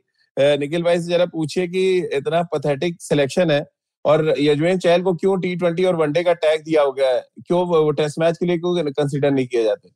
निखिल 0.59 0.83
भाई 0.83 1.01
से 1.01 1.11
जरा 1.11 1.25
पूछिए 1.27 1.67
कि 1.69 1.83
इतना 2.13 2.43
पथेटिक 2.55 2.97
सिलेक्शन 3.03 3.51
है 3.51 3.65
और 4.05 4.35
यजवेंद्र 4.39 4.79
चहल 4.81 5.03
को 5.03 5.13
क्यों 5.15 5.37
टी 5.41 5.55
ट्वेंटी 5.57 5.85
और 5.85 5.97
वनडे 5.97 6.23
का 6.25 6.33
टैग 6.35 6.63
दिया 6.65 6.83
हो 6.83 6.93
गया 6.93 7.09
है? 7.09 7.25
क्यों 7.47 7.67
वो 7.67 7.91
टेस्ट 7.91 8.19
मैच 8.19 8.39
के 8.39 8.47
लिए 8.47 8.59
क्यों 8.59 8.93
कंसिडर 8.93 9.31
नहीं 9.31 9.47
किया 9.47 9.63
जाते? 9.63 9.89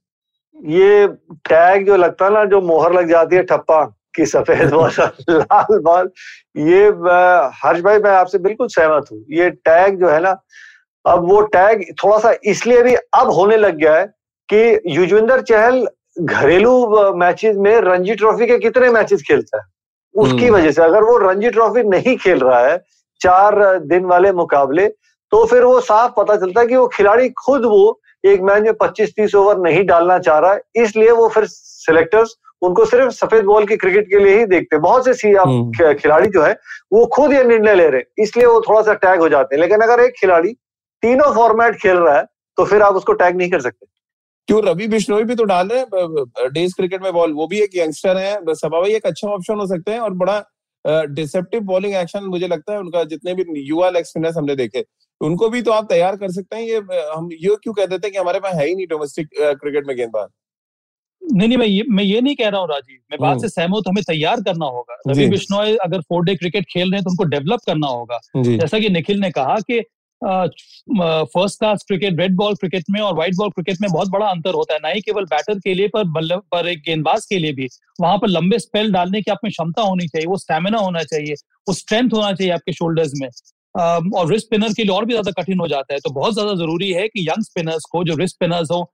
ये 0.74 1.06
टैग 1.48 1.86
जो 1.86 1.96
लगता 1.96 2.24
है 2.24 2.32
ना 2.32 2.44
जो 2.44 2.60
मोहर 2.60 2.92
लग 2.92 3.08
जाती 3.10 3.36
है 3.36 3.42
ठप्पा 3.42 3.84
की 4.16 4.26
सफ़ेद 4.26 4.70
बॉल 4.72 4.90
लाल 5.30 5.78
बॉल 5.78 6.10
ये 6.56 6.84
हर्ष 7.62 7.80
भाई 7.80 7.98
मैं 7.98 8.10
आपसे 8.10 8.38
बिल्कुल 8.38 8.68
सहमत 8.68 9.06
हूँ। 9.12 9.24
ये 9.30 9.48
टैग 9.68 9.98
जो 10.00 10.08
है 10.08 10.20
ना 10.20 10.30
अब 11.04 11.28
वो 11.30 11.40
टैग 11.56 11.84
थोड़ा 12.04 12.18
सा 12.18 12.34
इसलिए 12.44 12.82
भी 12.82 12.94
अब 12.94 13.30
होने 13.30 13.56
लग 13.56 13.76
गया 13.76 13.96
है 13.96 14.12
कि 14.48 14.96
युजवेंद्र 14.96 15.40
चहल 15.42 15.86
घरेलू 16.20 17.12
मैचेस 17.16 17.56
में 17.56 17.76
रणजी 17.80 18.14
ट्रॉफी 18.14 18.46
के 18.46 18.58
कितने 18.58 18.88
मैचेस 18.90 19.22
खेलता 19.28 19.58
है? 19.58 19.64
उसकी 20.14 20.46
हम्म। 20.46 20.56
वजह 20.56 20.70
से 20.70 20.82
अगर 20.82 21.02
वो 21.02 21.16
रणजी 21.18 21.50
ट्रॉफी 21.50 21.82
नहीं 21.82 22.16
खेल 22.16 22.38
रहा 22.40 22.60
है 22.66 22.76
चार 23.20 23.78
दिन 23.78 24.04
वाले 24.04 24.32
मुकाबले 24.32 24.86
तो 25.32 25.44
फिर 25.46 25.64
वो 25.64 25.80
साफ़ 25.80 26.12
पता 26.16 26.36
चलता 26.36 26.60
है 26.60 26.66
कि 26.66 26.76
वो 26.76 26.86
खिलाड़ी 26.88 27.28
खुद 27.44 27.64
वो 27.64 28.00
एक 28.24 28.40
मैच 28.40 28.62
में 28.62 28.72
25-30 28.72 29.34
ओवर 29.34 29.58
नहीं 29.58 29.84
डालना 29.86 30.18
चाह 30.18 30.38
रहा 30.38 30.52
है। 30.52 30.60
इसलिए 30.76 31.10
वो 31.10 31.28
फिर 31.28 31.44
सिलेक्टर्स 31.46 32.34
उनको 32.62 32.84
सिर्फ़ 32.84 33.10
सफ़ेद 33.10 33.44
बॉल 33.44 33.66
की 33.66 33.76
क्रिकेट 33.76 34.06
के 34.08 34.18
लिए 34.18 34.36
ही 34.38 34.44
देखते 34.46 34.76
हैं। 34.76 34.82
बहुत 34.82 35.04
से 35.04 35.14
सी 35.14 35.32
हम्म। 35.32 35.94
खिलाड़ी 35.94 36.28
जो 36.28 36.42
है 36.42 36.52
वो 36.92 37.04
खुद 37.06 37.32
ये 37.32 37.42
निर्णय 37.44 37.74
ले 37.74 37.88
रहे 37.88 38.00
हैं। 38.00 38.22
इसलिए 38.24 38.46
वो 38.46 38.60
थोड़ा 38.60 38.82
सा 38.82 38.94
टैग 38.94 39.20
हो 39.20 39.28
जाते 39.28 39.54
हैं। 39.54 39.60
लेकिन 39.60 39.80
अगर 39.80 40.00
एक 40.00 40.14
खिलाड़ी 40.20 40.52
तीनों 41.02 41.32
फॉर्मेट 41.34 41.76
खेल 41.76 41.96
रहा 41.96 42.16
है 42.16 42.24
तो 42.58 42.64
फिर 42.64 42.82
आप 42.82 42.94
उसको 42.94 43.12
टैग 43.12 43.36
नहीं 43.36 43.50
कर 43.50 43.60
सकते। 43.60 43.86
क्यों 44.48 44.62
रवि 44.64 44.86
बिश्नोई 44.88 45.24
भी 45.24 45.34
तो 45.34 45.44
डाल 45.44 45.68
रहे 45.68 45.80
हैं 45.80 46.50
डेज़ 46.52 46.74
क्रिकेट 46.76 47.02
में 47.02 47.12
बॉल 47.12 47.32
वो 47.32 47.46
भी 47.46 47.60
एक 47.60 47.76
यंगस्टर 47.76 48.16
है 48.16 48.54
सभा 48.54 48.86
एक 48.88 49.06
अच्छा 49.06 49.28
ऑप्शन 49.28 49.60
हो 49.60 49.66
सकते 49.66 49.92
हैं 49.92 50.00
और 50.00 50.14
बड़ा 50.24 50.42
डिसेप्टिव 51.10 51.60
बॉलिंग 51.64 51.94
एक्शन 51.94 52.24
मुझे 52.26 52.48
लगता 52.48 52.72
है 52.72 52.78
उनका 52.80 53.04
जितने 53.04 53.34
भी 53.34 53.44
युवा 53.68 53.90
लेग 53.90 54.04
स्पिनर्स 54.04 54.36
हमने 54.36 54.56
देखे 54.56 54.84
उनको 55.20 55.48
भी 55.48 55.62
तो 55.62 55.70
आप 55.72 55.86
तैयार 55.88 56.16
कर 56.16 56.30
सकते 56.32 56.56
हैं 56.56 56.62
ये 56.62 56.76
हम 57.14 57.28
ये 57.32 57.56
क्यों 57.62 57.74
कह 57.74 57.86
देते 57.86 58.06
हैं 58.06 58.12
कि 58.12 58.18
हमारे 58.18 58.40
पास 58.40 58.54
है 58.54 58.66
ही 58.66 58.74
नहीं 58.74 58.86
डोमेस्टिक 58.86 59.28
क्रिकेट 59.34 59.86
में 59.86 59.96
गेंदबाज? 59.96 60.28
नहीं 61.22 61.48
नहीं 61.48 61.58
मैं 61.58 61.66
ये 61.66 61.84
मैं 61.90 62.04
ये 62.04 62.20
नहीं 62.20 62.34
कह 62.36 62.48
रहा 62.48 62.60
हूँ 62.60 62.68
राजीव 62.68 62.98
मैं 63.10 63.18
बात 63.20 63.30
हम्म। 63.30 63.40
से 63.40 63.48
सहमत 63.48 63.88
हमें 63.88 64.02
तैयार 64.06 64.40
करना 64.40 64.66
होगा। 64.66 64.98
रवि 65.08 65.26
बिश्नोई 65.28 65.76
अगर 65.84 66.00
फोर 66.00 66.24
डे 66.24 66.34
क्रिकेट 66.36 66.64
खेल 66.70 66.90
रहे 66.90 66.98
हैं 66.98 67.04
तो 67.04 67.10
उनको 67.10 67.24
डेवलप 67.30 67.60
करना 67.66 67.86
होगा। 67.86 68.18
जैसा 68.36 68.78
कि 68.78 68.88
निखिल 68.90 69.20
ने 69.20 69.30
कहा 69.30 69.56
कि 69.60 69.80
first 70.24 71.58
class 71.58 71.84
cricket 71.88 72.20
red 72.20 72.34
ball 72.36 72.54
cricket 72.54 72.84
में 72.90 73.00
और 73.00 73.14
व्हाइट 73.14 73.34
बॉल 73.36 73.50
क्रिकेट 73.50 73.76
में 73.80 73.90
बहुत 73.92 74.08
बड़ा 74.10 74.26
अंतर 74.26 74.54
होता 74.54 74.74
है। 74.74 74.80
ना 74.82 74.88
ही 74.88 75.00
केवल 75.00 75.24
बैटर 75.26 75.58
के 75.58 75.74
लिए, 75.74 75.88
पर 75.88 76.04
बल्ले, 76.10 76.36
पर 76.52 76.68
एक 76.68 76.82
गेंदबाज 76.86 77.26
के 77.26 77.38
लिए 77.38 77.52
भी। 77.52 77.68
वहाँ 78.00 78.18
पर 78.18 78.28
लंबे 78.28 78.58
स्पेल 78.58 78.92
डालने 78.92 79.22
की 79.22 79.30
आप 79.30 79.38
में 79.44 79.50
क्षमता 79.50 79.82
होनी 79.82 80.06
चाहिए, 80.06 80.26
वो 80.26 80.36
स्टेमिना 80.38 80.78
होना 80.78 81.02
चाहिए, 81.04 81.34
वो 81.68 81.74
स्ट्रेंथ 81.74 82.10
होना 82.14 82.32
चाहिए 82.32 82.52
आपके 82.52 82.72
शोल्डर्स 82.72 83.12
में। 83.14 83.28
और 83.74 84.30
रिस्ट 84.30 84.46
स्पिनर 84.46 84.72
के 84.72 84.82
लिए 84.82 84.92
और 84.92 85.04
भी 85.04 85.12
ज़्यादा 85.12 85.30
कठिन 85.42 85.58
हो 85.60 85.68
जाता 85.68 85.94
है। 85.94 86.00
तो 86.00 86.10
बहुत 86.10 86.34
ज़्यादा 86.34 86.54
ज़रूरी 86.54 86.90
है 86.92 87.06
कि 87.08 87.26
यंग 87.28 87.44
स्पिनर्स 87.44 87.84
को, 87.92 88.04
जो 88.04 88.14
रिस्ट 88.14 88.34
स्पिनर्स 88.34 88.70
हो, 88.70 88.92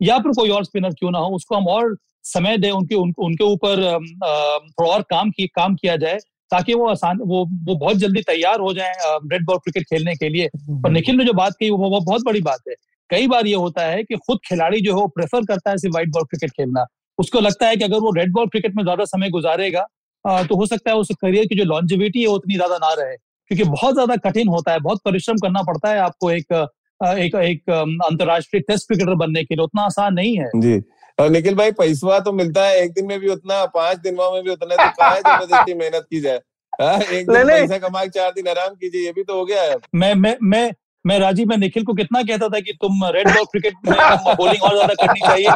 या 0.00 0.18
फिर 0.18 0.32
कोई 0.32 0.50
और 0.50 0.64
स्पिनर 0.64 0.90
क्यों 0.90 1.10
ना 1.10 1.18
हो, 1.18 1.34
उसको 1.36 1.56
हम 1.56 1.66
और 1.68 1.96
समय 2.24 2.58
दें, 2.58 2.70
उनके 2.70 2.94
उनके 2.94 3.44
ऊपर 3.44 3.82
थोड़ा 3.98 4.90
और 4.90 5.02
काम 5.02 5.30
की, 5.30 5.46
काम 5.46 5.74
किया 5.74 5.96
जाए। 5.96 6.18
ताकि 6.52 6.74
वो 6.74 6.88
आसान 6.88 7.18
वो 7.20 7.44
वो 7.64 7.74
बहुत 7.76 7.96
जल्दी 7.96 8.20
तैयार 8.24 8.60
हो 8.60 8.72
जाए 8.74 8.92
रेड 9.26 9.44
बॉल 9.46 9.58
क्रिकेट 9.58 9.84
खेलने 9.84 10.14
के 10.16 10.28
लिए। 10.28 10.48
पर 10.56 10.90
निखिल 10.90 11.16
ने 11.16 11.24
जो 11.24 11.32
बात 11.34 11.54
की 11.60 11.70
वो, 11.70 11.76
वो 11.78 12.00
बहुत 12.00 12.24
बड़ी 12.24 12.40
बात 12.42 12.60
है। 12.68 12.74
कई 13.10 13.26
बार 13.26 13.46
ये 13.46 13.54
होता 13.56 13.84
है 13.84 14.02
कि 14.04 14.16
खुद 14.18 14.38
खिलाड़ी 14.46 14.80
जो 14.80 14.92
है 14.92 15.00
वो 15.00 15.06
प्रेफर 15.16 15.44
करता 15.46 15.70
है 15.70 15.76
सिर्फ़ 15.78 15.92
व्हाइट 15.92 16.08
बॉल 16.10 16.24
क्रिकेट 16.24 16.50
खेलना। 16.52 16.84
उसको 17.18 17.40
लगता 17.40 17.66
है 17.66 17.76
कि 17.76 17.84
अगर 17.84 17.98
वो 17.98 18.12
रेड 18.12 18.32
बॉल 18.32 18.46
क्रिकेट 18.48 18.74
में 18.76 18.82
ज़्यादा 18.82 19.04
समय 19.06 19.30
गुजारेगा 19.30 19.86
तो 20.44 20.56
हो 20.56 20.66
सकता 20.66 20.90
है 20.90 20.96
उस 20.96 21.08
करियर 21.20 21.46
की 21.46 21.56
जो 21.56 21.64
लॉन्जिविटी 21.64 22.20
है 22.20 22.26
उतनी 22.28 22.54
ज़्यादा 22.54 22.76
ना 22.78 22.92
रहे। 22.94 23.16
क्योंकि 23.16 23.64
बहुत 23.64 23.94
ज़्यादा 23.94 24.16
कठिन 24.20 24.48
होता 24.48 24.72
है 24.72 24.78
बहुत 24.80 25.00
परिश्रम 25.04 25.36
करना 25.36 25.62
पड़ता 25.62 25.90
है 25.90 25.98
आपको 26.00 26.30
एक 26.30 26.52
एक 27.00 27.34
एक 27.36 27.70
अंतरराष्ट्रीय 27.70 28.60
टेस्ट 28.60 28.86
क्रिकेटर 28.86 29.14
बनने 29.16 29.42
के 29.44 29.54
लिए। 29.54 29.64
उतना 29.64 29.82
आसान 29.82 30.14
नहीं 30.14 30.36
है। 30.38 30.50
जी। 30.56 30.74
और 31.18 31.30
निखिल 31.30 31.54
भाई 31.54 31.72
पैसवा 31.72 32.18
तो 32.20 32.32
मिलता 32.34 32.64
है 32.66 32.82
एक 32.82 32.92
दिन 32.92 33.06
में 33.06 33.18
भी 33.20 33.28
उतना 33.30 33.64
पाँच 33.74 33.98
दिनों 34.00 34.30
में 34.32 34.42
भी 34.42 34.50
उतना 34.50 34.76
तो 34.76 34.90
कहा 34.92 35.18
ज़बरदस्ती 35.18 35.74
मेहनत 35.74 36.06
की 36.10 36.20
जाए। 36.20 36.40
हाँ, 36.72 36.98
एक 36.98 37.26
दिन 37.28 37.48
पैसा 37.48 37.78
कमा 37.78 38.04
चार 38.06 38.30
दिन 38.32 38.48
आराम 38.48 38.74
कीजिए 38.74 39.04
ये 39.04 39.12
भी 39.12 39.22
तो 39.24 39.38
हो 39.38 39.44
गया 39.44 39.62
है 39.62 39.76
मैं 39.94 40.14
मैं 40.16 40.36
मैं 40.42 40.72
मैं 41.04 41.18
राजीव 41.18 41.48
मैं 41.48 41.56
निखिल 41.56 41.84
को 41.84 41.94
कितना 41.94 42.22
कहता 42.22 42.48
था 42.48 42.58
कि 42.60 42.72
तुम 42.82 43.04
रेड 43.14 43.28
बॉल 43.28 43.44
क्रिकेट 43.52 43.74
में 43.86 44.36
बॉलिंग 44.36 44.62
और 44.64 44.74
ज़्यादा 44.74 44.94
करनी 45.00 45.20
चाहिए। 45.20 45.48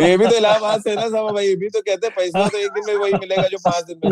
ये 0.00 0.16
भी 0.16 0.26
तो 0.26 0.36
इलाहाबाद 0.36 0.80
से 0.80 0.94
ना 0.94 1.06
सब 1.06 1.28
भाई 1.34 1.46
ये 1.46 1.54
भी 1.56 1.68
तो 1.68 1.80
कहते 1.80 2.06
हैं 2.06 2.14
पैसा 2.16 2.48
तो 2.48 2.58
एक 2.58 2.70
दिन 2.70 2.84
में 2.86 2.94
वही 2.94 3.12
मिलेगा 3.14 3.46
जो 3.48 3.58
पाँच 3.60 3.84
दिन 3.84 4.00
में। 4.04 4.10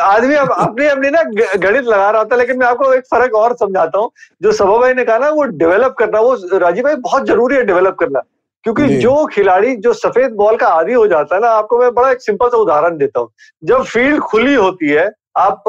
आदमी 0.00 0.34
अब 0.34 0.50
अपनी 0.58 0.86
अपनी 0.86 1.10
ना 1.10 1.22
गणित 1.22 1.84
लगा 1.84 2.10
रहा 2.10 2.24
था 2.24 2.36
लेकिन 2.36 2.58
मैं 2.58 2.66
आपको 2.66 2.92
एक 2.94 3.06
फ़र्क 3.10 3.34
और 3.36 3.56
समझाता 3.56 3.98
हूँ। 3.98 4.10
जो 4.42 4.52
सभा 4.54 4.78
भाई 4.78 4.94
ने 4.94 5.04
कहा 5.04 5.18
ना 5.18 5.28
वो 5.30 5.44
डेवलप 5.56 5.94
करना 5.98 6.20
वो 6.20 6.58
राजीव 6.58 6.84
भाई 6.84 6.96
बहुत 7.08 7.26
ज़रूरी 7.26 7.56
है 7.56 7.64
डेवलप 7.64 7.96
करना। 8.00 8.22
क्योंकि 8.64 8.86
जो। 8.96 9.24
खिलाड़ी 9.26 9.74
जो 9.76 9.92
सफ़ेद 9.92 10.32
बॉल 10.32 10.56
का 10.56 10.68
आदि 10.68 10.92
हो 10.92 11.06
जाता 11.06 11.34
है 11.34 11.40
ना 11.40 11.48
आपको 11.48 11.78
मैं 11.78 11.92
बड़ा 11.94 12.10
एक 12.10 12.22
सिंपल 12.22 12.48
सा 12.48 12.56
उदाहरण 12.56 12.96
देता 12.96 13.20
हूँ। 13.20 13.30
जब 13.64 13.82
फ़ील्ड 13.84 14.20
खुली 14.22 14.54
होती 14.54 14.88
है 14.88 15.10
आप 15.36 15.64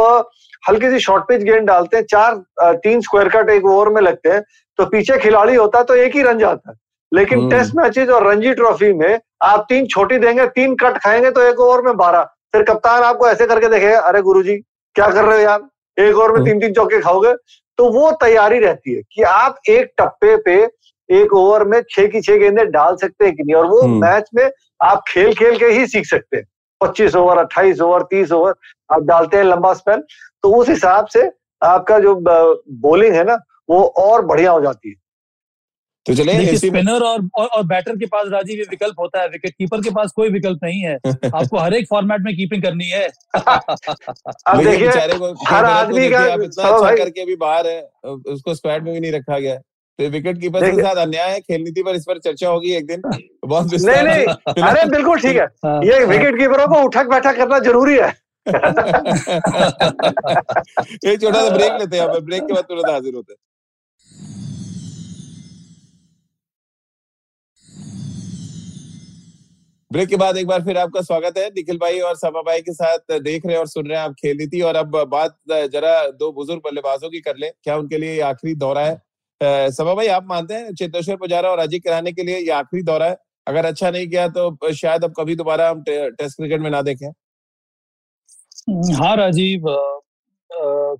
हल्की 0.69 0.89
सी 0.89 0.99
शॉर्ट 0.99 1.23
पिच 1.23 1.41
गेंद 1.43 1.67
डालते 1.67 1.97
हैं 1.97 2.03
चार 2.03 2.35
तीन 2.77 3.01
स्क्वायर 3.01 3.29
कट 3.29 3.49
एक 3.49 3.65
ओवर 3.65 3.89
में 3.89 4.01
लगते 4.01 4.29
हैं 4.29 4.41
तो 4.79 4.85
पीछे 4.85 5.17
खिलाड़ी 5.17 5.55
होता 5.55 5.77
है 5.77 5.83
तो 5.83 5.95
एक 5.95 6.15
ही 6.15 6.21
रन 6.21 6.39
जाता 6.39 6.71
है। 6.71 6.75
लेकिन 7.11 7.49
टेस्ट 7.49 7.71
हम्म। 7.71 7.83
मैचेज 7.83 8.09
और 8.09 8.27
रणजी 8.27 8.53
ट्रॉफी 8.53 8.91
में 8.93 9.19
आप 9.43 9.65
तीन 9.69 9.87
छोटी 9.87 10.17
देंगे 10.19 10.45
तीन 10.47 10.75
कट 10.75 10.97
खाएँगे 10.97 11.31
तो 11.31 11.41
एक 11.41 11.59
ओवर 11.59 11.81
में 11.81 11.95
बारह। 11.97 12.23
फिर 12.53 12.63
कप्तान 12.63 13.03
आपको 13.03 13.27
ऐसे 13.29 13.45
करके 13.45 13.67
देखेगा 13.67 13.99
अरे 13.99 14.21
गुरुजी 14.21 14.57
क्या 14.95 15.07
कर 15.07 15.23
रहे 15.25 15.37
हो 15.37 15.43
यार? 15.43 15.61
एक 15.97 16.15
ओवर 16.15 16.31
में 16.31 16.35
हम्म। 16.35 16.49
तीन 16.49 16.59
तीन 16.59 16.73
चौके 16.73 16.99
खाओगे? 17.01 17.33
तो 17.77 17.89
वो 17.91 18.11
तैयारी 18.21 18.59
रहती 18.59 18.93
है 18.95 19.01
कि 19.11 19.21
आप 19.23 19.55
एक 19.69 19.93
टप्पे 19.97 20.35
पे 20.37 20.65
एक 21.09 21.33
ओवर 21.33 21.63
में 21.63 21.81
छह 21.89 22.07
की 22.07 22.21
छह 22.21 22.37
गेंदे 22.37 22.65
डाल 22.65 22.95
सकते 22.95 23.25
हैं 23.25 23.35
कि 23.35 23.43
नहीं? 23.43 23.55
और 23.55 23.65
वो 23.65 23.87
मैच 23.87 24.29
हम्म। 24.33 24.43
में 24.43 24.51
आप 24.81 25.03
खेल 25.07 25.33
खेल 25.33 25.57
के 25.57 25.65
ही 25.65 25.87
सीख 25.87 26.05
सकते 26.05 26.37
हैं। 26.37 26.43
पच्चीस 26.81 27.15
ओवर 27.15 27.37
अट्ठाईस 27.37 27.81
ओवर 27.81 28.01
तीस 28.01 28.31
ओवर 28.31 28.53
आप 28.93 29.01
डालते 29.01 29.37
हैं 29.37 29.43
लंबा 29.43 29.73
स्पेल 29.73 30.01
तो 30.43 30.55
उस 30.55 30.69
हिसाब 30.69 31.05
से 31.05 31.29
आपका 31.63 31.99
जो 31.99 32.15
बॉलिंग 32.71 33.15
है 33.15 33.23
ना 33.23 33.37
वो 33.69 33.83
और 33.83 34.25
बढ़िया 34.25 34.51
हो 34.51 34.61
जाती 34.61 34.89
है। 34.89 34.95
तो 36.05 36.13
चले 36.15 36.57
स्पिनर 36.57 37.03
और, 37.03 37.29
और 37.35 37.45
और 37.47 37.63
बैटर 37.63 37.95
के 37.95 38.05
पास 38.05 38.27
राजीव 38.27 38.57
ये 38.57 38.63
विकल्प 38.69 38.95
होता 38.99 39.21
है। 39.21 39.27
विकेट 39.27 39.51
कीपर 39.51 39.81
के 39.81 39.89
पास 39.89 40.11
कोई 40.15 40.29
विकल्प 40.29 40.59
नहीं 40.63 40.81
है। 40.81 40.95
आपको 41.35 41.57
हर 41.57 41.73
एक 41.73 41.85
फॉर्मेट 41.89 42.21
में 42.21 42.35
कीपिंग 42.35 42.63
करनी 42.63 42.85
है। 42.85 43.07
अब 43.35 44.63
देखिए 44.63 44.87
हर 45.47 45.65
आदमी 45.65 46.09
का 46.09 46.25
इतना 46.25 46.67
अच्छा 46.67 46.95
करके 46.95 47.21
अभी 47.21 47.35
बाहर 47.35 47.67
है 47.67 47.81
उसको 48.05 48.55
स्क्वाड 48.55 48.83
में 48.83 48.93
भी 48.93 48.99
नहीं 48.99 49.11
रखा 49.11 49.39
गया। 49.39 49.55
तो 49.55 49.72
विकेट 49.99 50.39
कीपर 50.41 50.63
के 50.71 50.81
साथ 50.81 50.95
अन्याय 50.95 51.31
है 51.31 51.39
खेल 51.39 51.61
नीति 51.63 51.83
पर 51.83 51.95
इस 51.95 52.05
पर 52.07 52.19
चर्चा 52.19 52.49
होगी 52.49 52.71
एक 52.75 52.85
दिन। 52.87 53.01
बहुत 53.45 53.73
नहीं 53.73 54.03
नहीं 54.03 54.63
अरे 54.63 54.85
बिल्कुल 54.89 55.19
ठीक 55.19 55.35
है। 55.37 55.45
हाँ, 55.65 55.79
ये 55.83 56.03
विकेट। 56.05 56.37
कीपरों 56.39 56.67
को 56.67 56.81
उठक 56.85 57.09
बैठक 57.09 57.35
करना 57.37 57.59
ज़रूरी 57.59 57.97
है। 57.97 58.11
एक 61.05 61.21
छोटा 61.21 61.41
सा 61.41 61.49
ब्रेक 61.49 61.79
लेते 61.79 61.97
हैं 61.97 62.07
ब्रेक 62.25 62.43
के 62.43 62.53
बाद 62.53 62.63
तुरंत 62.63 62.89
हाजिर 62.89 63.15
होते 63.15 63.33
हैं। 63.33 63.37
ब्रेक 69.91 70.09
के 70.09 70.15
बाद 70.15 70.37
एक 70.37 70.47
बार 70.47 70.61
फिर 70.63 70.77
आपका 70.77 71.01
स्वागत 71.01 71.37
है। 71.37 71.47
निखिल 71.47 71.77
भाई 71.77 71.99
और 71.99 72.15
सभा 72.15 72.41
भाई 72.41 72.61
के 72.61 72.73
साथ 72.73 73.11
देख 73.19 73.45
रहे 73.45 73.53
हैं 73.53 73.59
और 73.59 73.67
सुन 73.67 73.87
रहे 73.87 73.97
हैं 73.97 74.05
आप 74.05 74.13
खेल 74.13 74.37
नीति 74.37 74.61
और 74.61 74.75
अब 74.75 74.95
बात 75.11 75.37
जरा 75.51 75.93
दो 76.11 76.31
बुज़ुर्ग 76.31 76.61
बल्लेबाजों 76.65 77.09
की 77.09 77.19
कर 77.19 77.37
ले। 77.37 77.49
क्या 77.63 77.77
उनके 77.77 77.97
लिए 77.97 78.19
आखिरी 78.21 78.55
दौरा 78.55 78.85
है? 78.85 79.01
सभा 79.43 79.93
भाई 79.93 80.07
आप 80.09 80.25
मानते 80.27 80.53
हैं 80.53 80.73
चेतेश्वर 80.75 81.15
पुजारा 81.15 81.49
और 81.49 81.59
अजीत 81.59 81.83
कराने 81.83 82.11
के 82.11 82.23
लिए 82.23 82.37
ये 82.37 82.51
आखिरी 82.53 82.83
दौरा 82.83 83.05
है? 83.05 83.17
अगर 83.47 83.65
अच्छा 83.65 83.89
नहीं 83.91 84.07
किया 84.07 84.27
तो 84.29 84.73
शायद 84.73 85.03
अब 85.03 85.13
कभी 85.17 85.35
दोबारा 85.35 85.69
हम 85.69 85.81
टे, 85.83 86.09
टेस्ट 86.11 86.37
क्रिकेट 86.37 86.61
में 86.61 86.69
ना 86.71 86.81
देखें। 86.81 87.07
हाँ 88.95 89.15
राजीव 89.17 89.63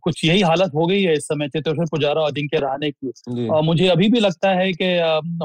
कुछ 0.04 0.24
यही 0.26 0.42
हालत 0.42 0.72
हो 0.76 0.86
गई 0.88 1.02
है 1.04 1.14
इस 1.14 1.26
समय 1.26 1.48
चेतेश्वर 1.50 1.86
पुजारा 1.86 2.22
और 2.22 2.32
अजिंक्य 2.32 2.58
रहाने 2.60 2.90
की। 2.92 3.48
और 3.48 3.62
मुझे 3.64 3.88
अभी 3.88 4.10
भी 4.10 4.20
लगता 4.20 4.50
है 4.52 4.72
कि 4.74 4.86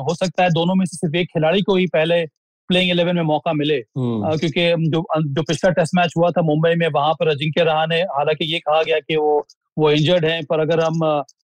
हो 0.00 0.14
सकता 0.14 0.42
है 0.42 0.50
दोनों 0.50 0.74
में 0.74 0.84
से 0.86 0.96
सिर्फ़ 0.96 1.16
एक 1.16 1.28
खिलाड़ी 1.28 1.62
को 1.62 1.76
ही 1.76 1.86
पहले 1.86 2.24
प्लेइंग 2.70 2.90
इलेवन 2.90 3.16
में 3.16 3.22
मौका 3.24 3.52
मिले। 3.52 3.76
हम्म। 3.98 4.36
क्योंकि 4.36 4.90
जो 4.90 5.04
जो 5.24 5.42
पिछला 5.42 5.70
टेस्ट 5.70 5.94
मैच 5.94 6.14
हुआ 6.16 6.30
था 6.30 6.42
मुंबई 6.42 6.74
में 6.74 6.88
वहाँ 6.88 7.14
पर 7.14 7.28
अजिंक्य 7.28 7.64
रहाने 7.64 8.00
हालाँकि 8.16 8.52
ये 8.52 8.58
कहा 8.58 8.82
गया 8.82 8.98
कि 8.98 9.16
वो 9.16 9.46
वो 9.78 9.90
इंजर्ड 9.90 10.24
हैं 10.24 10.44
पर 10.44 10.60
अगर 10.60 10.80
हम 10.80 11.00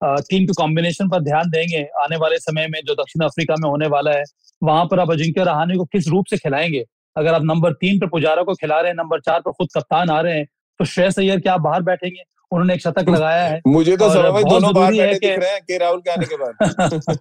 टीम 0.04 0.44
के 0.46 0.52
कॉम्बिनेशन 0.52 1.08
पर 1.08 1.20
ध्यान 1.20 1.50
देंगे। 1.50 1.82
आने 2.02 2.16
वाले 2.16 2.38
समय 2.38 2.66
में 2.66 2.80
जो 2.86 2.94
दक्षिण 2.94 3.24
अफ्रीका 3.24 3.54
में 3.58 3.68
होने 3.70 3.86
वाला 3.86 4.12
है 4.12 4.22
वहाँ 4.62 4.84
पर 4.84 5.00
आप 5.00 5.10
अजिंक्य 5.10 5.44
रहाने 5.44 5.76
को 5.76 5.84
किस 5.84 6.08
रूप 6.08 6.26
से 6.30 6.36
खिलाएँगे? 6.36 6.84
अगर 7.16 7.34
आप 7.34 7.42
नंबर 7.44 7.72
तीन 7.72 7.98
पर 7.98 8.06
पुजारा 8.06 8.42
को 8.42 8.54
खिला 8.54 8.80
रहे 8.80 8.90
हैं 8.90 8.96
नंबर 8.96 9.20
चार 9.20 9.40
पर 9.40 9.52
खुद 9.52 9.68
कप्तान 9.74 10.10
आ 10.10 10.20
रहे 10.20 10.36
हैं 10.36 10.46
तो 10.80 10.84
श्रेयस 10.84 11.18
अय्यर 11.18 11.40
क्या 11.40 11.54
आप 11.54 11.60
बाहर 11.60 11.82
बैठेंगे? 11.82 12.22
उन्होंने 12.52 12.74
एक 12.74 12.80
शतक 12.80 13.08
लगाया 13.08 13.46
है 13.46 13.60
मुझे 13.66 13.96
तो 13.96 14.08
दोनों 14.50 14.74
बाहर 14.74 14.92
बैठे 14.92 15.18
दिख 15.18 15.38
रहे 15.38 15.50
हैं 15.50 15.60
के 15.60 15.78
राहुल 15.78 16.00
के 16.00 16.10
आने 16.10 16.26
के 16.26 16.36
बाद। 16.36 17.18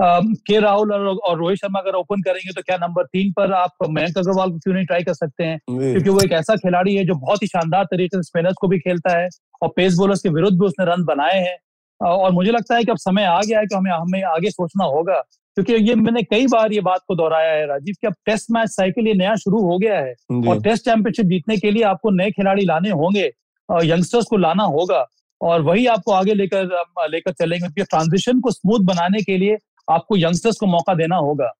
के 0.46 0.58
राहुल 0.60 0.92
और, 0.92 1.06
और 1.06 1.38
रोहित 1.38 1.58
शर्मा 1.58 1.78
अगर 1.78 1.94
ओपन 1.94 2.20
करेंगे 2.22 2.52
तो 2.52 2.62
क्या 2.62 2.76
नंबर 2.76 3.04
तीन 3.04 3.32
पर 3.32 3.52
आप 3.52 3.70
मयंक 3.88 4.18
अग्रवाल 4.18 4.50
को 4.50 4.58
क्यों 4.58 4.74
नहीं 4.74 4.86
ट्राई 4.86 5.02
कर 5.02 5.14
सकते 5.14 5.44
हैं? 5.44 5.58
क्योंकि 5.70 6.10
वो 6.10 6.20
एक 6.20 6.32
ऐसा 6.32 6.56
खिलाड़ी 6.56 6.94
है 6.96 7.04
जो 7.04 7.14
बहुत 7.14 7.42
ही 7.42 7.46
शानदार 7.46 7.84
तरीके 7.84 8.16
से 8.16 8.22
स्पिनर्स 8.22 8.54
को 8.60 8.68
भी 8.68 8.78
खेलता 8.78 9.16
है 9.18 9.28
और 9.62 9.68
पेस 9.76 9.94
बॉलर्स 9.94 10.20
के 10.20 10.28
विरुद्ध 10.28 10.58
भी 10.60 10.66
उसने 10.66 10.84
रन 10.84 11.04
बनाए 11.04 11.38
हैं। 11.38 11.56
और 12.00 12.32
मुझे 12.32 12.50
लगता 12.50 12.76
है 12.76 12.84
कि 12.84 12.90
अब 12.90 12.96
समय 12.98 13.24
आ 13.24 13.40
गया 13.40 13.58
है 13.58 13.66
कि 13.66 13.74
हमें 13.74 13.90
हमें 13.90 14.22
आगे 14.24 14.50
सोचना 14.50 14.84
होगा। 14.84 15.20
क्योंकि 15.56 15.74
ये 15.84 15.94
मैंने 15.94 16.22
कई 16.22 16.46
बार 16.46 16.72
ये 16.72 16.80
बात 16.80 17.00
को 17.08 17.14
दोहराया 17.16 17.52
है 17.52 17.66
राजीव 17.66 17.94
कि 18.00 18.06
अब 18.06 18.14
टेस्ट 18.26 18.50
मैच 18.50 18.68
साइकिल 18.68 19.06
ये 19.08 19.14
नया 19.14 19.34
शुरू 19.36 19.62
हो 19.62 19.78
गया 19.78 19.98
है 19.98 20.14
और 20.48 20.60
टेस्ट 20.62 20.84
चैंपियनशिप 20.84 21.26
जीतने 21.26 21.56
के 21.56 21.70
लिए 21.70 21.82
आपको 21.82 22.10
नए 22.10 22.30
खिलाड़ी 22.30 22.64
लाने 22.64 22.90
होंगे 22.90 23.24
यंगस्टर्स 23.68 24.26
को 24.26 24.36
लाना 24.36 24.64
होगा। 24.66 25.06
और 25.40 25.62
वही 25.62 25.86
आपको 25.86 26.12
आगे 26.12 26.34
लेकर 26.34 26.64
लेकर 27.10 27.32
चलेंगे 27.32 27.58
क्योंकि 27.58 27.82
ट्रांजिशन 27.82 28.40
को 28.40 28.50
स्मूथ 28.50 28.84
बनाने 28.84 29.22
के 29.22 29.36
लिए 29.36 29.56
आपको 29.88 30.16
यंगस्टर्स 30.16 30.56
को 30.56 30.66
मौका 30.66 30.94
देना 30.94 31.16
होगा। 31.16 31.52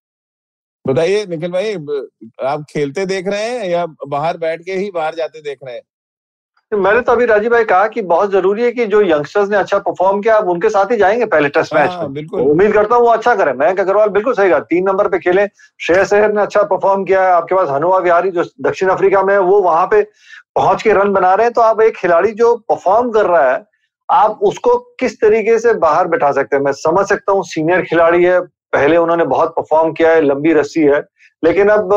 बताइए 0.85 1.27
निखिल 1.27 1.51
भाई 1.51 1.74
आप 2.44 2.64
खेलते 2.70 3.05
देख 3.07 3.29
रहे 3.29 3.51
हैं 3.51 3.68
या 3.68 3.85
बाहर 4.09 4.37
बैठ 4.37 4.62
के 4.62 4.72
ही 4.72 4.90
बाहर 4.90 5.14
जाते 5.14 5.40
देख 5.40 5.59
रहे 5.64 5.74
हैं? 5.74 5.83
मैंने 6.72 7.00
तो 7.00 7.12
अभी 7.12 7.24
राजीव 7.26 7.50
भाई 7.50 7.64
कहा 7.64 7.87
कि 7.88 8.02
बहुत 8.02 8.31
ज़रूरी 8.31 8.62
है 8.62 8.70
कि 8.72 8.85
जो 8.87 9.00
यंगस्टर्स 9.02 9.48
ने 9.50 9.57
अच्छा 9.57 9.78
परफॉर्म 9.78 10.20
किया 10.22 10.37
अब 10.37 10.48
उनके 10.50 10.68
साथ 10.70 10.90
ही 10.90 10.96
जाएँगे 10.96 11.24
पहले 11.26 11.48
टेस्ट 11.48 11.74
मैच 11.74 11.90
हाँ, 11.90 12.09
में। 12.09 12.22
उम्मीद 12.40 12.72
करता 12.72 12.96
हूँ 12.96 13.04
वो 13.04 13.11
अच्छा 13.11 13.35
करें। 13.35 13.52
मयंक 13.52 13.81
अग्रवाल 13.81 14.09
बिल्कुल 14.09 14.35
सही 14.35 14.50
कहा 14.50 14.59
तीन 14.61 14.85
नंबर 14.87 15.09
पे 15.09 15.18
खेले। 15.18 15.46
श्रेयस 15.81 16.12
अय्यर 16.14 16.33
ने 16.33 16.42
अच्छा 16.42 16.62
परफॉर्म 16.62 17.04
किया 17.04 17.22
है 17.22 17.33
आपके 17.33 17.54
पास 17.54 17.68
हनुआ 17.70 17.98
विहारी 17.98 18.31
जो 18.31 18.44
दक्षिण 18.62 18.88
अफ्रीका 18.88 19.22
में 19.22 19.33
है 19.35 19.40
वो 19.40 19.61
वहाँ 19.62 19.87
पे 19.87 20.02
पहुँच 20.57 20.83
के 20.83 20.92
रन 20.92 21.12
बना 21.12 21.35
रहे 21.35 21.46
हैं। 21.46 21.52
तो 21.52 21.61
आप 21.61 21.81
एक 21.81 21.96
खिलाड़ी 21.96 22.33
जो 22.33 22.54
परफॉर्म 22.68 23.11
कर 23.11 23.26
रहा 23.26 23.50
है 23.50 23.64
आप 24.09 24.38
उसको 24.42 24.76
किस 25.00 25.20
तरीके 25.20 25.59
से 25.59 25.72
बाहर 25.78 26.09
बैठा 26.09 26.33
सकते 26.33 26.57
हैं? 26.57 26.62
मैं 26.62 26.72
समझ 26.72 27.07
सकता 27.09 27.33
हूँ 27.33 27.42
सीनियर 27.44 27.83
खिलाड़ी 27.83 28.24
है 28.24 28.40
पहले 28.72 28.96
उन्होंने 28.96 29.24
बहुत 29.24 29.54
परफॉर्म 29.57 29.92
किया 29.92 30.11
है 30.11 30.20
लंबी 30.20 30.52
रस्सी 30.52 30.83
है। 30.83 31.00
लेकिन 31.42 31.68
अब 31.68 31.92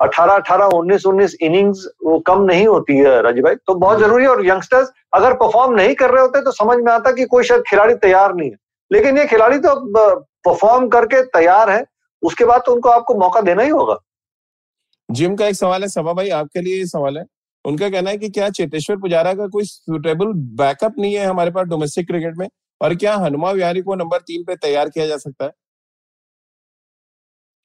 18 0.00 0.34
18 0.34 0.68
19 0.74 1.06
19 1.06 1.34
इनिंग्स 1.42 1.86
वो 2.04 2.18
कम 2.26 2.42
नहीं 2.42 2.66
होती 2.66 2.96
है 2.96 3.20
राजीव 3.22 3.44
भाई। 3.44 3.54
तो 3.56 3.74
बहुत 3.74 3.98
ज़रूरी 3.98 4.24
है 4.24 4.30
और 4.30 4.46
यंगस्टर्स 4.46 4.90
अगर 5.14 5.34
परफॉर्म 5.34 5.74
नहीं 5.74 5.94
कर 5.94 6.10
रहे 6.10 6.22
होते 6.22 6.42
तो 6.44 6.52
समझ 6.52 6.76
में 6.78 6.92
आता 6.92 7.12
कि 7.12 7.24
कोई 7.24 7.44
शायद 7.44 7.62
खिलाड़ी 7.68 7.94
तैयार 7.96 8.34
नहीं 8.34 8.50
है। 8.50 8.56
लेकिन 8.90 9.18
ये 9.18 9.26
खिलाड़ी 9.26 9.58
तो 9.58 9.74
परफॉर्म 10.44 10.88
करके 10.88 11.22
तैयार 11.30 11.70
है 11.70 11.84
उसके 12.22 12.44
बाद 12.44 12.62
तो 12.66 12.72
उनको 12.74 12.88
आपको 12.88 13.14
मौका 13.14 13.40
देना 13.40 13.62
ही 13.62 13.70
होगा। 13.70 13.96
जिम 15.08 15.36
का 15.36 15.46
एक 15.46 15.54
सवाल 15.54 15.82
है 15.82 15.88
सभा 15.88 16.12
भाई 16.12 16.28
आपके 16.30 16.60
लिए 16.60 16.78
ये 16.78 16.86
सवाल 16.86 17.18
है। 17.18 17.24
उनका 17.64 17.88
कहना 17.90 18.10
है 18.10 18.18
कि 18.18 18.28
क्या 18.28 18.48
चेतेश्वर 18.50 18.96
पुजारा 18.96 19.32
का 19.34 19.46
कोई 19.46 19.64
सुटेबल 19.64 20.32
बैकअप 20.58 20.94
नहीं 20.98 21.14
है 21.14 21.24
हमारे 21.26 21.50
पास 21.50 21.66
डोमेस्टिक 21.66 22.06
क्रिकेट 22.06 22.36
में? 22.36 22.48
और 22.80 22.94
क्या 22.94 23.14
हनुमा 23.16 23.50
विहारी 23.50 23.80
को 23.82 23.94
नंबर 23.94 24.18
तीन 24.18 24.44
पे 24.44 24.56
तैयार 24.56 24.88
किया 24.88 25.06
जा 25.06 25.16
सकता 25.16 25.44
है? 25.44 25.50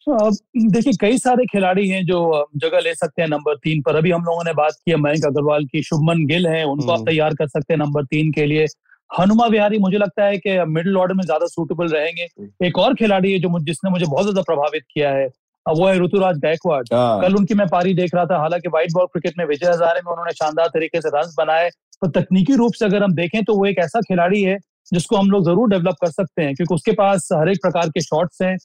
देखिए 0.07 0.93
कई 1.01 1.17
सारे 1.17 1.45
खिलाड़ी 1.45 1.87
हैं 1.89 2.03
जो 2.05 2.47
जगह 2.57 2.79
ले 2.79 2.93
सकते 2.95 3.21
हैं 3.21 3.29
नंबर 3.29 3.55
तीन 3.55 3.81
पर 3.81 3.95
अभी 3.95 4.11
हम 4.11 4.23
लोगों 4.23 4.43
ने 4.43 4.53
बात 4.53 4.73
की 4.85 4.95
मयंक 4.95 5.25
अग्रवाल 5.25 5.65
की 5.65 5.81
शुभमन 5.83 6.25
गिल 6.25 6.47
है 6.47 6.63
उनको 6.63 6.91
आप 6.91 6.97
हम्म। 6.97 7.05
तैयार 7.05 7.33
कर 7.33 7.47
सकते 7.47 7.73
हैं 7.73 7.79
नंबर 7.79 8.05
तीन 8.05 8.31
के 8.31 8.45
लिए 8.45 8.65
हनुमा 9.09 9.45
विहारी 9.47 9.77
मुझे 9.77 9.97
लगता 9.97 10.25
है 10.25 10.37
कि 10.37 10.59
मिडिल 10.67 10.97
ऑर्डर 10.97 11.13
में 11.13 11.23
ज़्यादा 11.23 11.47
सूटेबल 11.47 11.87
रहेंगे 11.87 12.23
हम्म। 12.23 12.65
एक 12.65 12.77
और 12.77 12.93
खिलाड़ी 12.95 13.31
है 13.33 13.39
जो 13.39 13.59
जिसने 13.61 13.91
मुझे 13.91 14.05
बहुत 14.05 14.23
ज़्यादा 14.23 14.41
प्रभावित 14.41 14.83
किया 14.93 15.11
है 15.11 15.27
वो 15.65 15.87
है 15.87 15.99
ऋतुराज 15.99 16.37
गायकवाड़ 16.37 16.83
हाँ। 16.93 17.21
कल 17.21 17.35
उनकी 17.35 17.53
मैं 17.53 17.67
पारी 17.67 17.93
देख 17.93 18.15
रहा 18.15 18.25
था 18.25 18.37
हालाँकि 18.37 18.69
व्हाइट 18.69 18.91
बॉल 18.93 19.05
क्रिकेट 19.07 19.37
में 19.37 19.45
विजय 19.45 19.67
हजारे 19.67 20.01
में 20.01 20.11
उन्होंने 20.11 20.31
शानदार 20.33 20.67
तरीके 20.67 21.01
से 21.01 21.09
रन 21.09 21.33
बनाए 21.37 21.69
तो 21.69 22.07
तकनीकी 22.11 22.55
रूप 22.55 22.73
से 22.73 22.85
अगर 22.85 23.03
हम 23.03 23.13
देखें 23.13 23.43
तो 23.43 23.55
वो 23.55 23.65
एक 23.65 23.79
ऐसा 23.79 24.01
खिलाड़ी 24.01 24.41
है 24.43 24.57
जिसको 24.91 25.17
हम 25.17 25.29
लोग 25.31 25.45
ज़रूर 25.45 25.69
डेवलप 25.69 25.95
कर 26.01 26.11
सकते 26.11 26.41
हैं, 26.43 26.53
क्योंकि 26.55 26.73
उसके 26.75 26.91
पास 26.93 27.27
हर 27.33 27.49
एक 27.49 27.57
प्रकार 27.61 27.89
के 27.89 28.01
शॉट्स 28.01 28.41
हैं। 28.41 28.55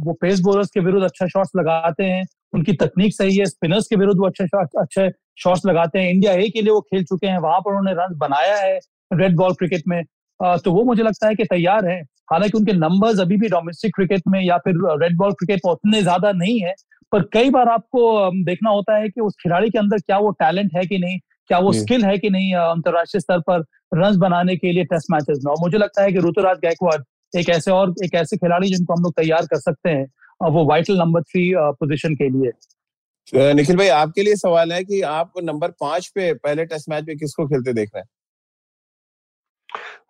वो 0.00 0.12
पेस 0.20 0.40
बोलर्स 0.40 0.70
के 0.70 0.80
विरुद्ध 0.80 1.04
अच्छा 1.04 1.26
शॉट्स 1.26 1.50
लगाते 1.56 2.04
हैं। 2.04 2.24
उनकी 2.54 2.72
तकनीक 2.76 3.14
सही 3.14 3.36
है 3.36 3.44
स्पिनर्स 3.46 3.86
के 3.86 3.96
विरुद्ध 3.96 4.18
वो 4.20 4.26
अच्छे 4.26 4.44
अच्छे 4.80 5.08
शॉट्स 5.38 5.66
लगाते 5.66 5.98
हैं। 5.98 6.10
इंडिया 6.10 6.32
ए 6.32 6.48
के 6.48 6.62
लिए 6.62 6.72
वो 6.72 6.80
खेल 6.82 7.04
चुके 7.04 7.26
हैं, 7.26 7.38
वहाँ 7.38 7.60
पर 7.60 7.70
उन्होंने 7.70 7.92
रन 8.02 8.18
बनाया 8.18 8.56
है 8.56 8.78
रेड 9.10 9.36
बॉल 9.36 9.54
क्रिकेट 9.54 9.82
में। 9.88 10.02
तो 10.40 10.72
वो 10.72 10.82
मुझे 10.84 11.02
लगता 11.02 11.28
है 11.28 11.34
कि 11.34 11.44
तैयार 11.44 11.86
है। 11.88 12.00
हालाँकि 12.32 12.58
उनके 12.58 12.72
नंबर्स 12.72 13.20
अभी 13.20 13.36
भी 13.36 13.48
डोमेस्टिक 13.48 13.94
क्रिकेट 13.94 14.22
में 14.28 14.40
या 14.40 14.56
फिर 14.58 14.74
रेड 15.02 15.16
बॉल 15.16 15.32
क्रिकेट 15.32 15.60
में 15.66 15.72
उतने 15.72 16.02
ज़्यादा 16.02 16.32
नहीं 16.32 16.58
है, 16.60 16.72
पर 17.12 17.22
कई 17.32 17.50
बार 17.50 17.68
आपको 17.68 18.30
देखना 18.44 18.70
होता 18.70 18.96
है 18.96 19.08
कि 19.08 19.20
उस 19.20 19.34
खिलाड़ी 19.42 19.70
के 19.70 19.78
अंदर 19.78 19.98
क्या 19.98 20.18
वो 20.18 20.30
टैलेंट 20.40 20.70
है 20.76 20.84
कि 20.86 20.98
नहीं। 20.98 21.18
क्या 21.50 21.58
वो 21.58 21.72
स्किल 21.72 22.04
है 22.04 22.16
कि 22.18 22.30
नहीं 22.30 22.54
अंतर्राष्ट्रीय 22.54 23.20
स्तर 23.20 23.40
पर 23.50 23.64
रन 23.94 24.18
बनाने 24.18 24.56
के 24.56 24.72
लिए 24.72 24.84
टेस्ट 24.84 25.10
मैचेस 25.12 25.40
में? 25.44 25.52
और 25.52 25.58
मुझे 25.60 25.78
लगता 25.78 26.02
है 26.02 26.12
कि 26.12 26.18
ऋतुराज 26.28 26.58
गायकवाड़ 26.62 27.00
एक 27.32 27.48
ऐसे 27.50 27.70
और 27.70 27.94
एक 28.04 28.14
ऐसे 28.14 28.36
खिलाड़ी 28.36 28.68
जिनको 28.68 28.94
हम 28.94 29.02
लोग 29.02 29.12
तैयार 29.16 29.46
कर 29.46 29.60
सकते 29.60 29.90
हैं 29.90 30.50
वो 30.50 30.64
वाइटल 30.66 30.98
नंबर 30.98 31.22
थ्री 31.22 31.52
पोजिशन 31.56 32.14
के 32.14 32.28
लिए। 32.30 33.52
निखिल 33.54 33.76
भाई 33.76 33.88
आपके 33.88 34.22
लिए 34.22 34.36
सवाल 34.36 34.72
है 34.72 34.82
कि 34.84 35.00
आप 35.02 35.32
नंबर 35.44 35.70
पाँच 35.80 36.06
पे 36.14 36.32
पहले 36.34 36.64
टेस्ट 36.66 36.88
मैच 36.90 37.04
में 37.08 37.16
किसको 37.18 37.46
खेलते 37.46 37.72
देख 37.72 37.90
रहे 37.94 38.00
हैं? 38.00 38.08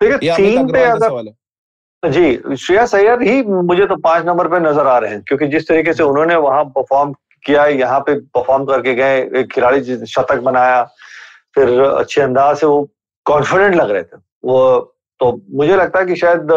देखिए 0.02 0.36
तीन 0.36 0.72
पे 0.72 0.82
अगर 0.84 1.34
जी 2.02 2.56
श्रेयस 2.56 2.94
अय्यर 2.94 3.22
ही 3.22 3.42
मुझे 3.42 3.86
तो 3.86 3.96
पाँच 4.00 4.24
नंबर 4.26 4.48
पे 4.48 4.58
नज़र 4.60 4.86
आ 4.86 4.98
रहे 4.98 5.10
हैं 5.10 5.22
क्योंकि 5.28 5.46
जिस 5.48 5.68
तरीके 5.68 5.92
से 5.92 6.02
उन्होंने 6.02 6.34
वहाँ 6.36 6.64
परफॉर्म 6.76 7.12
किया 7.46 7.64
यहाँ 7.66 8.00
पे 8.00 8.14
परफॉर्म 8.34 8.64
करके 8.64 8.94
गए 8.94 9.18
एक 9.40 9.52
खिलाड़ी 9.52 10.06
शतक 10.06 10.40
बनाया 10.44 10.82
फिर 11.56 11.80
अच्छे 11.80 12.20
अंदाज 12.20 12.56
से 12.56 12.66
वो 12.66 12.82
कॉन्फिडेंट 13.26 13.74
लग 13.74 13.90
रहे 13.90 14.02
थे। 14.02 14.16
वो 14.44 14.58
तो 15.20 15.30
मुझे 15.50 15.76
लगता 15.76 15.98
है 15.98 16.06
कि 16.06 16.16
शायद 16.16 16.48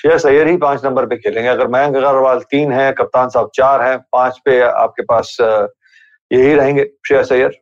श्रेयस 0.00 0.26
अय्यर 0.26 0.48
ही 0.48 0.56
पाँच 0.56 0.84
नंबर 0.84 1.06
पे 1.06 1.16
खेलेंगे। 1.16 1.48
अगर 1.48 1.68
मयंक 1.68 1.96
अग्रवाल 1.96 2.40
तीन 2.50 2.72
है, 2.72 2.92
कप्तान 2.92 3.28
साहब 3.28 3.50
चार 3.54 3.82
है, 3.82 3.96
पाँच 4.12 4.38
पे 4.44 4.60
आपके 4.60 5.02
पास, 5.04 5.36
यही 6.30 6.54
रहेंगे 6.54 6.84
शेयर 7.08 7.32
अय्यर 7.32 7.58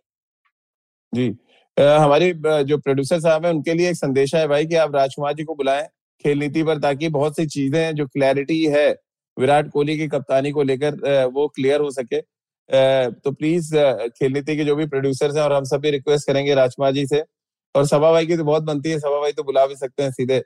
जी। 1.13 1.29
हमारे 1.77 2.33
जो 2.65 2.79
प्रोड्यूसर 2.79 3.21
साहब 3.21 3.45
हैं, 3.47 3.53
उनके 3.53 3.75
लिए 3.75 3.91
एक 3.91 3.97
संदेश 3.97 4.35
है 4.35 4.47
भाई 4.49 4.67
कि 4.67 4.75
आप 4.77 4.95
राजकुमार 4.95 5.35
जी 5.35 5.45
को 5.45 5.55
बुलाएँ 5.55 5.87
खेल 6.25 6.39
नीति 6.39 6.63
पर, 6.63 6.79
ताकि 6.79 7.09
बहुत 7.11 7.37
सी 7.37 7.47
चीज़ें 7.47 7.95
जो 7.95 8.07
क्लैरिटी 8.07 8.65
है, 8.67 8.89
विराट 9.37 9.69
कोहली 9.71 9.97
की 9.99 10.07
कप्तानी 10.09 10.51
को 10.51 10.63
लेकर 10.63 11.25
वो 11.35 11.47
क्लियर 11.49 11.81
हो 11.81 11.91
सके। 11.91 12.21
तो 12.69 13.31
प्लीज़ 13.33 13.75
खेल 13.77 14.33
नीति 14.33 14.57
के 14.57 14.65
जो 14.65 14.77
भी 14.77 14.87
प्रोड्यूसर 14.87 15.37
हैं 15.37 15.43
और 15.45 15.53
हम 15.53 15.65
सभी 15.65 15.91
रिक्वेस्ट 15.91 16.27
करेंगे 16.27 16.55
राजकुमार 16.55 16.93
जी 16.93 17.07
से। 17.07 17.23
और 17.75 17.87
सभा 17.87 18.11
भाई 18.13 18.27
की 18.27 18.37
तो 18.37 18.45
बहुत 18.45 18.63
बनती 18.63 18.91
है 18.91 18.99
सभा 18.99 19.21
भाई 19.21 19.33
तो 19.33 19.43
बुला 19.43 19.67
भी 19.67 19.75
सकते 19.77 20.03
हैं 20.03 20.11
सीधे। 20.11 20.43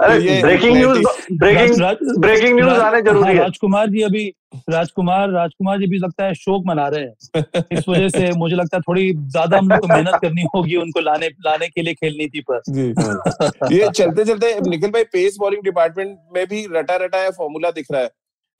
Breaking 0.00 0.76
news 0.76 1.06
breaking 1.32 2.20
breaking 2.20 2.54
news 2.56 2.80
आने 2.80 3.00
ज़रूरी 3.02 3.22
हाँ, 3.22 3.32
है। 3.32 3.38
राजकुमार 3.38 3.90
जी 3.90 4.02
अभी 4.02 4.24
राजकुमार 4.70 5.30
राजकुमार 5.30 5.78
जी 5.78 5.86
भी 5.86 5.98
लगता 5.98 6.24
है 6.24 6.34
शोक 6.34 6.64
मना 6.66 6.88
रहे 6.88 7.02
हैं। 7.02 7.64
इस 7.72 7.88
वजह 7.88 8.08
से 8.08 8.30
मुझे 8.32 8.56
लगता 8.56 8.76
है 8.76 8.80
थोड़ी 8.88 9.12
ज़्यादा 9.12 9.58
हम 9.58 9.68
लोग 9.68 9.80
को 9.80 9.86
मेहनत 9.86 10.18
करनी 10.22 10.42
होगी 10.54 10.76
उनको 10.76 11.00
लाने 11.00 11.28
लाने 11.46 11.68
के 11.68 11.82
लिए 11.82 11.94
खेलनी 11.94 12.26
थी 12.28 12.40
पर। 12.50 12.60
ये 13.72 13.88
चलते 13.90 14.24
चलते 14.24 14.54
निखिल 14.68 14.90
भाई 14.90 15.04
पेस 15.12 15.36
बॉलिंग 15.40 15.62
डिपार्टमेंट 15.62 16.18
में 16.34 16.46
भी 16.46 16.66
रटा 16.72 16.96
रटा 16.96 17.18
है 17.18 17.30
फॉर्मूला 17.30 17.70
दिख 17.70 17.86
रहा 17.92 18.02
है। 18.02 18.10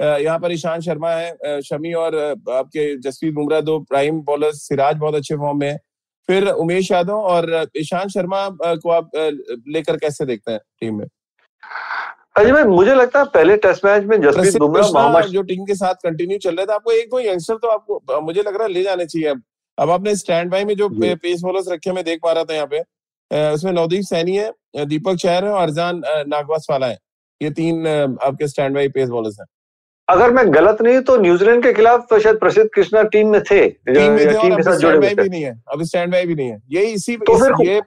यहाँ 0.03 0.38
पर 0.38 0.53
ईशान 0.53 0.81
शर्मा 0.81 1.11
है 1.11 1.61
शमी 1.62 1.93
और 1.95 2.17
आपके 2.17 2.97
जसप्रीत 3.01 3.35
बुमराह 3.35 3.61
दो 3.61 3.79
प्राइम 3.81 4.21
बॉलर 4.23 4.53
सिराज 4.55 4.97
बहुत 4.97 5.15
अच्छे 5.15 5.37
फॉर्म 5.37 5.59
में 5.59 5.69
है। 5.69 5.79
फिर 6.29 6.49
उमेश 6.49 6.91
यादव 6.91 7.12
और 7.12 7.67
ईशांत 7.77 8.11
शर्मा 8.11 8.49
को 8.55 8.91
आप 8.91 9.11
लेकर 9.69 9.97
कैसे 9.97 10.27
देखते 10.27 10.53
हैं 10.53 10.61
टीम 10.81 10.99
में? 10.99 11.07
अजय 12.37 12.53
भाई 12.53 12.65
मुझे 12.65 12.95
लगता 12.95 13.19
है 13.19 13.25
पहले 13.33 13.57
टेस्ट 13.59 13.85
मैच 13.85 14.05
में 14.05 14.21
जसप्रीत 14.21 14.57
बुमराह 14.59 14.91
मोहम्मद 14.93 15.31
जो 15.31 15.43
टीम 15.45 15.65
के 15.67 15.75
साथ 15.75 15.95
कंटिन्यू 16.05 16.38
चल 16.38 16.57
रहा 16.57 16.67
था 16.67 16.75
आपको 16.75 16.93
एक 16.93 17.09
दो 17.11 17.21
यंगस्टर 17.21 17.57
तो 17.57 17.69
आपको 17.69 18.21
मुझे 18.21 18.41
लग 18.41 18.55
रहा 18.55 18.62
है 18.62 18.73
ले 18.73 18.83
जाने 18.83 19.07
चाहिए 19.07 19.29
अब। 19.29 19.43
अब 19.79 19.91
आपने 19.91 20.15
स्टैंड 20.17 20.51
बाई 20.51 20.65
में 20.65 20.75
जो 20.77 20.88
पेस 20.93 21.41
बॉलर्स 21.43 21.69
रखे 21.71 21.93
मैं 21.93 22.05
देख 22.05 22.21
पा 22.23 22.33
रहा 22.33 22.45
था 22.45 22.55
यहाँ 22.55 22.67
पे। 22.67 22.81
उसमें 23.55 23.73
नवदीप 23.73 24.03
सैनी 24.05 24.37
है 24.37 24.87
दीपक 24.87 25.17
चैर 25.17 25.45
है 25.45 25.51
और 25.51 25.62
अरजान 25.62 26.03
नागवास 26.29 26.67
वाला 26.71 26.87
है। 26.87 26.99
ये 27.41 27.51
तीन 27.53 27.87
आपके 27.87 28.49
स्टैंड 28.49 28.75
बाई 28.75 28.88
पेस 28.91 29.09
बॉलर्स 29.09 29.41
हैं। 29.41 29.47
अगर 30.09 30.31
मैं 30.33 30.45
गलत 30.55 30.81
नहीं 30.83 31.01
तो 31.01 31.17
न्यूजीलैंड 31.17 31.62
के 31.62 31.73
खिलाफ 31.73 32.07
तो 32.11 32.19
शायद 32.19 32.38
प्रसिद्ध 32.38 32.69
कृष्णा 32.75 33.03
टीम 33.12 33.29
में 33.29 33.41
थे 33.41 33.67
टीम, 33.69 34.12
में 34.12 34.19
थे 34.19 34.33
टीम 34.33 34.57
के 34.57 34.62
साथ 34.62 34.77
जुड़े 34.79 34.97
हुए 34.97 35.15
भी 35.15 35.29
नहीं 35.29 35.43
है 35.43 35.55
अब 35.73 35.83
स्टैंड 35.83 36.12
बाई 36.12 36.27
भी 36.27 36.35
नहीं 36.35 36.49
है। 36.49 36.61
ये 36.71 36.83
इसी 36.87 37.17
तो 37.19 37.37
इस, 37.37 37.43
फिर 37.43 37.69
ये 37.69 37.81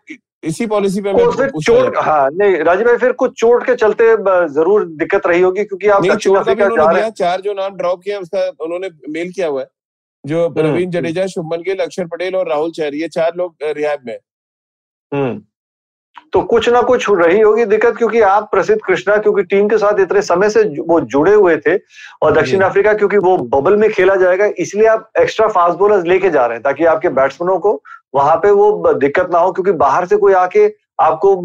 इसी 0.44 0.66
पॉलिसी 0.68 1.02
पे 1.02 1.14
मैं 1.14 1.30
फिर 1.32 1.50
चोट 1.60 1.98
हाँ। 1.98 2.30
नहीं 2.34 2.58
राजीव 2.64 2.88
भाई 2.88 2.98
फिर 2.98 3.12
कुछ 3.14 3.40
चोट 3.40 3.66
के 3.66 3.76
चलते 3.76 4.10
ज़रूर 4.54 4.86
दिक्कत 4.98 5.28
रही 5.28 5.42
होगी 5.42 5.64
क्योंकि 5.64 5.88
आप 5.90 6.06
दक्षिण 6.06 6.36
अफ्रीका 6.36 6.68
जा 6.68 6.90
रहे 6.90 7.04
हैं। 7.04 7.12
चार 7.14 7.42
जो 7.42 7.54
नाम 7.54 7.76
ड्रॉप 7.78 8.02
किया 8.04 8.20
उसका 8.20 8.48
उन्होंने 8.60 8.90
मेल 9.10 9.32
किया 9.32 9.48
हुआ 9.48 9.62
है 9.62 9.68
जो 10.24 10.44
हम्म, 10.44 10.54
प्रवीण 10.54 10.76
हम्म। 10.76 10.92
जडेजा 10.92 11.26
शुभमन 11.28 11.62
गिल 11.64 11.80
अक्षर 11.80 12.06
पटेल 12.08 12.36
और 12.36 12.50
राहुल 12.50 12.72
चहर 12.72 12.96
ये 12.96 13.08
चार 13.10 13.36
लोग 13.38 13.56
रिहाब 13.64 14.00
में 14.06 14.18
तो 16.34 16.42
कुछ 16.42 16.68
ना 16.70 16.82
कुछ 16.82 17.06
रही 17.10 17.40
होगी 17.40 17.66
दिक्कत 17.66 17.96
क्योंकि 17.98 18.22
आप 18.22 18.48
प्रसिद्ध 18.52 18.80
कृष्णा 18.86 19.16
क्योंकि 19.18 19.44
टीम 19.44 19.68
के 19.70 19.78
साथ 19.78 20.00
इतने 20.00 20.22
समय 20.22 20.50
से 20.50 20.64
वो 20.88 21.00
जुड़े 21.02 21.34
हुए 21.34 21.56
थे 21.58 21.76
और 22.22 22.32
दक्षिण 22.32 22.62
अफ्रीका 22.62 22.94
क्योंकि 22.94 23.18
वो 23.18 23.38
बबल 23.54 23.76
में 23.78 23.90
खेला 23.90 24.16
जाएगा 24.16 24.50
इसलिए 24.60 24.88
आप 24.88 25.12
एक्स्ट्रा 25.20 25.48
फास्ट 25.48 25.78
बॉलर्स 25.78 26.06
लेके 26.06 26.30
जा 26.30 26.46
रहे 26.46 26.56
हैं 26.56 26.64
ताकि 26.64 26.86
आपके 26.86 27.10
बैट्समैनों 27.12 27.58
को 27.60 27.82
वहाँ 28.16 28.36
पे 28.36 28.52
वो 28.52 28.94
दिक्कत 28.96 29.30
ना 29.34 29.40
हो 29.40 29.52
क्योंकि 29.52 29.72
बाहर 29.78 30.06
से 30.06 30.18
कोई 30.18 30.34
आके 30.34 30.68
आपको 31.02 31.36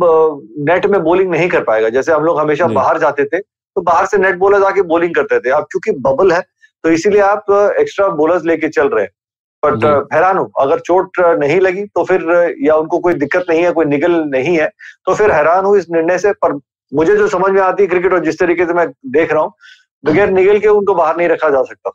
नेट 0.64 0.87
में 0.87 1.00
बॉलिंग 1.02 1.30
नहीं 1.30 1.48
कर 1.48 1.62
पाएगा। 1.64 1.88
जैसे 1.88 2.12
हम 2.12 2.24
लोग 2.24 2.40
हमेशा 2.40 2.66
बाहर 2.68 2.98
जाते 2.98 3.24
थे 3.24 3.38
तो 3.38 3.83
बाहर 3.83 4.06
से 4.06 4.18
नेट 4.18 4.37
बॉलर 4.38 4.64
आके 4.64 4.83
बॉलिंग 4.83 5.14
करते 5.14 5.40
थे। 5.40 5.50
अब 5.50 5.66
क्योंकि 5.70 5.98
बबल 6.00 6.33
है 6.33 6.40
तो 6.85 6.90
इसीलिए 6.90 7.20
आप 7.22 7.50
एक्स्ट्रा 7.80 8.09
बॉलर्स 8.09 8.44
लेके 8.44 8.68
चल 8.68 8.88
रहे 8.88 9.04
हैं। 9.04 9.11
बट 9.62 9.84
हैरान 10.12 10.38
हूँ। 10.38 10.50
अगर 10.60 10.80
चोट 10.80 11.20
नहीं 11.38 11.60
लगी 11.60 11.84
तो 11.86 12.04
फिर 12.04 12.22
या 12.64 12.74
उनको 12.76 12.98
कोई 12.98 13.14
दिक्कत 13.16 13.44
नहीं 13.50 13.62
है 13.64 13.72
कोई 13.72 13.84
निगल 13.86 14.12
नहीं 14.28 14.56
है 14.58 14.68
तो 15.06 15.14
फिर 15.14 15.30
हैरान 15.32 15.64
हूँ 15.64 15.76
इस 15.78 15.86
निर्णय 15.90 16.18
से। 16.18 16.32
पर 16.34 16.58
मुझे 16.92 17.16
जो 17.16 17.28
समझ 17.28 17.50
में 17.52 17.61
आती 17.62 17.82
है 17.82 17.88
क्रिकेट 17.88 18.12
और 18.12 18.24
जिस 18.24 18.38
तरीके 18.38 18.66
से 18.66 18.74
मैं 18.74 18.86
देख 19.08 19.32
रहा 19.32 19.42
हूँ 19.42 19.52
बगैर 20.04 20.30
निगल 20.30 20.58
के 20.58 20.68
उनको 20.70 20.94
बाहर 20.94 21.16
नहीं 21.16 21.28
रखा 21.28 21.50
जा 21.50 21.62
सकता। 21.62 21.90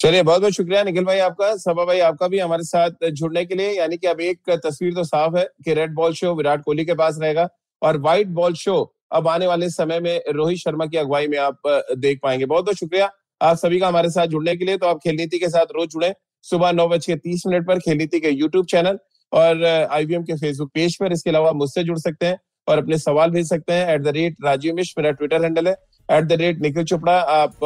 चलिए 0.00 0.22
बहुत 0.22 0.40
बहुत 0.40 0.52
शुक्रिया 0.52 0.82
निखिल 0.84 1.04
भाई 1.04 1.18
आपका 1.20 1.54
सभा 1.56 1.84
भाई 1.84 2.00
आपका 2.02 2.28
भी 2.28 2.38
हमारे 2.38 2.64
साथ 2.64 3.08
जुड़ने 3.12 3.44
के 3.44 3.54
लिए। 3.54 3.70
यानी 3.72 3.96
कि 3.96 4.06
अब 4.06 4.20
एक 4.20 4.50
तस्वीर 4.64 4.94
तो 4.94 5.04
साफ़ 5.04 5.36
है 5.36 5.44
कि 5.64 5.74
red 5.74 5.94
ball 5.94 6.12
show 6.14 6.34
Virat 6.34 6.62
Kohli 6.64 6.84
के 6.84 6.94
पास 6.94 7.18
रहेगा 7.22 7.48
और 7.82 7.98
व्हाइट 7.98 8.26
बॉल 8.34 8.54
शो 8.56 8.74
अब 9.12 9.28
आने 9.28 9.46
वाले 9.46 9.68
समय 9.70 10.00
में 10.00 10.20
रोहित 10.34 10.58
शर्मा 10.58 10.86
की 10.86 10.96
अगुवाई 10.96 11.26
में 11.28 11.38
आप 11.38 11.58
देख 11.98 12.20
पाएँगे। 12.22 12.46
बहुत 12.46 12.64
बहुत 12.64 12.76
शुक्रिया 12.76 13.10
आप 13.40 13.56
सभी 13.56 13.78
का 13.80 13.88
हमारे 13.88 14.10
साथ 14.10 14.26
जुड़ने 14.26 14.56
के 14.56 14.64
लिए। 14.64 14.76
तो 14.76 14.86
आप 14.86 14.98
खेल 14.98 15.16
नीति 15.16 15.38
के 15.38 15.48
साथ 15.48 15.72
रोज 15.76 15.88
जुड़े। 15.88 16.12
सुबह 16.46 16.72
नौ 16.72 16.88
बज 16.88 17.06
के 17.06 17.16
तीस 17.16 17.42
मिनट 17.46 17.66
पर 17.66 17.78
खेल 17.78 17.98
नीति 17.98 18.20
के 18.20 18.30
यूट्यूब 18.30 18.66
चैनल 18.66 18.98
और 19.32 19.64
आईवीएम 19.64 20.22
के 20.22 20.34
फेसबुक 20.36 20.70
पेज 20.74 20.96
पर। 20.96 21.12
इसके 21.12 21.30
अलावा 21.30 21.52
मुझसे 21.54 21.84
जुड़ 21.84 21.98
सकते 21.98 22.26
हैं 22.26 22.38
और 22.68 22.78
अपने 22.78 22.98
सवाल 22.98 23.30
भेज 23.30 23.48
सकते 23.48 23.72
हैं 23.72 23.94
at 23.94 24.02
the 24.02 24.16
rate 24.16 24.36
Rajeev 24.44 24.74
Mishra. 24.74 25.00
मेरा 25.00 25.10
ट्विटर 25.12 25.44
हैंडल 25.44 25.68
है 25.68 25.76
at 26.08 26.24
the 26.24 26.32
rate 26.40 26.60
Nikhil 26.62 26.84
Chopra. 26.84 27.12
आप 27.12 27.64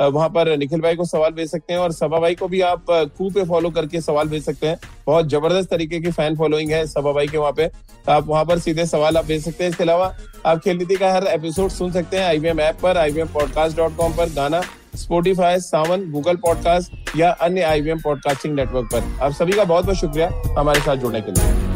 वहाँ 0.00 0.28
पर 0.28 0.56
निखिल 0.58 0.80
भाई 0.80 0.96
को 0.96 1.04
सवाल 1.04 1.30
भेज 1.32 1.50
सकते 1.50 1.72
हैं 1.72 1.80
और 1.80 1.92
सभा 1.92 2.18
भाई 2.20 2.34
को 2.34 2.48
भी 2.48 2.60
आप 2.62 2.86
कू 2.90 3.28
पे 3.30 3.44
फॉलो 3.44 3.70
करके 3.70 4.00
सवाल 4.00 4.28
भेज 4.28 4.44
सकते 4.44 4.66
हैं। 4.66 4.78
बहुत 5.06 5.28
ज़बरदस्त 5.28 5.70
तरीके 5.70 6.00
की 6.00 6.10
फ़ैन 6.10 6.36
फॉलोइंग 6.36 6.70
है 6.72 6.84
सभा 6.86 7.12
भाई 7.12 7.28
के 7.28 7.38
वहाँ 7.38 7.52
पे। 7.52 7.70
आप 8.08 8.26
वहाँ 8.26 8.44
पर 8.44 8.58
सीधे 8.58 8.86
सवाल 8.86 9.16
आप 9.16 9.24
भेज 9.26 9.44
सकते 9.44 9.64
हैं। 9.64 9.70
इसके 9.70 9.84
अलावा 9.84 10.14
आप 10.46 10.58
खेल 10.64 10.76
नीति 10.78 10.96
का 10.96 11.12
हर 11.12 11.26
एपिसोड 11.26 11.70
सुन 11.70 11.92
सकते 11.92 12.16
हैं 12.16 12.24
आईवीएम 12.24 12.60
ऐप 12.60 12.78
पर 12.82 12.96
आईवीएम 12.96 13.28
पॉडकास्ट 13.28 13.76
डॉट 13.76 13.96
कॉम 13.96 14.16
पर। 14.16 14.32
गाना 14.34 14.60
स्पोटीफाई 14.96 15.60
सावन 15.60 16.10
गूगल 16.10 16.36
पॉडकास्ट 16.36 17.16
या 17.16 17.30
अन्य 17.30 17.62
आईवीएम 17.62 17.98
पॉडकास्टिंग 17.98 18.54
नेटवर्क 18.54 18.88
पर। 18.94 19.24
आप 19.24 19.32
सभी 19.32 19.52
का 19.52 19.64
बहुत 19.64 19.84
बहुत 19.84 19.96
शुक्रिया 19.96 20.30
हमारे 20.58 20.80
साथ 20.80 20.96
जुड़ने 20.96 21.20
के 21.20 21.32
लिए। 21.32 21.75